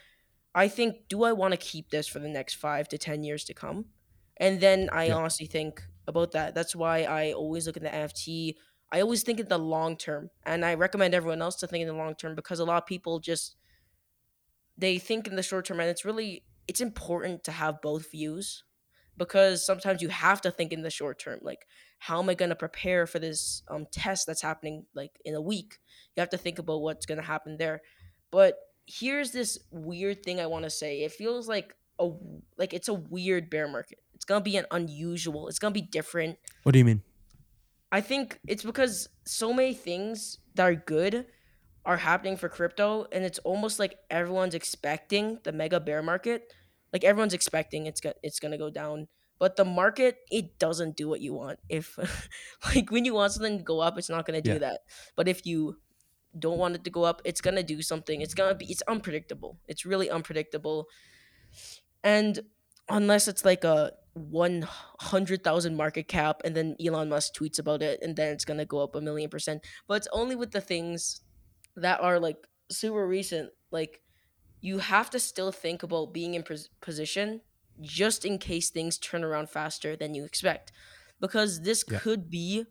I 0.55 0.69
think, 0.69 1.09
do 1.09 1.23
I 1.25 1.33
want 1.33 1.53
to 1.53 1.59
keep 1.59 1.91
this 1.91 2.07
for 2.07 2.19
the 2.19 2.29
next 2.29 2.55
five 2.55 2.89
to 2.89 2.99
ten 2.99 3.25
years 3.25 3.45
to 3.45 3.55
come? 3.55 3.87
And 4.41 4.61
then 4.61 4.91
I 4.93 5.11
Yeah. 5.11 5.13
honestly 5.13 5.47
think 5.47 5.83
about 6.09 6.33
that. 6.33 6.57
That's 6.57 6.77
why 6.77 7.05
I 7.05 7.33
always 7.35 7.69
look 7.69 7.79
at 7.79 7.85
the 7.85 7.95
NFT. 7.95 8.59
I 8.93 9.03
always 9.03 9.23
think 9.25 9.41
in 9.41 9.49
the 9.49 9.59
long 9.59 9.97
term, 9.99 10.31
and 10.45 10.65
I 10.67 10.75
recommend 10.75 11.15
everyone 11.15 11.43
else 11.43 11.57
to 11.59 11.69
think 11.69 11.83
in 11.83 11.89
the 11.89 11.95
long 11.95 12.17
term 12.17 12.35
because 12.37 12.61
a 12.61 12.67
lot 12.67 12.83
of 12.83 12.87
people 12.89 13.21
just 13.21 13.57
they 14.77 14.99
think 14.99 15.27
in 15.27 15.37
the 15.37 15.43
short 15.43 15.67
term, 15.67 15.81
and 15.81 15.89
it's 15.89 16.05
really 16.05 16.45
it's 16.67 16.81
important 16.81 17.45
to 17.45 17.53
have 17.53 17.81
both 17.81 18.11
views 18.11 18.65
because 19.17 19.65
sometimes 19.67 20.01
you 20.03 20.09
have 20.09 20.41
to 20.43 20.51
think 20.51 20.73
in 20.73 20.83
the 20.83 20.91
short 20.91 21.21
term 21.21 21.39
like 21.43 21.69
how 21.99 22.21
am 22.21 22.31
i 22.31 22.35
going 22.35 22.49
to 22.49 22.57
prepare 22.57 23.07
for 23.07 23.21
this 23.21 23.63
um, 23.69 23.87
test 23.93 24.27
that's 24.27 24.43
happening 24.43 24.87
like 24.95 25.21
in 25.27 25.35
a 25.37 25.43
week 25.43 25.81
you 26.17 26.23
have 26.23 26.31
to 26.31 26.39
think 26.39 26.59
about 26.59 26.81
what's 26.81 27.07
going 27.07 27.19
to 27.21 27.25
happen 27.27 27.59
there 27.59 27.83
but 28.33 28.57
here's 28.87 29.33
this 29.33 29.59
weird 29.71 30.25
thing 30.25 30.41
i 30.41 30.47
want 30.47 30.65
to 30.65 30.71
say 30.71 31.03
it 31.03 31.13
feels 31.13 31.49
like 31.49 31.77
a 32.01 32.11
like 32.59 32.75
it's 32.75 32.89
a 32.89 32.95
weird 32.95 33.51
bear 33.51 33.69
market 33.69 34.01
it's 34.21 34.27
going 34.29 34.41
to 34.41 34.45
be 34.45 34.57
an 34.61 34.67
unusual 34.71 35.49
it's 35.49 35.59
going 35.59 35.73
to 35.73 35.81
be 35.81 35.87
different 35.87 36.37
What 36.65 36.73
do 36.73 36.79
you 36.79 36.85
mean? 36.85 37.03
I 37.91 38.01
think 38.01 38.39
it's 38.47 38.63
because 38.63 39.09
so 39.27 39.53
many 39.53 39.75
things 39.75 40.39
that 40.55 40.65
are 40.65 40.75
good 40.77 41.27
are 41.85 41.97
happening 41.97 42.37
for 42.37 42.49
crypto, 42.49 43.07
and 43.11 43.25
it's 43.25 43.39
almost 43.41 43.79
like 43.81 43.97
everyone's 44.11 44.55
expecting 44.55 45.41
the 45.45 45.51
mega 45.53 45.81
bear 45.81 46.03
market. 46.03 46.53
Like 46.93 47.05
everyone's 47.05 47.35
expecting 47.35 47.87
it's 47.87 48.01
go- 48.01 48.15
it's 48.23 48.39
gonna 48.39 48.59
go 48.59 48.71
down, 48.71 49.09
but 49.41 49.57
the 49.57 49.65
market 49.65 50.19
it 50.31 50.59
doesn't 50.61 50.97
do 50.97 51.09
what 51.09 51.21
you 51.21 51.35
want. 51.35 51.59
If 51.69 51.99
like 52.75 52.91
when 52.93 53.05
you 53.05 53.15
want 53.15 53.33
something 53.33 53.59
to 53.59 53.65
go 53.65 53.81
up, 53.81 53.99
it's 53.99 54.11
not 54.11 54.27
gonna 54.27 54.43
do 54.43 54.53
Yeah. 54.53 54.59
that. 54.59 54.81
But 55.17 55.27
if 55.27 55.45
you 55.47 55.81
don't 56.39 56.59
want 56.59 56.77
it 56.77 56.85
to 56.85 56.91
go 56.91 57.03
up, 57.05 57.23
it's 57.25 57.41
gonna 57.41 57.65
do 57.65 57.83
something. 57.83 58.21
It's 58.21 58.35
gonna 58.35 58.55
be 58.55 58.67
it's 58.71 58.83
unpredictable. 58.87 59.59
It's 59.67 59.85
really 59.85 60.11
unpredictable, 60.11 60.87
and 62.03 62.41
unless 62.89 63.29
it's 63.29 63.45
like 63.45 63.65
a 63.65 63.93
one 64.21 64.67
hundred 65.01 65.43
thousand 65.45 65.77
market 65.77 66.09
cap, 66.09 66.43
and 66.45 66.55
then 66.57 66.77
Elon 66.85 67.09
Musk 67.09 67.35
tweets 67.35 67.59
about 67.59 67.83
it, 67.83 68.01
and 68.03 68.17
then 68.17 68.33
it's 68.33 68.45
gonna 68.45 68.65
go 68.65 68.81
up 68.81 68.95
a 68.95 69.01
million 69.01 69.31
percent. 69.31 69.65
But 69.89 69.95
it's 69.99 70.09
only 70.13 70.37
with 70.37 70.53
the 70.53 70.61
things 70.61 71.21
that 71.77 72.01
are 72.01 72.19
like 72.21 72.47
super 72.71 73.07
recent. 73.07 73.51
Like 73.71 74.01
you 74.61 74.79
have 74.79 75.11
to 75.11 75.19
still 75.21 75.53
think 75.53 75.83
about 75.83 76.13
being 76.13 76.35
in 76.35 76.43
pos- 76.43 76.69
position 76.81 77.41
just 77.81 78.25
in 78.25 78.39
case 78.39 78.71
things 78.71 78.99
turn 78.99 79.25
around 79.25 79.49
faster 79.49 79.97
than 79.97 80.15
you 80.15 80.25
expect, 80.25 80.73
because 81.21 81.63
this 81.63 81.85
Yeah. 81.89 81.99
could 82.01 82.31
be 82.31 82.67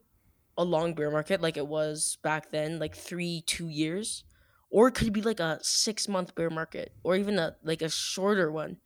a 0.58 0.64
long 0.64 0.94
bear 0.94 1.10
market 1.10 1.42
like 1.42 1.58
it 1.58 1.68
was 1.68 2.18
back 2.22 2.52
then, 2.52 2.80
like 2.80 2.96
three 2.96 3.42
two 3.48 3.70
years, 3.70 4.24
or 4.70 4.90
it 4.90 4.96
could 4.96 5.14
be 5.14 5.22
like 5.22 5.40
a 5.40 5.60
six 5.64 6.08
month 6.08 6.36
bear 6.36 6.50
market, 6.50 6.94
or 7.04 7.16
even 7.16 7.40
a 7.40 7.56
like 7.64 7.82
a 7.82 7.90
shorter 7.90 8.52
one. 8.52 8.78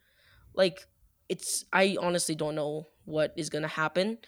Like 0.54 0.88
it's 1.34 1.66
I 1.74 1.98
honestly 2.00 2.36
don't 2.36 2.54
know 2.54 2.90
what 3.06 3.34
is 3.36 3.50
gonna 3.50 3.68
happen. 3.68 4.20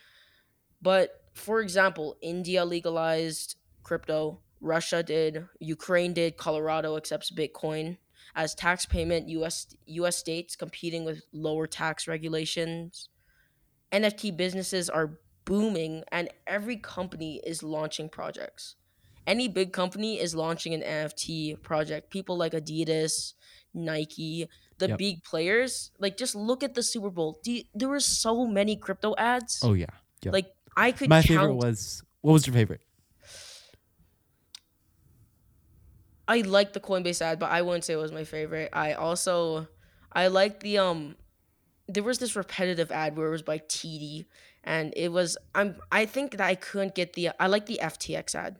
But 0.81 1.21
for 1.33 1.61
example, 1.61 2.17
India 2.19 2.65
legalized 2.65 3.57
crypto, 3.83 4.39
Russia 4.59 5.03
did, 5.03 5.45
Ukraine 5.59 6.13
did, 6.13 6.35
Colorado 6.35 6.97
accepts 6.97 7.31
Bitcoin 7.31 7.97
as 8.35 8.55
tax 8.55 8.87
payment, 8.87 9.29
US 9.29 9.67
US 9.85 10.17
states 10.17 10.55
competing 10.55 11.05
with 11.05 11.21
lower 11.31 11.67
tax 11.67 12.07
regulations. 12.07 13.09
NFT 13.91 14.35
businesses 14.35 14.89
are 14.89 15.19
booming 15.45 16.03
and 16.11 16.29
every 16.47 16.77
company 16.77 17.39
is 17.45 17.61
launching 17.61 18.09
projects. 18.09 18.77
Any 19.27 19.47
big 19.47 19.73
company 19.73 20.19
is 20.19 20.33
launching 20.33 20.73
an 20.73 20.81
NFT 20.81 21.61
project. 21.61 22.09
People 22.09 22.35
like 22.35 22.53
Adidas, 22.53 23.33
Nike, 23.75 24.49
the 24.77 24.89
Yep. 24.89 24.97
big 24.97 25.23
players. 25.23 25.91
Like 25.99 26.17
just 26.17 26.35
look 26.35 26.63
at 26.63 26.73
the 26.75 26.83
Super 26.83 27.09
Bowl. 27.09 27.39
Do 27.43 27.51
you- 27.51 27.63
there 27.73 27.89
were 27.89 27.99
so 27.99 28.45
many 28.45 28.75
crypto 28.75 29.15
ads. 29.17 29.59
Oh 29.63 29.73
yeah. 29.73 29.85
Yep. 30.23 30.33
Like 30.33 30.47
I 30.77 30.91
could 30.91 31.09
My 31.09 31.21
count. 31.21 31.27
favorite 31.27 31.55
was 31.55 32.03
what 32.21 32.33
was 32.33 32.47
your 32.47 32.53
favorite? 32.53 32.81
I 36.27 36.41
like 36.41 36.73
the 36.73 36.79
Coinbase 36.79 37.21
ad, 37.21 37.39
but 37.39 37.51
I 37.51 37.61
wouldn't 37.61 37.83
say 37.83 37.93
it 37.93 37.97
was 37.97 38.11
my 38.11 38.23
favorite. 38.23 38.69
I 38.73 38.93
also 38.93 39.67
I 40.11 40.27
like 40.27 40.59
the 40.61 40.79
um 40.79 41.15
there 41.87 42.03
was 42.03 42.17
this 42.17 42.35
repetitive 42.35 42.91
ad 42.91 43.15
where 43.15 43.27
it 43.27 43.31
was 43.31 43.43
by 43.43 43.59
TD 43.59 44.25
and 44.63 44.91
it 44.97 45.09
was 45.11 45.37
I'm 45.53 45.75
I 45.91 46.05
think 46.05 46.31
that 46.31 46.41
I 46.41 46.55
couldn't 46.55 46.95
get 46.95 47.13
the 47.13 47.29
I 47.39 47.47
like 47.47 47.67
the 47.67 47.79
FTX 47.81 48.33
ad. 48.33 48.57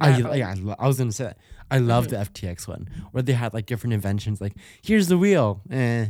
I, 0.00 0.12
That, 0.20 0.26
um, 0.30 0.36
yeah, 0.36 0.54
I, 0.78 0.84
I 0.84 0.86
was 0.88 0.98
gonna 0.98 1.12
say 1.12 1.24
that. 1.24 1.38
I 1.70 1.78
love 1.78 2.08
the 2.08 2.16
FTX 2.16 2.68
one 2.68 2.88
where 3.12 3.22
they 3.22 3.32
had 3.32 3.54
like 3.54 3.66
different 3.66 3.94
inventions. 3.94 4.40
Like 4.40 4.54
here's 4.82 5.08
the 5.08 5.18
wheel, 5.18 5.60
eh, 5.70 6.06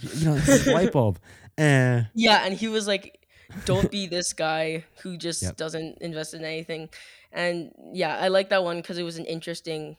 you 0.00 0.24
know, 0.26 0.40
light 0.72 0.92
bulb, 0.92 1.18
eh. 1.58 2.02
Yeah, 2.14 2.42
and 2.44 2.54
he 2.54 2.68
was 2.68 2.86
like, 2.86 3.26
"Don't 3.64 3.90
be 3.90 4.06
this 4.06 4.32
guy 4.32 4.84
who 5.02 5.16
just 5.16 5.42
Yep. 5.42 5.56
doesn't 5.56 5.98
invest 6.00 6.34
in 6.34 6.44
anything." 6.44 6.88
And 7.32 7.72
yeah, 7.92 8.16
I 8.18 8.28
like 8.28 8.48
that 8.50 8.62
one 8.64 8.78
because 8.78 8.98
it 8.98 9.02
was 9.04 9.16
an 9.18 9.24
interesting. 9.26 9.96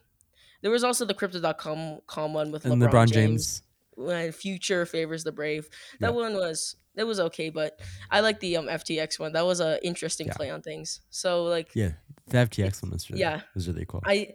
There 0.62 0.72
was 0.72 0.84
also 0.84 1.06
the 1.06 1.14
Crypto.com 1.14 2.00
com 2.08 2.34
one 2.34 2.52
with 2.52 2.66
And 2.66 2.82
LeBron, 2.82 2.90
LeBron 2.90 3.12
James. 3.12 3.14
James. 3.14 3.62
When 3.96 4.32
future 4.32 4.86
favors 4.86 5.24
the 5.24 5.32
brave. 5.32 5.68
That 6.02 6.08
Yep. 6.08 6.16
one 6.16 6.34
was 6.36 6.76
that 6.96 7.08
was 7.08 7.20
okay, 7.20 7.50
but 7.50 7.80
I 8.12 8.20
like 8.22 8.40
the 8.40 8.58
um 8.58 8.68
FTX 8.68 9.20
one. 9.20 9.34
That 9.34 9.46
was 9.46 9.60
a 9.60 9.84
interesting 9.86 10.28
Yeah. 10.28 10.34
play 10.34 10.50
on 10.52 10.62
things. 10.62 11.02
So 11.10 11.44
like 11.46 11.70
Yeah, 11.76 11.94
the 12.28 12.38
FTX 12.38 12.82
one 12.84 12.92
was 12.92 13.10
really, 13.10 13.22
Yeah. 13.22 13.42
was 13.56 13.68
really 13.68 13.86
cool. 13.88 14.02
I. 14.06 14.34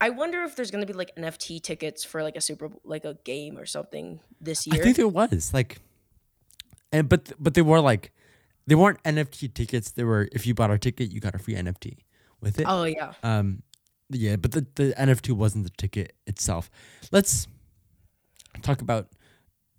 I 0.00 0.10
wonder 0.10 0.42
if 0.44 0.54
there's 0.56 0.70
gonna 0.70 0.86
be 0.86 0.92
like 0.92 1.14
NFT 1.16 1.60
tickets 1.62 2.04
for 2.04 2.22
like 2.22 2.36
a 2.36 2.40
Super 2.40 2.70
like 2.84 3.04
a 3.04 3.14
game 3.24 3.58
or 3.58 3.66
something 3.66 4.20
this 4.40 4.66
year. 4.66 4.80
I 4.80 4.84
think 4.84 4.96
there 4.96 5.08
was 5.08 5.52
like, 5.52 5.78
and 6.92 7.08
but 7.08 7.32
but 7.38 7.54
they 7.54 7.62
were 7.62 7.80
like, 7.80 8.12
they 8.66 8.74
weren't 8.74 9.02
NFT 9.02 9.52
tickets. 9.54 9.90
They 9.90 10.04
were 10.04 10.28
if 10.32 10.46
you 10.46 10.54
bought 10.54 10.70
a 10.70 10.78
ticket, 10.78 11.10
you 11.10 11.20
got 11.20 11.34
a 11.34 11.38
free 11.38 11.54
NFT 11.54 11.98
with 12.40 12.60
it. 12.60 12.66
oh 12.68 12.84
yeah, 12.84 13.12
Um, 13.22 13.62
yeah, 14.10 14.36
but 14.36 14.52
the 14.52 14.66
the 14.76 14.94
NFT 14.96 15.32
wasn't 15.32 15.64
the 15.64 15.70
ticket 15.76 16.14
itself. 16.26 16.70
Let's 17.10 17.48
talk 18.62 18.80
about, 18.80 19.08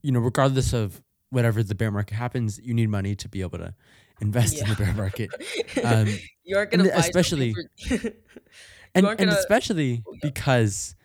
you 0.01 0.11
know, 0.11 0.19
regardless 0.19 0.73
of 0.73 1.01
whatever 1.29 1.63
the 1.63 1.75
bear 1.75 1.91
market 1.91 2.15
happens, 2.15 2.59
you 2.61 2.73
need 2.73 2.89
money 2.89 3.15
to 3.15 3.29
be 3.29 3.41
able 3.41 3.59
to 3.59 3.73
invest 4.19 4.57
in 4.61 4.67
the 4.67 4.75
bear 4.75 4.93
market. 4.93 5.29
Um, 5.83 6.07
you 6.43 6.57
aren't 6.57 6.71
gonna 6.71 6.89
buy 6.89 6.97
especially- 6.97 7.55
and, 8.95 9.05
and 9.05 9.17
gonna- 9.17 9.31
especially 9.33 10.03
Oh, 10.07 10.13
yeah. 10.13 10.19
because 10.23 10.95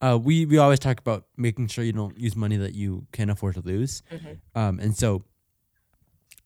uh, 0.00 0.18
we 0.22 0.46
we 0.46 0.58
always 0.58 0.78
talk 0.78 0.98
about 0.98 1.26
making 1.36 1.68
sure 1.68 1.84
you 1.84 1.92
don't 1.92 2.16
use 2.18 2.34
money 2.36 2.56
that 2.56 2.74
you 2.74 3.06
can't 3.12 3.30
afford 3.30 3.54
to 3.54 3.60
lose. 3.60 4.02
Mhm. 4.12 4.38
Um, 4.54 4.78
and 4.80 4.96
so 4.96 5.22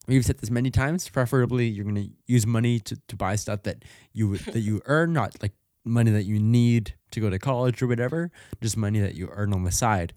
we've 0.07 0.23
said 0.25 0.37
this 0.37 0.49
many 0.51 0.69
times. 0.71 1.09
Preferably, 1.09 1.67
you're 1.67 1.83
going 1.83 1.95
to 1.95 2.09
use 2.27 2.45
money 2.45 2.79
to, 2.81 2.95
to 3.07 3.15
buy 3.15 3.35
stuff 3.35 3.63
that 3.63 3.83
you 4.13 4.37
that 4.37 4.59
you 4.61 4.81
earn, 4.85 5.13
not 5.13 5.41
like 5.41 5.53
money 5.83 6.11
that 6.11 6.23
you 6.25 6.39
need 6.39 6.93
to 7.11 7.19
go 7.19 7.29
to 7.29 7.39
college 7.39 7.81
or 7.81 7.87
whatever. 7.87 8.29
Just 8.61 8.77
money 8.77 8.99
that 8.99 9.15
you 9.15 9.27
earn 9.31 9.53
on 9.53 9.63
the 9.63 9.71
side. 9.71 10.13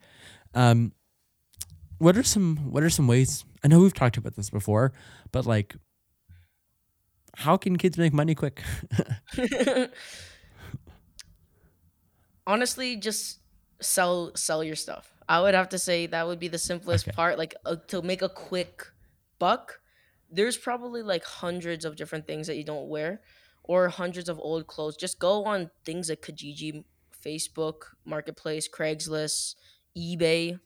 Um, 0.54 0.92
what 1.98 2.16
are 2.18 2.22
some 2.22 2.56
What 2.72 2.82
are 2.82 2.90
some 2.90 3.06
ways? 3.06 3.44
I 3.64 3.68
know 3.68 3.80
we've 3.80 3.94
talked 3.94 4.16
about 4.18 4.34
this 4.36 4.50
before, 4.50 4.92
but 5.32 5.46
like, 5.46 5.76
how 7.36 7.56
can 7.56 7.76
kids 7.78 7.96
make 7.96 8.12
money 8.12 8.34
quick? 8.34 8.62
honestly 12.46 12.96
just 12.96 13.40
sell 13.80 14.32
sell 14.34 14.62
your 14.62 14.76
stuff 14.76 15.14
i 15.28 15.40
would 15.40 15.54
have 15.54 15.68
to 15.68 15.78
say 15.78 16.06
that 16.06 16.26
would 16.26 16.38
be 16.38 16.48
the 16.48 16.58
simplest 16.58 17.08
Okay. 17.08 17.12
part 17.12 17.38
like 17.38 17.54
uh, 17.64 17.76
to 17.88 18.02
make 18.02 18.22
a 18.22 18.28
quick 18.28 18.86
buck 19.38 19.80
there's 20.30 20.56
probably 20.56 21.02
like 21.02 21.24
hundreds 21.24 21.84
of 21.84 21.96
different 21.96 22.26
things 22.26 22.46
that 22.46 22.56
you 22.56 22.64
don't 22.64 22.88
wear 22.88 23.22
or 23.64 23.88
hundreds 23.88 24.28
of 24.28 24.38
old 24.38 24.66
clothes 24.66 24.96
just 24.96 25.18
go 25.18 25.44
on 25.44 25.70
things 25.84 26.08
like 26.08 26.20
kijiji 26.22 26.84
facebook 27.24 27.94
marketplace 28.04 28.68
craigslist 28.68 29.54
ebay 29.96 30.58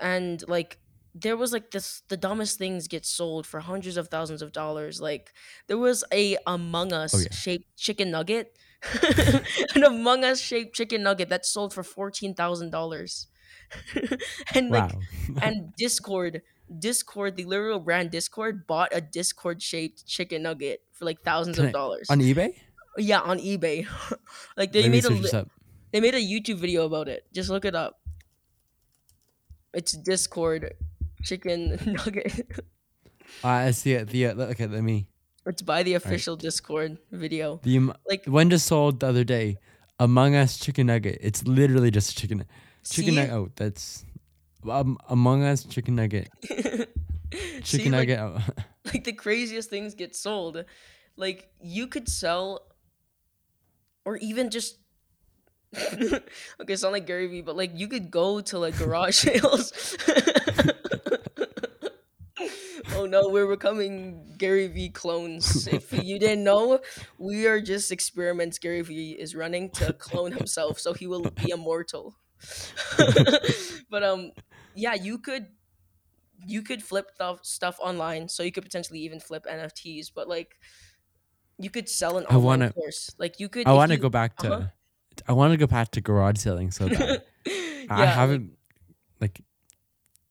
and 0.00 0.44
like 0.48 0.78
there 1.20 1.36
was 1.36 1.52
like 1.52 1.70
this 1.70 2.02
the 2.08 2.16
dumbest 2.16 2.58
things 2.58 2.88
get 2.88 3.04
sold 3.06 3.46
for 3.46 3.60
hundreds 3.60 3.96
of 3.96 4.08
thousands 4.08 4.42
of 4.42 4.52
dollars. 4.52 5.00
Like 5.00 5.32
there 5.66 5.78
was 5.78 6.04
a 6.12 6.36
among 6.46 6.92
us 6.92 7.14
Oh, 7.14 7.18
yeah. 7.18 7.32
shaped 7.32 7.76
chicken 7.76 8.10
nugget. 8.10 8.56
An 9.74 9.82
among 9.84 10.22
us 10.24 10.40
shaped 10.40 10.74
chicken 10.76 11.02
nugget 11.02 11.28
that 11.30 11.44
sold 11.44 11.74
for 11.74 11.82
$14000 11.82 13.26
and 14.54 14.70
like 14.70 14.92
and 15.42 15.74
discord 15.76 16.42
discord 16.78 17.34
the 17.36 17.44
literal 17.44 17.80
brand 17.80 18.10
discord 18.12 18.66
bought 18.68 18.90
a 18.94 19.00
discord 19.00 19.60
shaped 19.62 20.06
chicken 20.06 20.42
nugget 20.42 20.80
for 20.92 21.04
like 21.06 21.22
thousands 21.22 21.56
Can 21.56 21.64
of 21.66 21.68
I- 21.70 21.72
dollars. 21.72 22.06
on 22.10 22.20
eBay, 22.20 22.54
yeah 22.96 23.20
on 23.20 23.38
ebay. 23.40 23.86
Like 24.56 24.70
they 24.72 24.82
Let 24.82 24.90
made 24.92 25.04
a 25.04 25.08
search 25.08 25.22
this 25.22 25.32
li- 25.32 25.38
up. 25.40 25.48
they 25.92 26.00
made 26.00 26.14
a 26.14 26.22
youtube 26.22 26.58
video 26.58 26.84
about 26.86 27.08
it. 27.08 27.24
Just 27.34 27.50
look 27.50 27.64
it 27.64 27.74
up. 27.74 27.98
It's 29.74 29.92
discord 29.92 30.74
chicken 31.22 31.78
nugget 31.86 32.64
I 33.44 33.70
see 33.72 33.92
it. 33.92 34.08
The 34.08 34.28
uh, 34.28 34.34
okay, 34.52 34.66
let 34.66 34.82
me. 34.82 35.06
it's 35.46 35.62
by 35.62 35.82
the 35.82 35.94
official 35.94 36.36
discord 36.36 36.98
video 37.12 37.60
The 37.62 37.78
um, 37.78 37.94
like 38.08 38.24
just 38.48 38.66
sold 38.66 39.00
the 39.00 39.06
other 39.06 39.24
day. 39.24 39.58
Among 40.00 40.34
Us 40.34 40.58
chicken 40.58 40.86
nugget. 40.86 41.18
It's 41.20 41.46
literally 41.46 41.90
just 41.90 42.12
a 42.12 42.16
chicken 42.16 42.44
chicken 42.84 43.16
nugget. 43.16 43.32
Oh, 43.32 43.50
that's 43.56 44.04
um, 44.68 44.98
Among 45.08 45.42
Us 45.42 45.64
chicken 45.64 45.96
nugget. 45.96 46.28
Chicken 47.30 47.62
See, 47.62 47.82
like, 47.90 48.08
nugget. 48.08 48.18
oh. 48.20 48.40
like 48.86 49.04
the 49.04 49.12
craziest 49.12 49.68
things 49.68 49.94
get 49.94 50.16
sold. 50.16 50.64
Like 51.16 51.50
you 51.60 51.86
could 51.86 52.08
sell, 52.08 52.62
or 54.06 54.16
even 54.16 54.48
just. 54.48 54.78
okay, 56.60 56.76
sound 56.76 56.94
like 56.94 57.06
Gary 57.06 57.26
Vee, 57.26 57.42
but 57.42 57.54
like 57.54 57.72
you 57.74 57.86
could 57.88 58.10
go 58.10 58.40
to 58.40 58.58
like 58.58 58.78
garage 58.78 59.16
sales. 59.16 59.96
No, 63.10 63.28
we're 63.28 63.46
becoming 63.48 64.34
Gary 64.38 64.66
Vee 64.68 64.90
clones. 64.90 65.66
If 65.72 65.92
you 65.92 66.18
didn't 66.18 66.44
know, 66.44 66.80
we 67.18 67.46
are 67.46 67.60
just 67.60 67.90
experiments 67.92 68.58
Gary 68.58 68.82
Vee 68.82 69.12
is 69.12 69.34
running 69.34 69.70
to 69.80 69.92
clone 69.94 70.32
himself, 70.32 70.78
so 70.78 70.92
he 70.92 71.06
will 71.06 71.22
be 71.30 71.50
immortal. 71.50 72.16
but 73.90 74.02
um, 74.02 74.32
yeah, 74.74 74.94
you 74.94 75.18
could 75.18 75.46
you 76.46 76.62
could 76.62 76.82
flip 76.82 77.10
stuff 77.14 77.44
stuff 77.44 77.76
online, 77.80 78.28
so 78.28 78.42
you 78.42 78.52
could 78.52 78.62
potentially 78.64 79.00
even 79.00 79.20
flip 79.20 79.44
NFTs. 79.44 80.12
But 80.14 80.28
like, 80.28 80.56
you 81.58 81.70
could 81.70 81.88
sell 81.88 82.18
an 82.18 82.26
I 82.30 82.36
wanna- 82.36 82.72
course. 82.72 83.10
Like 83.18 83.40
you 83.40 83.48
could. 83.48 83.66
I 83.66 83.72
want 83.72 83.90
to 83.92 83.98
go 83.98 84.08
back 84.08 84.36
to. 84.38 84.52
uh-huh. 84.52 84.66
I 85.26 85.32
want 85.32 85.50
to 85.52 85.56
go 85.56 85.66
back 85.66 85.90
to 85.92 86.00
garage 86.00 86.38
selling 86.38 86.70
so. 86.70 86.86
I 86.94 87.18
Yeah, 87.46 87.86
like- 87.88 88.08
haven't 88.08 88.52
like. 89.20 89.40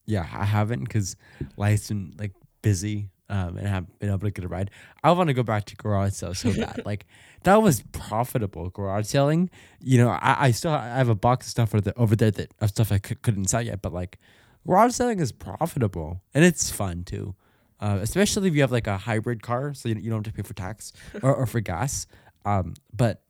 Yeah, 0.05 0.25
I 0.31 0.45
haven't 0.45 0.85
because 0.85 1.17
been 1.57 2.13
like 2.17 2.31
busy. 2.61 3.09
Um, 3.29 3.57
and 3.57 3.67
haven't 3.67 3.99
been 3.99 4.07
able 4.07 4.19
to 4.19 4.31
get 4.31 4.45
a 4.45 4.47
ride. 4.47 4.71
I 5.03 5.11
want 5.11 5.27
to 5.27 5.33
go 5.33 5.43
back 5.43 5.65
to 5.65 5.75
garage 5.75 6.13
sales 6.13 6.39
so 6.39 6.53
bad. 6.53 6.83
like 6.85 7.05
that 7.43 7.61
was 7.61 7.83
profitable 7.91 8.69
garage 8.69 9.05
selling. 9.05 9.49
You 9.81 9.97
know, 9.97 10.09
I, 10.11 10.45
I 10.45 10.51
still 10.51 10.71
I 10.71 10.95
have 10.95 11.09
a 11.09 11.15
box 11.15 11.47
of 11.47 11.49
stuff 11.51 11.75
over 11.75 11.81
there, 11.81 11.93
over 11.97 12.15
there 12.15 12.31
that 12.31 12.53
of 12.61 12.69
stuff 12.69 12.89
I 12.89 12.99
could, 12.99 13.21
couldn't 13.23 13.49
sell 13.49 13.61
yet. 13.61 13.81
But 13.81 13.91
like 13.91 14.17
garage 14.65 14.93
selling 14.93 15.19
is 15.19 15.33
profitable 15.33 16.21
and 16.33 16.45
it's 16.45 16.71
fun 16.71 17.03
too. 17.03 17.35
Uh, 17.79 17.99
especially 18.01 18.47
if 18.47 18.55
you 18.55 18.61
have 18.61 18.71
like 18.71 18.87
a 18.87 18.97
hybrid 18.97 19.43
car, 19.43 19.73
so 19.73 19.89
you, 19.89 19.95
you 19.95 20.09
don't 20.09 20.25
have 20.25 20.33
to 20.33 20.41
pay 20.41 20.47
for 20.47 20.53
tax 20.53 20.93
or, 21.21 21.35
or 21.35 21.45
for 21.45 21.59
gas. 21.59 22.07
Um, 22.45 22.73
but 22.95 23.21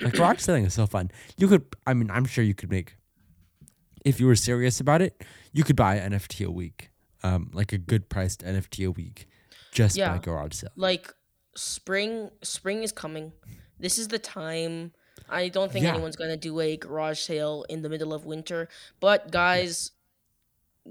like 0.00 0.14
garage 0.14 0.40
selling 0.40 0.64
is 0.64 0.74
so 0.74 0.86
fun. 0.86 1.10
You 1.36 1.48
could, 1.48 1.64
I 1.86 1.94
mean, 1.94 2.10
I'm 2.10 2.24
sure 2.24 2.44
you 2.44 2.54
could 2.54 2.70
make, 2.70 2.96
if 4.04 4.20
you 4.20 4.26
were 4.26 4.36
serious 4.36 4.80
about 4.80 5.02
it, 5.02 5.24
you 5.52 5.64
could 5.64 5.76
buy 5.76 5.96
an 5.96 6.12
NFT 6.12 6.46
a 6.46 6.50
week, 6.50 6.89
um, 7.22 7.50
like 7.52 7.72
a 7.72 7.78
good 7.78 8.08
priced 8.08 8.42
NFT 8.44 8.86
a 8.86 8.90
week, 8.90 9.26
just 9.72 9.96
Yeah. 9.96 10.12
by 10.12 10.18
garage 10.18 10.54
sale. 10.54 10.70
like 10.76 11.12
spring 11.56 12.30
spring 12.42 12.82
is 12.84 12.92
coming 12.92 13.32
this 13.78 13.98
is 13.98 14.06
the 14.08 14.18
time 14.20 14.92
i 15.28 15.48
don't 15.48 15.72
think 15.72 15.82
Yeah. 15.84 15.90
anyone's 15.94 16.14
gonna 16.14 16.36
do 16.36 16.60
a 16.60 16.76
garage 16.76 17.18
sale 17.18 17.64
in 17.68 17.82
the 17.82 17.88
middle 17.88 18.14
of 18.14 18.24
winter 18.24 18.68
but 19.00 19.32
guys 19.32 19.90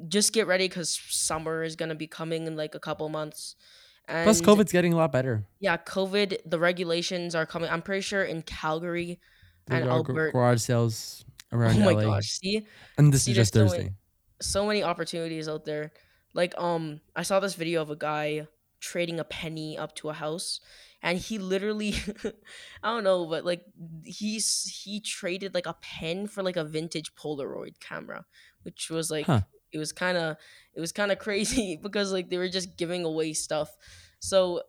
just 0.08 0.34
get 0.34 0.48
ready 0.48 0.68
because 0.68 0.90
summer 1.10 1.64
is 1.64 1.76
gonna 1.78 1.96
be 1.96 2.08
coming 2.08 2.46
in 2.46 2.56
like 2.58 2.76
a 2.76 2.80
couple 2.80 3.08
months 3.10 3.56
and 4.08 4.26
Plus, 4.26 4.42
COVID's 4.42 4.72
getting 4.74 4.92
a 4.94 4.98
lot 4.98 5.12
better. 5.14 5.46
yeah 5.60 5.78
covid 5.78 6.38
the 6.46 6.60
regulations 6.60 7.36
are 7.36 7.46
coming 7.46 7.70
i'm 7.70 7.82
pretty 7.82 8.02
sure 8.02 8.24
in 8.24 8.42
calgary 8.42 9.20
There 9.68 9.78
and 9.78 9.86
gar- 9.88 9.96
Albert- 9.98 10.32
garage 10.34 10.62
sales 10.62 11.24
oh 11.54 11.58
around 11.58 11.80
my 11.80 11.94
LA, 11.94 12.02
gosh 12.04 12.28
see 12.32 12.68
and 12.98 13.14
this 13.14 13.24
See, 13.24 13.32
is 13.32 13.38
just 13.38 13.54
there's 13.54 13.70
so 13.72 13.76
Thursday. 13.78 13.84
many- 13.86 13.96
so 14.42 14.66
many 14.66 14.84
opportunities 14.84 15.50
out 15.50 15.66
there. 15.66 15.92
Like 16.34 16.54
um 16.58 17.02
I 17.16 17.24
saw 17.24 17.40
this 17.40 17.56
video 17.56 17.82
of 17.82 17.90
a 17.90 17.96
guy 17.96 18.48
trading 18.80 19.20
a 19.20 19.24
penny 19.24 19.78
up 19.78 19.94
to 19.94 20.10
a 20.10 20.14
house 20.14 20.62
and 21.02 21.18
he 21.18 21.38
literally 21.38 21.94
i 22.82 22.88
don't 22.90 23.04
know 23.04 23.26
but 23.26 23.44
like 23.44 23.66
he's 24.06 24.82
he 24.86 25.02
traded 25.02 25.54
like 25.54 25.66
a 25.66 25.76
pen 25.82 26.28
for 26.28 26.42
like 26.44 26.56
a 26.56 26.64
vintage 26.64 27.14
polaroid 27.14 27.78
camera 27.82 28.26
which 28.64 28.90
was 28.90 29.12
like 29.12 29.26
Huh. 29.26 29.42
it 29.74 29.78
was 29.78 29.92
kind 29.92 30.18
of 30.18 30.38
it 30.74 30.80
was 30.80 30.94
kind 30.94 31.12
of 31.12 31.20
crazy 31.28 31.78
because 31.82 32.14
like 32.14 32.30
they 32.30 32.38
were 32.38 32.48
just 32.48 32.78
giving 32.78 33.04
away 33.04 33.34
stuff 33.34 33.76
so 34.20 34.64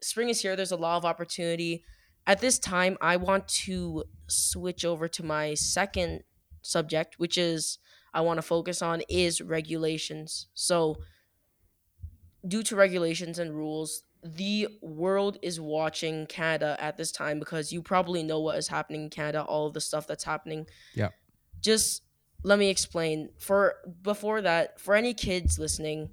spring 0.00 0.28
is 0.28 0.40
here 0.40 0.54
there's 0.54 0.70
a 0.72 0.76
lot 0.76 0.96
of 0.96 1.04
opportunity 1.04 1.84
at 2.26 2.40
this 2.40 2.58
time 2.60 2.96
i 3.00 3.16
want 3.16 3.48
to 3.48 4.04
switch 4.28 4.84
over 4.84 5.08
to 5.08 5.24
my 5.24 5.54
second 5.54 6.22
subject 6.62 7.18
which 7.18 7.36
is 7.38 7.78
i 8.16 8.20
want 8.20 8.38
to 8.38 8.42
focus 8.42 8.82
on 8.82 9.00
is 9.08 9.40
regulations 9.40 10.48
so 10.54 10.96
due 12.46 12.62
to 12.64 12.76
regulations 12.76 13.38
and 13.38 13.54
rules, 13.54 14.02
the 14.22 14.68
world 14.80 15.38
is 15.42 15.60
watching 15.60 16.26
Canada 16.26 16.76
at 16.80 16.96
this 16.96 17.12
time 17.12 17.38
because 17.38 17.72
you 17.72 17.82
probably 17.82 18.22
know 18.22 18.40
what 18.40 18.56
is 18.56 18.68
happening 18.68 19.02
in 19.02 19.10
Canada, 19.10 19.42
all 19.42 19.66
of 19.66 19.74
the 19.74 19.80
stuff 19.80 20.06
that's 20.06 20.24
happening. 20.24 20.66
Yeah. 20.94 21.10
Just 21.60 22.02
let 22.42 22.58
me 22.58 22.68
explain. 22.68 23.30
For 23.38 23.76
before 24.02 24.42
that, 24.42 24.80
for 24.80 24.94
any 24.94 25.14
kids 25.14 25.58
listening 25.58 26.10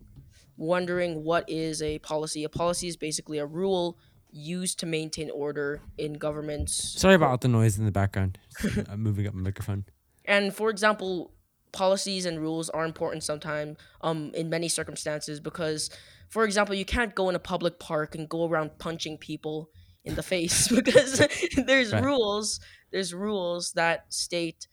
wondering 0.58 1.24
what 1.24 1.50
is 1.50 1.82
a 1.82 2.00
policy, 2.00 2.44
a 2.44 2.50
policy 2.50 2.88
is 2.88 2.96
basically 2.96 3.40
a 3.40 3.46
rule 3.46 3.98
used 4.30 4.80
to 4.80 4.86
maintain 4.86 5.30
order 5.32 5.82
in 5.98 6.14
governments. 6.14 7.00
Sorry 7.00 7.16
about 7.16 7.42
the 7.42 7.48
noise 7.48 7.78
in 7.78 7.86
the 7.86 7.92
background. 7.92 8.38
I'm 8.90 9.02
moving 9.02 9.28
up 9.28 9.34
my 9.34 9.42
microphone. 9.42 9.86
And 10.26 10.54
for 10.54 10.70
example, 10.70 11.34
policies 11.74 12.26
and 12.26 12.40
rules 12.40 12.70
are 12.70 12.86
important 12.86 13.24
sometimes 13.24 13.78
um 14.02 14.32
in 14.34 14.50
many 14.50 14.70
circumstances 14.70 15.40
because 15.40 15.90
for 16.30 16.46
example, 16.46 16.74
you 16.74 16.86
can't 16.86 17.14
go 17.14 17.30
in 17.30 17.36
a 17.36 17.40
public 17.40 17.80
park 17.80 18.16
and 18.16 18.28
go 18.28 18.48
around 18.50 18.80
punching 18.80 19.20
people 19.20 19.70
in 20.04 20.16
the 20.16 20.24
face 20.24 20.68
because 20.76 21.22
there's 21.68 21.94
Right. 21.94 22.02
rules, 22.02 22.60
there's 22.92 23.14
rules 23.14 23.74
that 23.74 24.12
state 24.12 24.68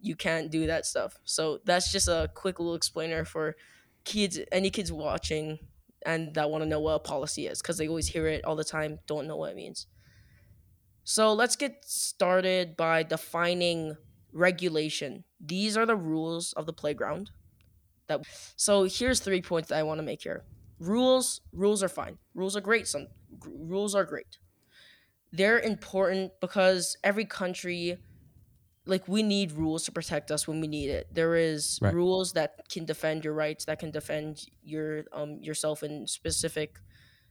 you 0.00 0.16
can't 0.16 0.50
do 0.50 0.66
that 0.66 0.86
stuff. 0.86 1.18
So 1.24 1.60
that's 1.64 1.90
just 1.92 2.08
a 2.08 2.30
quick 2.34 2.58
little 2.58 2.74
explainer 2.74 3.24
for 3.24 3.56
kids 4.04 4.38
any 4.52 4.70
kids 4.70 4.92
watching 4.92 5.58
and 6.04 6.34
that 6.34 6.50
want 6.50 6.62
to 6.62 6.68
know 6.68 6.80
what 6.80 6.94
a 6.94 6.98
policy 6.98 7.46
is 7.46 7.62
because 7.62 7.78
they 7.78 7.88
always 7.88 8.08
hear 8.08 8.26
it 8.26 8.44
all 8.44 8.56
the 8.56 8.64
time, 8.64 8.98
don't 9.06 9.26
know 9.26 9.36
what 9.36 9.52
it 9.52 9.56
means. 9.56 9.86
So 11.04 11.32
let's 11.34 11.56
get 11.56 11.84
started 11.84 12.76
by 12.76 13.02
defining 13.02 13.96
regulation. 14.34 15.24
These 15.40 15.78
are 15.78 15.86
the 15.86 15.96
rules 15.96 16.54
of 16.54 16.66
the 16.66 16.74
playground. 16.74 17.32
That 18.08 18.22
so 18.56 18.84
here's 18.84 19.20
three 19.20 19.42
points 19.42 19.70
that 19.70 19.78
I 19.78 19.84
want 19.84 19.98
to 19.98 20.04
make 20.04 20.22
here. 20.22 20.46
Rules, 20.78 21.40
rules 21.52 21.82
are 21.82 21.88
fine. 21.88 22.18
Rules 22.34 22.56
are 22.56 22.62
great. 22.62 22.88
Some 22.88 23.08
g- 23.42 23.50
rules 23.52 23.94
are 23.94 24.04
great. 24.04 24.38
They're 25.32 25.58
important 25.58 26.32
because 26.40 26.96
every 27.02 27.24
country 27.24 27.98
like 28.86 29.08
we 29.08 29.22
need 29.22 29.52
rules 29.52 29.84
to 29.84 29.92
protect 29.92 30.30
us 30.30 30.48
when 30.48 30.60
we 30.60 30.68
need 30.68 30.90
it. 30.90 31.08
There 31.12 31.36
is 31.36 31.80
Right. 31.80 31.94
rules 31.94 32.32
that 32.34 32.68
can 32.70 32.84
defend 32.84 33.24
your 33.24 33.34
rights, 33.34 33.64
that 33.66 33.78
can 33.78 33.90
defend 33.90 34.46
your 34.62 35.04
um 35.12 35.38
yourself 35.40 35.82
in 35.82 36.06
specific 36.06 36.78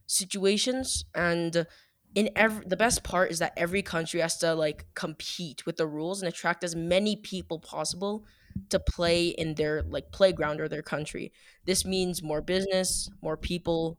situations 0.08 1.06
and 1.16 1.68
in 2.16 2.30
every 2.36 2.66
the 2.66 2.78
best 2.78 3.04
part 3.04 3.32
is 3.32 3.40
that 3.40 3.54
every 3.58 3.82
country 3.82 4.20
has 4.20 4.38
to 4.38 4.54
like 4.54 4.86
compete 4.94 5.66
with 5.66 5.78
the 5.78 5.88
rules 5.88 6.22
and 6.22 6.30
attract 6.30 6.64
as 6.64 6.76
many 6.76 7.16
people 7.16 7.60
possible 7.60 8.26
to 8.70 8.80
play 8.80 9.30
in 9.30 9.56
their 9.56 9.84
like 9.84 10.12
playground 10.12 10.62
or 10.62 10.68
their 10.68 10.84
country. 10.84 11.32
This 11.66 11.86
means 11.86 12.22
more 12.22 12.42
business, 12.42 13.10
more 13.22 13.38
people, 13.38 13.98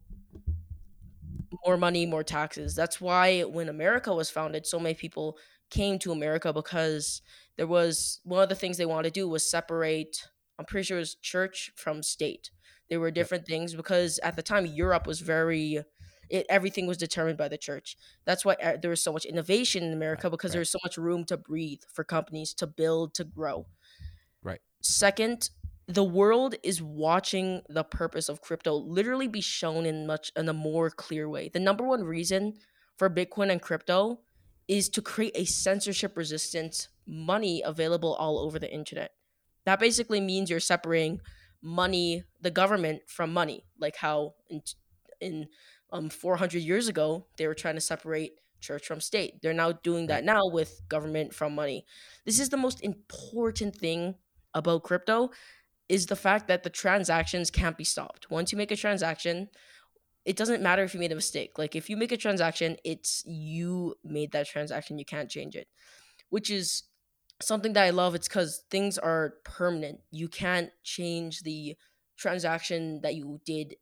more 1.67 1.77
money, 1.77 2.07
more 2.07 2.23
taxes. 2.23 2.75
That's 2.75 3.01
why 3.01 3.43
when 3.43 3.69
America 3.69 4.15
was 4.15 4.31
founded, 4.31 4.67
so 4.67 4.79
many 4.79 4.95
people 4.95 5.37
came 5.71 5.99
to 6.01 6.13
America 6.13 6.53
because 6.53 7.23
there 7.57 7.67
was 7.67 8.21
one 8.25 8.43
of 8.43 8.49
the 8.49 8.55
things 8.55 8.77
they 8.77 8.87
wanted 8.87 9.13
to 9.13 9.21
do 9.21 9.29
was 9.29 9.49
separate. 9.49 10.29
I'm 10.59 10.67
pretty 10.67 10.85
sure 10.85 10.99
it 10.99 11.01
was 11.01 11.17
church 11.17 11.73
from 11.77 12.03
state. 12.03 12.51
There 12.89 13.01
were 13.01 13.11
different 13.11 13.47
things 13.47 13.75
because 13.75 14.19
at 14.21 14.37
the 14.37 14.43
time 14.43 14.67
Europe 14.67 15.07
was 15.07 15.21
very, 15.21 15.83
it, 16.31 16.47
everything 16.49 16.87
was 16.87 16.97
determined 16.97 17.39
by 17.39 17.49
the 17.49 17.59
church. 17.59 17.97
That's 18.25 18.45
why 18.45 18.55
uh, 18.55 18.77
there 18.81 18.91
was 18.91 19.03
so 19.03 19.13
much 19.13 19.25
innovation 19.25 19.83
in 19.83 19.93
America 19.93 20.27
Right, 20.27 20.33
because 20.33 20.51
right. 20.51 20.53
there 20.53 20.61
was 20.61 20.71
so 20.71 20.79
much 20.85 20.97
room 20.97 21.25
to 21.27 21.37
breathe 21.37 21.81
for 21.93 22.05
companies 22.05 22.55
to 22.55 22.67
build 22.67 23.15
to 23.15 23.25
grow. 23.25 23.67
Right. 24.43 24.61
Second, 24.83 25.51
the 25.87 26.05
world 26.05 26.55
is 26.63 26.81
watching 26.83 27.63
the 27.69 27.85
purpose 27.85 28.29
of 28.29 28.41
crypto 28.41 28.75
literally 28.75 29.29
be 29.29 29.41
shown 29.41 29.85
in 29.85 30.07
much 30.07 30.33
in 30.37 30.49
a 30.49 30.55
more 30.55 30.91
clear 30.91 31.29
way. 31.29 31.51
The 31.53 31.61
number 31.61 31.85
one 31.85 32.05
reason 32.05 32.55
for 32.97 33.11
Bitcoin 33.11 33.51
and 33.51 33.61
crypto 33.61 34.21
is 34.67 34.89
to 34.91 35.03
create 35.03 35.37
a 35.37 35.45
censorship 35.45 36.17
resistant 36.17 36.89
money 37.07 37.63
available 37.65 38.15
all 38.15 38.39
over 38.39 38.59
the 38.59 38.73
internet. 38.73 39.11
That 39.67 39.79
basically 39.81 40.21
means 40.21 40.49
you're 40.49 40.61
separating 40.61 41.21
money, 41.63 42.25
the 42.41 42.51
government 42.51 43.03
from 43.07 43.33
money, 43.33 43.65
like 43.79 43.97
how 43.97 44.35
in 44.49 44.63
in 45.21 45.49
um 45.95 46.11
400 46.11 46.59
years 46.63 46.89
ago 46.89 47.27
they 47.39 47.47
were 47.47 47.55
trying 47.55 47.77
to 47.77 47.81
separate 47.81 48.41
church 48.65 48.87
from 48.87 49.01
state. 49.01 49.41
They're 49.43 49.53
now 49.53 49.73
doing 49.73 50.07
that 50.09 50.25
now 50.25 50.43
with 50.47 50.81
government 50.89 51.35
from 51.35 51.55
money. 51.55 51.85
This 52.25 52.41
is 52.41 52.49
the 52.49 52.57
most 52.57 52.83
important 52.83 53.77
thing 53.77 54.15
about 54.55 54.83
crypto 54.83 55.31
is 55.89 56.07
the 56.07 56.17
fact 56.17 56.49
that 56.49 56.63
the 56.63 56.71
transactions 56.71 57.51
can't 57.51 57.77
be 57.77 57.85
stopped. 57.85 58.31
Once 58.31 58.51
you 58.51 58.59
make 58.59 58.71
a 58.71 58.77
transaction, 58.77 59.49
it 60.25 60.37
doesn't 60.37 60.63
matter 60.63 60.83
if 60.83 60.95
you 60.95 61.01
made 61.01 61.13
a 61.13 61.17
mistake. 61.17 61.59
Like 61.59 61.77
if 61.77 61.91
you 61.91 61.97
make 61.97 62.13
a 62.13 62.17
transaction, 62.17 62.77
it's 62.85 63.23
you 63.27 63.95
made 64.03 64.33
that 64.33 64.47
transaction. 64.47 64.99
You 64.99 65.05
can't 65.05 65.31
change 65.31 65.55
it, 65.55 65.69
which 66.31 66.51
is 66.51 66.85
something 67.43 67.75
that 67.75 67.85
I 67.85 67.91
love. 67.91 68.15
It's 68.15 68.29
because 68.29 68.65
things 68.71 68.97
are 68.97 69.35
permanent. 69.45 70.01
You 70.11 70.29
can't 70.29 70.71
change 70.83 71.43
the 71.43 71.77
transaction 72.17 73.01
that 73.03 73.15
you 73.15 73.41
did 73.45 73.77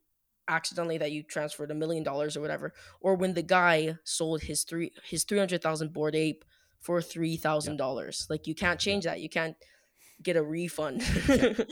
accidentally 0.53 0.99
that 0.99 1.13
you 1.13 1.23
transferred 1.23 1.71
a 1.71 1.75
million 1.75 2.03
dollars 2.03 2.37
or 2.37 2.41
whatever, 2.41 2.73
or 3.01 3.15
when 3.15 3.35
the 3.35 3.43
guy 3.43 3.97
sold 4.05 4.43
his 4.43 4.65
three 4.65 4.93
his 5.05 5.25
three 5.25 5.39
hundred 5.39 5.63
thousand 5.63 5.93
Bored 5.93 6.15
Ape 6.15 6.45
for 6.81 7.01
three 7.01 7.37
thousand 7.37 7.77
dollars. 7.77 8.27
Like 8.29 8.47
you 8.47 8.55
can't 8.55 8.81
change 8.81 9.05
that. 9.05 9.21
You 9.21 9.29
can't 9.29 9.57
get 10.23 10.37
a 10.37 10.43
refund. 10.43 11.03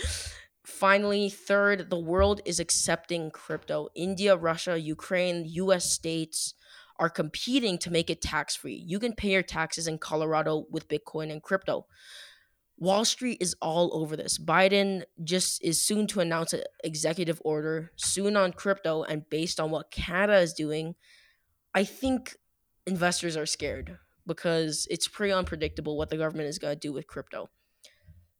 Finally, 0.64 1.30
third, 1.30 1.90
the 1.90 1.98
world 1.98 2.40
is 2.44 2.60
accepting 2.60 3.30
crypto. 3.30 3.88
India, 3.94 4.36
Russia, 4.36 4.78
Ukraine, 4.78 5.44
US 5.46 5.90
states 5.92 6.54
are 6.98 7.08
competing 7.08 7.78
to 7.78 7.90
make 7.90 8.10
it 8.10 8.20
tax 8.20 8.54
free. 8.54 8.84
You 8.86 8.98
can 8.98 9.14
pay 9.14 9.30
your 9.32 9.42
taxes 9.42 9.86
in 9.86 9.98
Colorado 9.98 10.66
with 10.70 10.88
Bitcoin 10.88 11.32
and 11.32 11.42
crypto. 11.42 11.86
Wall 12.80 13.04
Street 13.04 13.38
is 13.40 13.54
all 13.60 13.90
over 13.92 14.16
this. 14.16 14.38
Biden 14.38 15.04
just 15.22 15.62
is 15.62 15.80
soon 15.80 16.06
to 16.08 16.20
announce 16.20 16.52
an 16.52 16.62
executive 16.82 17.40
order 17.44 17.92
soon 17.96 18.36
on 18.36 18.52
crypto, 18.52 19.04
and 19.04 19.28
based 19.30 19.60
on 19.60 19.70
what 19.70 19.90
Canada 19.90 20.38
is 20.38 20.54
doing, 20.54 20.94
I 21.74 21.84
think 21.84 22.36
investors 22.86 23.36
are 23.36 23.46
scared 23.46 23.98
because 24.26 24.86
it's 24.90 25.06
pretty 25.06 25.32
unpredictable 25.32 25.96
what 25.96 26.08
the 26.08 26.16
government 26.16 26.48
is 26.48 26.58
going 26.58 26.74
to 26.74 26.80
do 26.80 26.92
with 26.92 27.06
crypto 27.06 27.50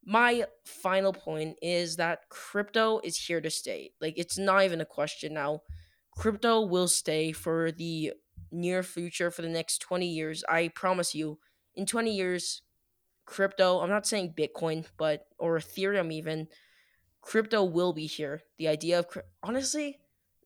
my 0.04 0.44
final 0.64 1.12
point 1.12 1.56
is 1.62 1.96
that 1.96 2.28
crypto 2.30 3.00
is 3.04 3.16
here 3.16 3.40
to 3.40 3.50
stay. 3.50 3.92
Like 4.00 4.14
it's 4.16 4.38
not 4.38 4.64
even 4.64 4.80
a 4.80 4.86
question 4.86 5.34
now. 5.34 5.60
Crypto 6.16 6.62
will 6.62 6.88
stay 6.88 7.32
for 7.32 7.70
the 7.70 8.12
near 8.50 8.82
future 8.82 9.30
for 9.30 9.42
the 9.42 9.48
next 9.48 9.78
20 9.78 10.06
years. 10.06 10.42
I 10.48 10.68
promise 10.68 11.14
you, 11.14 11.38
in 11.74 11.86
20 11.86 12.14
years, 12.14 12.62
crypto, 13.34 13.78
I'm 13.80 13.88
not 13.88 14.06
saying 14.06 14.34
Bitcoin, 14.36 14.84
but 14.98 15.26
or 15.38 15.56
Ethereum 15.58 16.12
even, 16.12 16.48
crypto 17.22 17.62
will 17.64 17.92
be 17.92 18.06
here. 18.06 18.42
The 18.58 18.68
idea 18.68 18.98
of 18.98 19.06
honestly, 19.42 19.98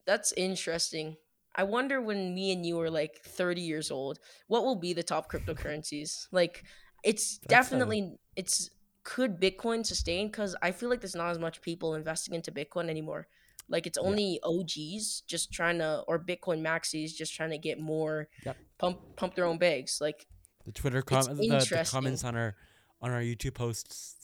that's 0.07 0.33
interesting. 0.33 1.17
I 1.57 1.63
wonder 1.65 2.01
when 2.01 2.35
me 2.35 2.53
and 2.53 2.67
you 2.67 2.79
are 2.81 2.91
like 2.91 3.21
30 3.25 3.61
years 3.63 3.91
old, 3.91 4.19
what 4.49 4.65
will 4.65 4.77
be 4.77 4.93
the 4.93 5.03
top 5.03 5.31
cryptocurrencies? 5.31 6.27
Like 6.31 6.65
it's 7.03 7.39
That's 7.39 7.45
a- 7.45 7.49
definitely 7.49 8.19
it's 8.37 8.71
could 9.03 9.41
Bitcoin 9.41 9.85
sustain? 9.85 10.29
Because 10.29 10.55
I 10.63 10.71
feel 10.73 10.89
like 10.91 11.01
there's 11.01 11.15
not 11.15 11.31
as 11.31 11.39
much 11.39 11.61
people 11.63 11.95
investing 11.95 12.35
into 12.35 12.51
Bitcoin 12.53 12.89
anymore. 12.91 13.27
Like 13.69 13.87
it's 13.87 13.99
Yeah. 14.01 14.09
only 14.09 14.41
OGs 14.43 15.23
just 15.27 15.53
trying 15.53 15.79
to, 15.79 16.05
or 16.09 16.19
Bitcoin 16.19 16.61
maxis 16.61 17.15
just 17.15 17.35
trying 17.35 17.51
to 17.51 17.59
get 17.59 17.79
more, 17.79 18.29
Yep. 18.45 18.57
pump 18.79 19.17
pump 19.17 19.35
their 19.37 19.45
own 19.47 19.59
bags. 19.59 20.01
Like 20.01 20.27
The 20.67 20.73
Twitter 20.73 21.03
com- 21.03 21.37
the, 21.37 21.49
the 21.49 21.89
comments 21.91 22.25
on 22.25 22.35
our 22.37 22.57
on 23.05 23.11
our 23.11 23.21
YouTube 23.21 23.55
posts. 23.55 24.17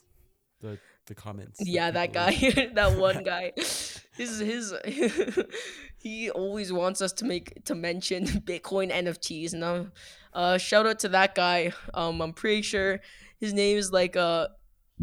The 0.61 0.79
the 1.07 1.15
comments. 1.15 1.59
yeah, 1.63 1.91
that 1.91 2.13
people 2.13 2.25
guy, 2.25 2.71
that 2.75 2.99
one 2.99 3.23
guy, 3.33 3.53
his 3.57 4.39
his, 4.39 4.75
he 5.97 6.31
always 6.31 6.73
wants 6.73 7.01
us 7.03 7.13
to 7.15 7.25
make 7.25 7.65
to 7.65 7.75
mention 7.75 8.27
Bitcoin 8.27 8.91
NFTs. 8.93 9.53
And 9.53 9.65
um, 9.65 9.93
uh, 10.33 10.59
shout 10.59 10.87
out 10.87 10.99
to 11.01 11.09
that 11.09 11.35
guy. 11.35 11.73
Um, 11.95 12.21
I'm 12.21 12.33
pretty 12.33 12.63
sure 12.63 13.01
his 13.39 13.53
name 13.53 13.77
is 13.79 13.93
like 13.93 14.17
uh 14.17 14.49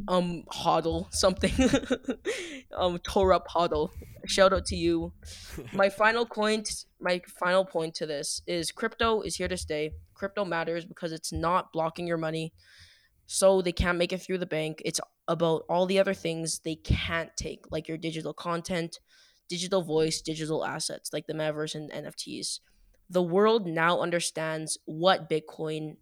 um 0.07 0.43
hodl 0.51 1.11
something 1.11 1.51
um 2.77 2.99
Torah 2.99 3.41
hodl. 3.41 3.89
Shout 4.27 4.53
out 4.53 4.65
to 4.65 4.75
you. 4.75 5.13
My 5.73 5.89
final 5.89 6.25
point 6.25 6.85
my 6.99 7.21
final 7.39 7.65
point 7.65 7.95
to 7.95 8.05
this 8.05 8.41
is 8.47 8.71
crypto 8.71 9.21
is 9.21 9.35
here 9.35 9.47
to 9.47 9.57
stay. 9.57 9.91
Crypto 10.13 10.45
matters 10.45 10.85
because 10.85 11.11
it's 11.11 11.31
not 11.31 11.73
blocking 11.73 12.07
your 12.07 12.17
money. 12.17 12.53
So 13.27 13.61
they 13.61 13.73
can't 13.73 13.97
make 13.97 14.13
it 14.13 14.21
through 14.21 14.37
the 14.37 14.45
bank. 14.45 14.81
It's 14.85 15.01
about 15.27 15.65
all 15.69 15.85
the 15.85 15.99
other 15.99 16.13
things 16.13 16.59
they 16.59 16.75
can't 16.75 17.29
take, 17.35 17.65
like 17.69 17.87
your 17.87 17.97
digital 17.97 18.33
content, 18.33 18.99
digital 19.49 19.81
voice, 19.81 20.21
digital 20.21 20.65
assets, 20.65 21.11
like 21.11 21.27
the 21.27 21.33
metaverse 21.33 21.75
and 21.75 21.91
NFTs. 21.91 22.61
The 23.09 23.21
world 23.21 23.67
now 23.67 23.99
understands 23.99 24.77
what 24.85 25.29
Bitcoin 25.29 25.97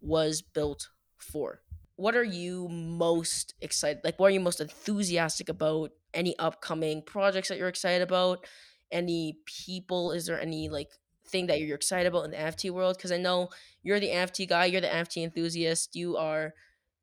was 0.00 0.40
built 0.40 0.88
for. 1.18 1.62
What 1.96 2.14
are 2.14 2.24
you 2.24 2.68
most 2.68 3.54
excited 3.60 4.02
like 4.04 4.18
what 4.20 4.28
are 4.28 4.34
you 4.34 4.40
most 4.40 4.60
enthusiastic 4.60 5.48
about? 5.48 5.90
Any 6.14 6.38
upcoming 6.38 7.02
projects 7.02 7.48
that 7.48 7.58
you're 7.58 7.68
excited 7.68 8.02
about? 8.02 8.46
Any 8.90 9.38
people? 9.44 10.12
Is 10.12 10.26
there 10.26 10.40
any 10.40 10.68
like 10.68 10.90
thing 11.26 11.48
that 11.48 11.60
you're 11.60 11.76
excited 11.76 12.06
about 12.06 12.24
in 12.24 12.30
the 12.30 12.36
nft 12.36 12.70
world? 12.70 12.96
Because 12.96 13.12
i 13.12 13.16
know 13.16 13.48
you're 13.82 14.00
the 14.00 14.08
nft 14.08 14.48
guy 14.48 14.64
you're 14.66 14.80
the 14.80 14.86
nft 14.86 15.22
enthusiast 15.22 15.94
you 15.94 16.16
are 16.16 16.54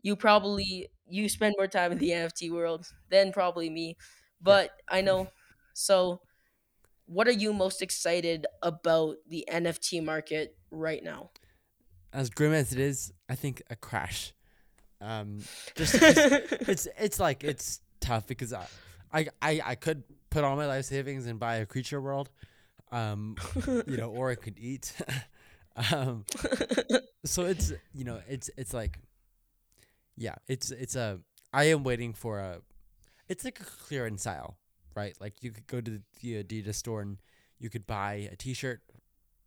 you 0.06 0.16
probably 0.16 0.88
you 1.08 1.28
spend 1.28 1.56
more 1.58 1.68
time 1.68 1.92
in 1.92 1.98
the 1.98 2.10
nft 2.10 2.52
world 2.52 2.88
than 3.10 3.32
probably 3.32 3.70
me 3.70 3.98
but 4.42 4.72
yeah. 4.90 4.98
i 4.98 5.02
know 5.02 5.28
so 5.74 6.22
what 7.08 7.28
are 7.28 7.32
you 7.44 7.54
most 7.54 7.82
excited 7.82 8.46
about 8.62 9.16
the 9.30 9.44
nft 9.52 10.04
market 10.04 10.56
right 10.72 11.04
now 11.04 11.30
as 12.14 12.30
grim 12.30 12.54
as 12.54 12.72
it 12.72 12.80
is 12.80 13.12
i 13.30 13.36
think 13.36 13.62
a 13.70 13.76
crash 13.76 14.34
um, 15.02 15.40
just, 15.76 15.94
just 16.00 16.18
it's 16.52 16.88
it's 16.98 17.20
like 17.20 17.44
it's 17.44 17.82
tough 18.00 18.28
because 18.28 18.54
I, 18.54 18.66
I 19.14 19.28
I 19.42 19.62
I 19.66 19.76
could 19.76 20.04
put 20.30 20.44
all 20.44 20.56
my 20.56 20.66
life 20.66 20.86
savings 20.86 21.26
and 21.26 21.40
buy 21.40 21.58
a 21.58 21.66
creature 21.66 22.02
world, 22.02 22.30
um, 22.92 23.36
you 23.88 23.98
know, 23.98 24.10
or 24.10 24.32
I 24.32 24.36
could 24.36 24.58
eat. 24.58 24.94
um, 25.92 26.26
so 27.26 27.46
it's 27.46 27.74
you 27.94 28.06
know 28.06 28.20
it's 28.28 28.50
it's 28.58 28.74
like, 28.74 29.00
yeah, 30.18 30.36
it's 30.48 30.72
it's 30.72 30.96
a 30.96 31.20
I 31.54 31.66
am 31.66 31.84
waiting 31.84 32.14
for 32.14 32.40
a, 32.40 32.60
it's 33.30 33.46
like 33.46 33.60
a 33.60 33.64
clearance 33.64 34.24
sale, 34.24 34.58
right? 34.96 35.16
Like 35.22 35.42
you 35.42 35.52
could 35.52 35.68
go 35.68 35.80
to 35.80 36.02
the 36.22 36.44
Adidas 36.44 36.76
store 36.76 37.02
and 37.02 37.18
you 37.60 37.70
could 37.70 37.88
buy 37.88 38.30
a 38.32 38.36
T-shirt, 38.36 38.82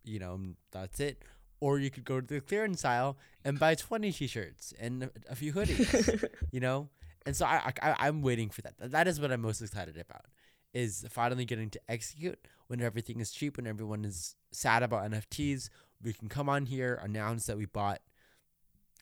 you 0.03 0.17
know, 0.19 0.39
that's 0.71 0.99
it. 0.99 1.23
Or 1.59 1.77
you 1.77 1.91
could 1.91 2.05
go 2.05 2.21
to 2.21 2.25
the 2.25 2.41
clearance 2.41 2.85
aisle 2.85 3.17
and 3.43 3.59
buy 3.59 3.75
20 3.75 4.13
t-shirts 4.13 4.73
and 4.79 5.09
a 5.29 5.35
few 5.35 5.51
hoodies 5.51 6.23
you 6.51 6.61
know? 6.61 6.89
And 7.25 7.35
so 7.35 7.45
I, 7.45 7.73
I 7.81 8.07
i'm 8.07 8.21
waiting 8.21 8.49
for 8.49 8.61
that. 8.61 8.75
That 8.79 9.09
is 9.09 9.19
what 9.19 9.29
i'm 9.29 9.41
most 9.41 9.61
excited 9.61 9.97
about 9.97 10.25
is 10.73 11.05
finally 11.09 11.43
getting 11.45 11.69
to 11.71 11.81
execute 11.89 12.39
when 12.67 12.81
everything 12.81 13.19
is 13.19 13.31
cheap 13.31 13.57
when 13.57 13.67
everyone 13.67 14.05
is 14.05 14.35
sad 14.51 14.83
about 14.83 15.09
nfts 15.11 15.69
we 16.01 16.13
can 16.13 16.29
come 16.29 16.47
on 16.47 16.65
here 16.65 16.99
announce 17.03 17.47
that 17.47 17.57
we 17.57 17.65
bought 17.65 17.99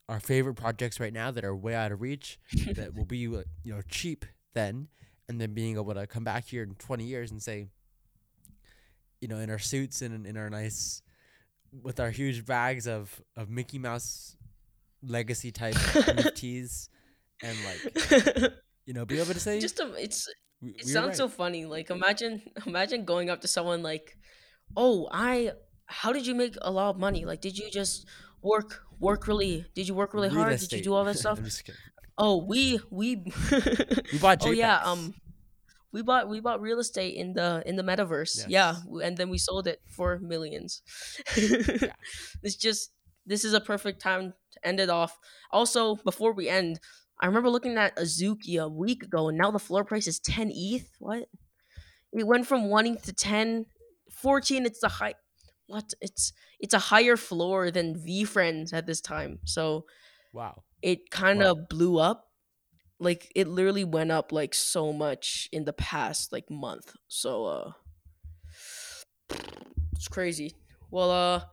our 0.10 0.20
favorite 0.20 0.56
projects 0.56 1.00
right 1.00 1.14
now 1.14 1.32
that 1.32 1.44
are 1.44 1.56
way 1.56 1.76
out 1.76 1.92
of 1.92 2.02
reach 2.02 2.40
that 2.74 2.94
will 2.96 3.06
be 3.06 3.18
you 3.18 3.44
know 3.66 3.82
cheap 3.90 4.26
then 4.54 4.88
and 5.28 5.42
then 5.42 5.54
being 5.54 5.76
able 5.76 5.94
to 5.94 6.08
come 6.08 6.24
back 6.24 6.46
here 6.46 6.64
in 6.64 6.74
20 6.76 7.04
years 7.04 7.32
and 7.32 7.42
say 7.42 7.68
you 9.22 9.28
know 9.28 9.38
in 9.38 9.50
our 9.50 9.60
suits 9.60 10.02
and 10.02 10.26
in 10.26 10.38
our 10.38 10.50
nice 10.50 11.02
with 11.84 12.00
our 12.00 12.10
huge 12.10 12.46
bags 12.46 12.88
of 12.88 13.22
of 13.36 13.50
Mickey 13.50 13.80
Mouse 13.80 14.38
legacy 15.04 15.52
type 15.52 15.76
NFTs 15.76 16.90
and 17.44 17.58
like 17.66 18.54
you 18.86 18.94
know 18.94 19.06
be 19.06 19.20
able 19.20 19.34
to 19.34 19.40
say 19.40 19.60
just 19.60 19.80
a, 19.80 19.94
it's 19.96 20.28
we, 20.62 20.72
it 20.72 20.88
sounds 20.88 21.08
right. 21.08 21.18
so 21.18 21.28
funny 21.28 21.66
like 21.66 21.90
imagine 21.90 22.42
imagine 22.66 23.06
going 23.06 23.30
up 23.30 23.42
to 23.42 23.48
someone 23.48 23.84
like 23.84 24.18
oh 24.76 25.08
I 25.12 25.52
how 25.86 26.12
did 26.14 26.26
you 26.26 26.36
make 26.36 26.56
a 26.62 26.72
lot 26.72 26.92
of 26.92 26.98
money 26.98 27.26
like 27.26 27.42
did 27.42 27.58
you 27.58 27.70
just 27.70 28.08
work 28.42 28.84
work 29.00 29.28
really 29.28 29.66
did 29.76 29.88
you 29.88 29.94
work 29.94 30.14
really 30.14 30.30
Real 30.30 30.40
hard 30.40 30.54
estate. 30.54 30.70
did 30.70 30.78
you 30.78 30.84
do 30.86 30.94
all 30.94 31.04
that 31.06 31.18
stuff 31.26 31.40
oh 32.18 32.38
we 32.38 32.80
we 32.90 33.16
we 34.12 34.20
bought 34.20 34.40
JPEGs. 34.40 34.48
oh 34.48 34.52
yeah 34.52 34.78
um 34.84 35.14
we 35.92 36.02
bought 36.02 36.30
we 36.30 36.40
bought 36.40 36.62
real 36.62 36.80
estate 36.80 37.16
in 37.16 37.34
the 37.34 37.64
in 37.66 37.76
the 37.76 37.84
metaverse. 37.84 38.46
Yes. 38.48 38.48
Yeah, 38.48 38.76
and 39.04 39.18
then 39.18 39.30
we 39.30 39.38
sold 39.38 39.68
it 39.68 39.82
for 39.88 40.20
millions. 40.20 40.82
yeah. 41.36 41.94
It's 42.44 42.56
just 42.56 42.92
this 43.26 43.44
is 43.44 43.54
a 43.54 43.62
perfect 43.62 44.02
time 44.02 44.34
to 44.54 44.68
end 44.68 44.80
it 44.80 44.90
off. 44.90 45.18
Also, 45.52 45.96
before 45.96 46.34
we 46.34 46.50
end, 46.50 46.80
I 47.20 47.26
remember 47.26 47.50
looking 47.50 47.78
at 47.78 47.96
Azuki 47.98 48.62
a 48.62 48.68
week 48.70 49.04
ago, 49.04 49.30
and 49.30 49.38
now 49.38 49.50
the 49.50 49.60
floor 49.60 49.84
price 49.84 50.08
is 50.08 50.20
10 50.20 50.52
ETH. 50.54 50.90
What? 51.00 51.28
It 52.14 52.28
went 52.28 52.48
from 52.48 52.70
1 52.70 52.86
ETH 52.88 53.04
to 53.04 53.14
10, 53.14 53.66
14. 54.12 54.66
It's 54.66 54.80
the 54.80 54.88
high. 54.90 55.16
What? 55.68 55.94
It's 56.02 56.34
it's 56.60 56.74
a 56.74 56.80
higher 56.80 57.18
floor 57.18 57.72
than 57.72 57.96
VeeFriends 57.96 58.74
at 58.74 58.86
this 58.86 59.02
time. 59.02 59.40
So, 59.46 59.86
wow. 60.34 60.64
It 60.82 61.10
kind 61.10 61.44
of 61.44 61.58
wow. 61.58 61.66
blew 61.70 62.00
up 62.00 62.28
like 63.00 63.32
it 63.36 63.48
literally 63.48 63.84
went 63.84 64.12
up 64.12 64.32
like 64.32 64.54
so 64.54 64.92
much 64.92 65.50
in 65.52 65.66
the 65.66 65.74
past 65.74 66.32
like 66.32 66.50
month. 66.50 66.96
So 67.08 67.46
uh 67.46 67.72
it's 69.94 70.08
crazy. 70.08 70.54
Well, 70.92 71.12
uh 71.12 71.44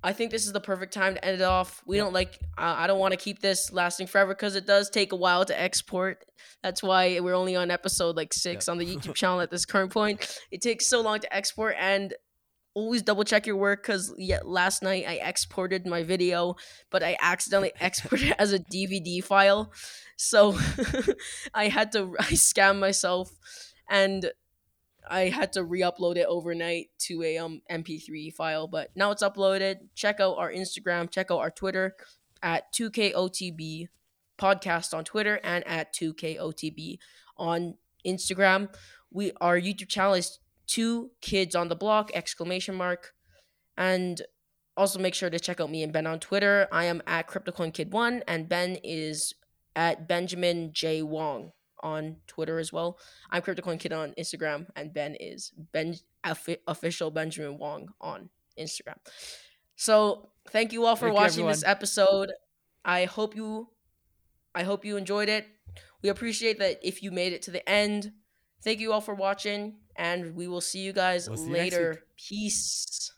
I 0.00 0.12
think 0.12 0.30
this 0.30 0.46
is 0.46 0.52
the 0.52 0.60
perfect 0.60 0.94
time 0.94 1.14
to 1.14 1.24
end 1.24 1.40
it 1.40 1.44
off. 1.44 1.82
We 1.84 1.96
don't 1.96 2.12
like 2.12 2.38
I, 2.56 2.84
I 2.84 2.86
don't 2.86 3.00
want 3.00 3.12
to 3.12 3.18
keep 3.18 3.40
this 3.40 3.72
lasting 3.72 4.06
forever 4.06 4.34
cuz 4.34 4.54
it 4.54 4.66
does 4.66 4.88
take 4.88 5.12
a 5.12 5.16
while 5.16 5.44
to 5.44 5.60
export. 5.60 6.24
That's 6.62 6.82
why 6.82 7.20
we're 7.20 7.34
only 7.34 7.56
on 7.56 7.70
episode 7.70 8.16
like 8.16 8.32
6 8.32 8.66
yep. 8.66 8.72
on 8.72 8.78
the 8.78 8.86
YouTube 8.86 9.14
channel 9.20 9.40
at 9.40 9.50
this 9.50 9.66
current 9.66 9.92
point. 9.92 10.38
It 10.50 10.62
takes 10.62 10.86
so 10.86 11.00
long 11.00 11.20
to 11.20 11.34
export 11.34 11.74
and 11.78 12.14
always 12.78 13.02
double 13.02 13.24
check 13.24 13.46
your 13.46 13.56
work 13.56 13.82
because 13.82 14.14
yeah, 14.16 14.38
last 14.44 14.82
night 14.82 15.04
I 15.06 15.14
exported 15.14 15.86
my 15.86 16.04
video, 16.04 16.54
but 16.90 17.02
I 17.02 17.16
accidentally 17.20 17.72
exported 17.80 18.28
it 18.28 18.36
as 18.38 18.52
a 18.52 18.60
DVD 18.60 19.22
file. 19.22 19.72
So 20.16 20.56
I 21.54 21.68
had 21.68 21.92
to 21.92 22.14
I 22.20 22.32
scam 22.34 22.78
myself 22.78 23.30
and 23.88 24.30
I 25.10 25.28
had 25.28 25.52
to 25.54 25.64
re-upload 25.64 26.16
it 26.16 26.26
overnight 26.26 26.90
to 27.06 27.22
a 27.22 27.38
um 27.38 27.62
MP3 27.70 28.32
file, 28.32 28.68
but 28.68 28.90
now 28.94 29.10
it's 29.10 29.22
uploaded. 29.22 29.76
Check 29.94 30.20
out 30.20 30.38
our 30.38 30.52
Instagram, 30.52 31.10
check 31.10 31.30
out 31.30 31.38
our 31.38 31.50
Twitter 31.50 31.96
at 32.42 32.72
2KOTB 32.72 33.88
podcast 34.38 34.94
on 34.94 35.04
Twitter 35.04 35.40
and 35.42 35.66
at 35.66 35.92
2KOTB 35.94 36.98
on 37.36 37.74
Instagram. 38.06 38.72
We 39.10 39.32
our 39.40 39.58
YouTube 39.58 39.88
channel 39.88 40.14
is 40.14 40.38
two 40.68 41.10
kids 41.20 41.56
on 41.56 41.68
the 41.68 41.74
block 41.74 42.10
exclamation 42.14 42.76
mark 42.76 43.12
and 43.76 44.22
also 44.76 44.98
make 45.00 45.14
sure 45.14 45.28
to 45.28 45.40
check 45.40 45.60
out 45.60 45.70
me 45.70 45.82
and 45.82 45.92
Ben 45.92 46.06
on 46.06 46.20
Twitter. 46.20 46.68
I 46.70 46.84
am 46.84 47.02
at 47.06 47.26
CryptoCoinKid1 47.26 48.22
and 48.28 48.48
Ben 48.48 48.78
is 48.84 49.34
at 49.74 50.06
Benjamin 50.06 50.70
J 50.72 51.02
Wong 51.02 51.52
on 51.82 52.16
Twitter 52.26 52.58
as 52.58 52.72
well. 52.72 52.98
I'm 53.30 53.42
CryptoCoinKid 53.42 53.96
on 53.96 54.14
Instagram 54.18 54.66
and 54.76 54.92
Ben 54.92 55.16
is 55.18 55.52
Ben 55.72 55.96
official 56.66 57.10
Benjamin 57.10 57.58
Wong 57.58 57.88
on 58.00 58.28
Instagram. 58.58 58.96
So 59.74 60.30
thank 60.50 60.72
you 60.72 60.84
all 60.84 60.96
for 60.96 61.06
thank 61.06 61.16
watching 61.18 61.46
this 61.46 61.64
episode. 61.64 62.32
I 62.84 63.04
hope 63.04 63.34
you 63.34 63.68
I 64.54 64.64
hope 64.64 64.84
you 64.84 64.96
enjoyed 64.96 65.28
it. 65.28 65.46
We 66.02 66.08
appreciate 66.08 66.58
that 66.58 66.78
if 66.82 67.02
you 67.02 67.10
made 67.10 67.32
it 67.32 67.42
to 67.42 67.50
the 67.50 67.68
end. 67.68 68.12
Thank 68.62 68.80
you 68.80 68.92
all 68.92 69.00
for 69.00 69.14
watching 69.14 69.76
and 69.98 70.36
we 70.36 70.46
will 70.46 70.60
see 70.60 70.78
you 70.78 70.92
guys 70.92 71.28
we'll 71.28 71.38
later. 71.46 72.04
You 72.30 72.38
Peace. 72.38 73.12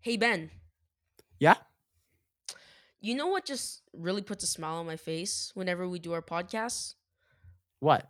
Hey 0.00 0.16
Ben. 0.16 0.50
Yeah. 1.40 1.56
You 3.00 3.16
know 3.16 3.26
what 3.26 3.44
just 3.44 3.82
really 3.92 4.22
puts 4.22 4.44
a 4.44 4.46
smile 4.46 4.76
on 4.76 4.86
my 4.86 4.96
face 4.96 5.50
whenever 5.54 5.88
we 5.88 5.98
do 5.98 6.12
our 6.12 6.22
podcasts? 6.22 6.94
What? 7.80 8.08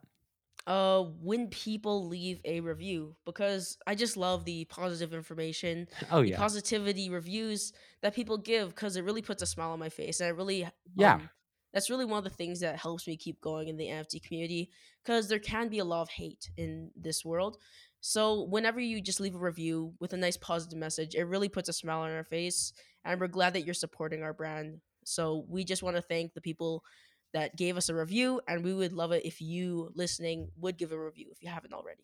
Uh 0.66 1.02
when 1.22 1.48
people 1.48 2.06
leave 2.08 2.40
a 2.44 2.60
review 2.60 3.14
because 3.24 3.78
I 3.86 3.94
just 3.94 4.16
love 4.16 4.44
the 4.44 4.64
positive 4.66 5.14
information, 5.14 5.86
oh 6.10 6.22
the 6.22 6.30
yeah, 6.30 6.36
positivity 6.36 7.10
reviews 7.10 7.72
that 8.02 8.14
people 8.14 8.38
give 8.38 8.70
because 8.70 8.96
it 8.96 9.04
really 9.04 9.22
puts 9.22 9.42
a 9.42 9.46
smile 9.46 9.70
on 9.70 9.78
my 9.78 9.88
face 9.88 10.20
and 10.20 10.28
it 10.30 10.36
really 10.36 10.68
yeah. 10.96 11.14
Um, 11.14 11.30
that's 11.76 11.90
really 11.90 12.06
one 12.06 12.16
of 12.16 12.24
the 12.24 12.30
things 12.30 12.60
that 12.60 12.78
helps 12.78 13.06
me 13.06 13.18
keep 13.18 13.38
going 13.42 13.68
in 13.68 13.76
the 13.76 13.84
NFT 13.84 14.22
community 14.26 14.70
because 15.04 15.28
there 15.28 15.38
can 15.38 15.68
be 15.68 15.78
a 15.78 15.84
lot 15.84 16.00
of 16.00 16.08
hate 16.08 16.48
in 16.56 16.90
this 16.96 17.22
world. 17.22 17.58
So 18.00 18.44
whenever 18.44 18.80
you 18.80 19.02
just 19.02 19.20
leave 19.20 19.34
a 19.34 19.38
review 19.38 19.92
with 20.00 20.14
a 20.14 20.16
nice 20.16 20.38
positive 20.38 20.78
message, 20.78 21.14
it 21.14 21.24
really 21.24 21.50
puts 21.50 21.68
a 21.68 21.74
smile 21.74 22.00
on 22.00 22.12
our 22.12 22.24
face, 22.24 22.72
and 23.04 23.20
we're 23.20 23.26
glad 23.26 23.52
that 23.52 23.66
you're 23.66 23.74
supporting 23.74 24.22
our 24.22 24.32
brand. 24.32 24.80
So 25.04 25.44
we 25.48 25.64
just 25.64 25.82
want 25.82 25.96
to 25.96 26.02
thank 26.02 26.32
the 26.32 26.40
people 26.40 26.82
that 27.37 27.55
gave 27.55 27.76
us 27.76 27.91
a 27.91 27.95
review, 27.95 28.41
and 28.49 28.64
we 28.64 28.72
would 28.72 28.95
love 28.95 29.12
it 29.12 29.26
if 29.26 29.43
you 29.43 29.93
listening 29.95 30.51
would 30.57 30.78
give 30.78 30.91
a 30.91 30.99
review 30.99 31.26
if 31.30 31.43
you 31.43 31.51
haven't 31.51 31.74
already. 31.74 32.01